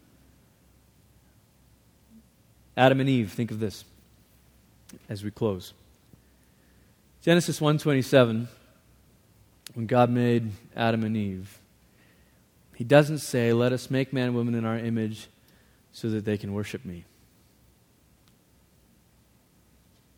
Adam 2.77 3.01
and 3.01 3.09
Eve, 3.09 3.33
think 3.33 3.51
of 3.51 3.59
this 3.59 3.85
as 5.09 5.25
we 5.25 5.31
close. 5.31 5.73
Genesis 7.23 7.61
1:27 7.61 8.47
when 9.75 9.87
God 9.87 10.11
made 10.11 10.53
Adam 10.77 11.03
and 11.05 11.17
Eve 11.17 11.59
he 12.77 12.85
doesn't 12.85 13.19
say 13.19 13.55
let 13.55 13.73
us 13.73 13.91
make 13.91 14.13
man 14.13 14.27
and 14.27 14.35
woman 14.35 14.55
in 14.55 14.67
our 14.67 14.79
image 14.79 15.29
so 15.93 16.11
that 16.11 16.27
they 16.27 16.37
can 16.37 16.53
worship 16.53 16.85
me. 16.85 17.05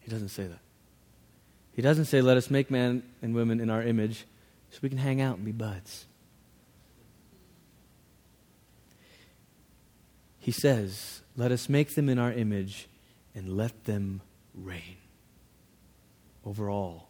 He 0.01 0.11
doesn't 0.11 0.31
say 0.31 0.49
that. 0.49 0.59
He 1.73 1.83
doesn't 1.83 2.07
say 2.07 2.21
let 2.21 2.37
us 2.37 2.51
make 2.51 2.69
man 2.69 3.05
and 3.23 3.33
women 3.33 3.61
in 3.61 3.71
our 3.71 3.81
image 3.81 4.25
so 4.73 4.81
we 4.83 4.89
can 4.89 4.99
hang 4.99 5.21
out 5.21 5.37
and 5.37 5.45
be 5.45 5.53
buds. 5.53 6.07
He 10.41 10.51
says, 10.51 11.21
let 11.39 11.53
us 11.53 11.69
make 11.69 11.95
them 11.95 12.09
in 12.09 12.19
our 12.19 12.33
image 12.33 12.89
and 13.33 13.57
let 13.57 13.85
them 13.85 14.21
reign 14.55 14.97
over 16.45 16.69
all 16.69 17.09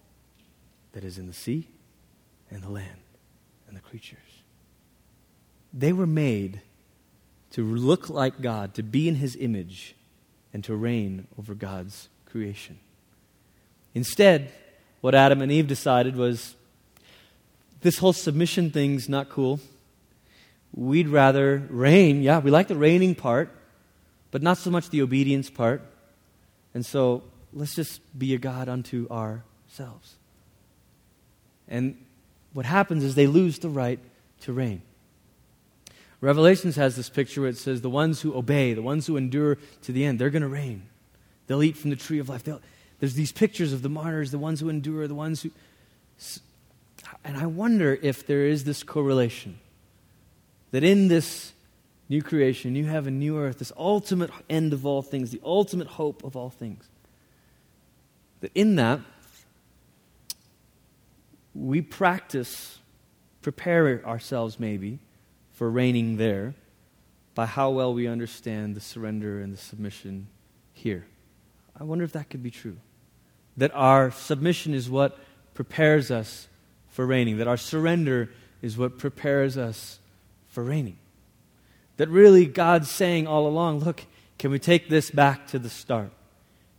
that 0.92 1.02
is 1.02 1.16
in 1.16 1.26
the 1.26 1.32
sea 1.32 1.66
and 2.50 2.62
the 2.62 2.68
land 2.68 3.00
and 3.66 3.74
the 3.74 3.80
creatures. 3.80 4.18
They 5.72 5.94
were 5.94 6.06
made 6.06 6.60
to 7.52 7.64
look 7.64 8.10
like 8.10 8.42
God, 8.42 8.74
to 8.74 8.82
be 8.82 9.08
in 9.08 9.14
His 9.14 9.34
image, 9.34 9.94
and 10.52 10.62
to 10.64 10.76
reign 10.76 11.26
over 11.38 11.54
God's 11.54 12.10
creation. 12.26 12.78
Instead, 13.94 14.52
what 15.00 15.14
Adam 15.14 15.40
and 15.40 15.50
Eve 15.50 15.66
decided 15.66 16.16
was 16.16 16.54
this 17.80 17.96
whole 17.96 18.12
submission 18.12 18.70
thing's 18.70 19.08
not 19.08 19.30
cool. 19.30 19.58
We'd 20.74 21.08
rather 21.08 21.62
reign. 21.70 22.22
Yeah, 22.22 22.40
we 22.40 22.50
like 22.50 22.68
the 22.68 22.76
reigning 22.76 23.14
part, 23.14 23.54
but 24.30 24.42
not 24.42 24.58
so 24.58 24.70
much 24.70 24.90
the 24.90 25.02
obedience 25.02 25.50
part. 25.50 25.82
And 26.74 26.84
so 26.84 27.22
let's 27.52 27.74
just 27.74 28.00
be 28.18 28.34
a 28.34 28.38
God 28.38 28.68
unto 28.68 29.08
ourselves. 29.10 30.16
And 31.68 32.04
what 32.52 32.66
happens 32.66 33.04
is 33.04 33.14
they 33.14 33.26
lose 33.26 33.58
the 33.58 33.68
right 33.68 33.98
to 34.40 34.52
reign. 34.52 34.82
Revelations 36.20 36.76
has 36.76 36.96
this 36.96 37.08
picture 37.08 37.42
where 37.42 37.50
it 37.50 37.56
says, 37.56 37.80
the 37.80 37.90
ones 37.90 38.22
who 38.22 38.36
obey, 38.36 38.74
the 38.74 38.82
ones 38.82 39.06
who 39.06 39.16
endure 39.16 39.56
to 39.82 39.92
the 39.92 40.04
end, 40.04 40.18
they're 40.18 40.30
going 40.30 40.42
to 40.42 40.48
reign. 40.48 40.82
They'll 41.46 41.62
eat 41.62 41.76
from 41.76 41.90
the 41.90 41.96
tree 41.96 42.18
of 42.18 42.28
life. 42.28 42.42
They'll, 42.42 42.60
there's 42.98 43.14
these 43.14 43.32
pictures 43.32 43.72
of 43.72 43.82
the 43.82 43.88
martyrs, 43.88 44.32
the 44.32 44.38
ones 44.38 44.60
who 44.60 44.68
endure, 44.68 45.06
the 45.06 45.14
ones 45.14 45.42
who. 45.42 45.50
And 47.24 47.36
I 47.36 47.46
wonder 47.46 47.98
if 48.02 48.26
there 48.26 48.46
is 48.46 48.64
this 48.64 48.82
correlation 48.82 49.58
that 50.72 50.82
in 50.82 51.08
this 51.08 51.52
new 52.08 52.22
creation, 52.22 52.74
have 52.84 53.06
a 53.06 53.10
new 53.10 53.38
earth, 53.38 53.58
this 53.58 53.72
ultimate 53.76 54.30
end 54.48 54.72
of 54.72 54.86
all 54.86 55.02
things, 55.02 55.30
the 55.30 55.40
ultimate 55.44 55.86
hope 55.86 56.24
of 56.24 56.36
all 56.36 56.50
things. 56.50 56.88
That 58.40 58.50
in 58.54 58.76
that, 58.76 59.00
we 61.54 61.82
practice, 61.82 62.78
prepare 63.42 64.04
ourselves 64.06 64.60
maybe 64.60 65.00
for 65.52 65.70
reigning 65.70 66.16
there 66.16 66.54
by 67.34 67.46
how 67.46 67.70
well 67.70 67.92
we 67.92 68.06
understand 68.06 68.74
the 68.74 68.80
surrender 68.80 69.40
and 69.40 69.52
the 69.52 69.58
submission 69.58 70.28
here. 70.72 71.06
I 71.78 71.84
wonder 71.84 72.04
if 72.04 72.12
that 72.12 72.30
could 72.30 72.42
be 72.42 72.50
true. 72.50 72.78
That 73.56 73.72
our 73.74 74.10
submission 74.10 74.72
is 74.72 74.88
what 74.88 75.18
prepares 75.54 76.10
us 76.10 76.48
for 76.88 77.06
reigning, 77.06 77.38
that 77.38 77.48
our 77.48 77.56
surrender 77.56 78.30
is 78.62 78.78
what 78.78 78.98
prepares 78.98 79.56
us 79.56 79.98
for 80.48 80.64
reigning. 80.64 80.98
That 81.98 82.08
really 82.08 82.46
God's 82.46 82.90
saying 82.90 83.26
all 83.26 83.46
along, 83.46 83.80
look, 83.80 84.04
can 84.38 84.50
we 84.50 84.58
take 84.58 84.88
this 84.88 85.10
back 85.10 85.48
to 85.48 85.58
the 85.58 85.68
start? 85.68 86.10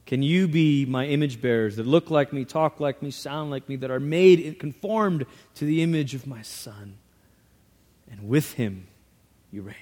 Can 0.06 0.24
you 0.24 0.48
be 0.48 0.86
my 0.86 1.06
image 1.06 1.40
bearers 1.40 1.76
that 1.76 1.86
look 1.86 2.10
like 2.10 2.34
me, 2.34 2.44
talk 2.44 2.80
like 2.80 3.04
me, 3.04 3.12
sound 3.12 3.52
like 3.52 3.70
me, 3.70 3.76
that 3.76 3.92
are 3.92 4.00
made 4.00 4.40
and 4.40 4.58
conformed 4.58 5.26
to 5.56 5.66
the 5.66 5.84
image 5.84 6.16
of 6.16 6.26
my 6.26 6.42
Son? 6.42 6.98
And 8.10 8.28
with 8.28 8.54
him 8.54 8.88
you 9.52 9.62
reign. 9.62 9.76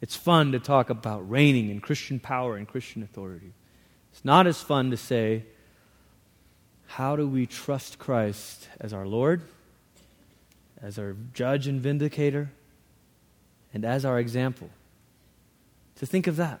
It's 0.00 0.16
fun 0.16 0.52
to 0.52 0.60
talk 0.60 0.88
about 0.88 1.28
reigning 1.28 1.70
and 1.70 1.82
Christian 1.82 2.20
power 2.20 2.56
and 2.56 2.68
Christian 2.68 3.02
authority. 3.02 3.52
It's 4.12 4.24
not 4.24 4.46
as 4.46 4.62
fun 4.62 4.90
to 4.92 4.96
say, 4.96 5.44
how 6.86 7.16
do 7.16 7.26
we 7.26 7.46
trust 7.46 7.98
Christ 7.98 8.68
as 8.80 8.92
our 8.92 9.06
Lord, 9.06 9.42
as 10.80 10.98
our 10.98 11.16
judge 11.32 11.66
and 11.66 11.80
vindicator, 11.80 12.50
and 13.74 13.84
as 13.84 14.04
our 14.04 14.18
example? 14.18 14.70
To 15.96 16.06
think 16.06 16.26
of 16.26 16.36
that. 16.36 16.60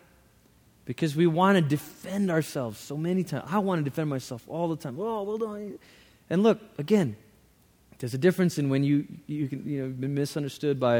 Because 0.84 1.16
we 1.16 1.26
want 1.26 1.56
to 1.56 1.62
defend 1.62 2.30
ourselves 2.30 2.78
so 2.78 2.96
many 2.96 3.24
times. 3.24 3.44
I 3.48 3.58
want 3.58 3.82
to 3.82 3.84
defend 3.88 4.10
myself 4.10 4.44
all 4.48 4.68
the 4.68 4.76
time. 4.76 4.98
Oh, 5.00 5.22
well 5.22 5.38
done. 5.38 5.78
And 6.28 6.42
look, 6.42 6.60
again, 6.76 7.16
there's 7.98 8.12
a 8.12 8.18
difference 8.18 8.58
in 8.58 8.68
when 8.68 8.84
you, 8.84 9.06
you 9.26 9.48
can, 9.48 9.66
you 9.66 9.82
know, 9.82 9.88
been 9.88 10.14
misunderstood 10.14 10.78
by 10.78 10.96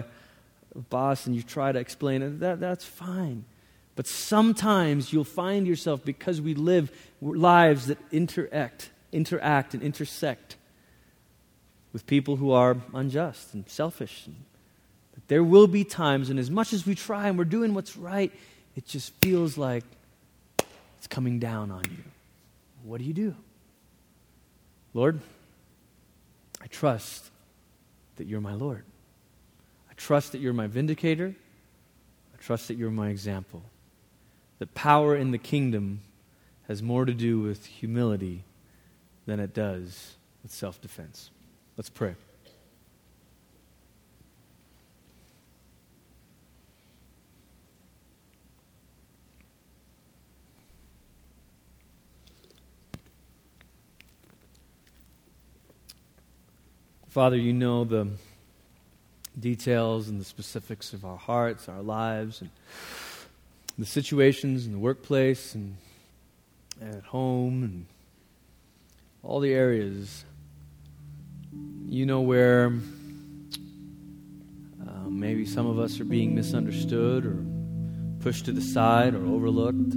a 0.75 0.79
boss 0.89 1.27
and 1.27 1.37
you 1.37 1.43
try 1.43 1.71
to 1.71 1.79
explain 1.79 2.23
it. 2.23 2.41
That, 2.41 2.61
that's 2.61 2.85
fine. 2.85 3.45
But 3.95 4.07
sometimes 4.07 5.13
you'll 5.13 5.25
find 5.25 5.67
yourself, 5.67 6.05
because 6.05 6.41
we 6.41 6.55
live 6.55 6.91
lives 7.21 7.87
that 7.87 7.99
interact, 8.11 8.91
interact 9.13 9.75
and 9.75 9.83
intersect 9.83 10.57
with 11.93 12.07
people 12.07 12.37
who 12.37 12.51
are 12.51 12.77
unjust 12.93 13.55
and 13.55 13.69
selfish. 13.69 14.27
And 14.27 14.37
there 15.29 15.45
will 15.45 15.67
be 15.67 15.85
times, 15.85 16.31
and 16.31 16.39
as 16.39 16.51
much 16.51 16.73
as 16.73 16.87
we 16.87 16.95
try 16.95 17.29
and 17.29 17.39
we're 17.39 17.45
doing 17.45 17.75
what's 17.75 17.97
right, 17.97 18.33
it 18.77 18.87
just 18.87 19.13
feels 19.21 19.57
like 19.57 19.85
it's 20.99 21.07
coming 21.07 21.39
down 21.39 21.71
on 21.71 21.85
you. 21.85 22.05
What 22.83 22.99
do 22.99 23.05
you 23.05 23.15
do? 23.15 23.35
Lord, 24.93 25.21
I 26.61 26.67
trust 26.67 27.31
that 28.17 28.27
you're 28.27 28.41
my 28.41 28.55
Lord. 28.55 28.85
I 29.91 29.95
trust 29.95 30.33
that 30.33 30.39
you're 30.39 30.53
my 30.53 30.67
vindicator. 30.67 31.35
I 32.35 32.43
trust 32.43 32.69
that 32.69 32.77
you're 32.77 32.91
my 32.91 33.09
example. 33.09 33.63
That 34.59 34.75
power 34.75 35.17
in 35.17 35.31
the 35.31 35.39
kingdom 35.39 36.01
has 36.69 36.83
more 36.83 37.05
to 37.05 37.15
do 37.15 37.41
with 37.41 37.67
humility 37.67 38.45
than 39.27 39.41
it 39.41 39.53
does 39.53 40.15
with 40.43 40.53
self 40.53 40.81
defense. 40.81 41.31
Let's 41.77 41.91
pray. 41.91 42.15
Father, 57.15 57.37
you 57.37 57.53
know 57.53 57.85
the 57.85 58.09
details 59.39 60.09
and 60.09 60.21
the 60.21 60.25
specifics 60.25 60.93
of 60.93 61.05
our 61.05 61.17
hearts, 61.17 61.69
our 61.69 61.81
lives, 61.81 62.41
and 62.41 62.51
the 63.79 63.87
situations 63.87 64.67
in 64.67 64.73
the 64.73 64.79
workplace 64.79 65.55
and 65.55 65.77
at 66.83 67.05
home 67.05 67.63
and 67.63 67.87
all 69.23 69.39
the 69.39 69.53
areas. 69.53 70.25
You 71.87 72.05
know 72.05 72.21
where 72.21 72.73
uh, 74.85 75.09
maybe 75.09 75.47
some 75.47 75.69
of 75.69 75.79
us 75.79 76.01
are 76.01 76.05
being 76.05 76.35
misunderstood 76.35 77.25
or 77.25 77.45
pushed 78.25 78.47
to 78.47 78.53
the 78.53 78.61
side 78.61 79.15
or 79.15 79.25
overlooked. 79.25 79.95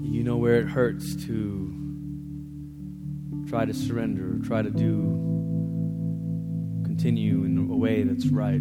You 0.00 0.24
know 0.24 0.38
where 0.38 0.56
it 0.60 0.68
hurts 0.68 1.14
to 1.26 1.75
try 3.48 3.64
to 3.64 3.72
surrender, 3.72 4.38
try 4.44 4.62
to 4.62 4.70
do, 4.70 5.00
continue 6.84 7.44
in 7.44 7.68
a 7.70 7.76
way 7.76 8.02
that's 8.02 8.26
right. 8.26 8.60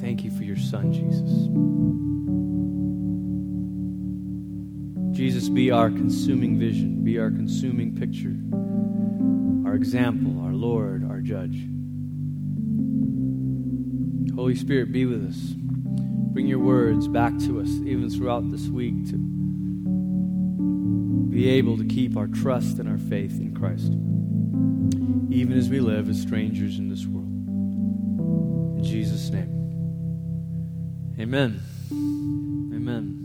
Thank 0.00 0.24
you 0.24 0.30
for 0.30 0.44
your 0.44 0.56
son, 0.56 0.92
Jesus. 0.92 1.48
Jesus, 5.16 5.48
be 5.48 5.70
our 5.70 5.90
consuming 5.90 6.58
vision, 6.58 7.04
be 7.04 7.18
our 7.18 7.30
consuming 7.30 7.94
picture, 7.96 8.36
our 9.68 9.74
example, 9.74 10.40
our 10.44 10.52
Lord, 10.52 11.04
our 11.04 11.20
judge. 11.20 11.66
Holy 14.34 14.54
Spirit, 14.54 14.92
be 14.92 15.04
with 15.04 15.26
us. 15.26 15.54
Bring 16.32 16.46
your 16.46 16.60
words 16.60 17.08
back 17.08 17.36
to 17.40 17.60
us, 17.60 17.68
even 17.68 18.08
throughout 18.08 18.48
this 18.50 18.68
week, 18.68 19.10
to 19.10 19.37
be 21.38 21.50
able 21.50 21.76
to 21.78 21.84
keep 21.84 22.16
our 22.16 22.26
trust 22.26 22.80
and 22.80 22.88
our 22.88 22.98
faith 22.98 23.38
in 23.38 23.54
Christ, 23.54 23.92
even 25.32 25.56
as 25.56 25.68
we 25.68 25.78
live 25.78 26.08
as 26.08 26.20
strangers 26.20 26.80
in 26.80 26.88
this 26.88 27.06
world. 27.06 27.28
In 28.76 28.82
Jesus' 28.82 29.30
name. 29.30 29.54
Amen. 31.16 31.60
Amen. 32.74 33.17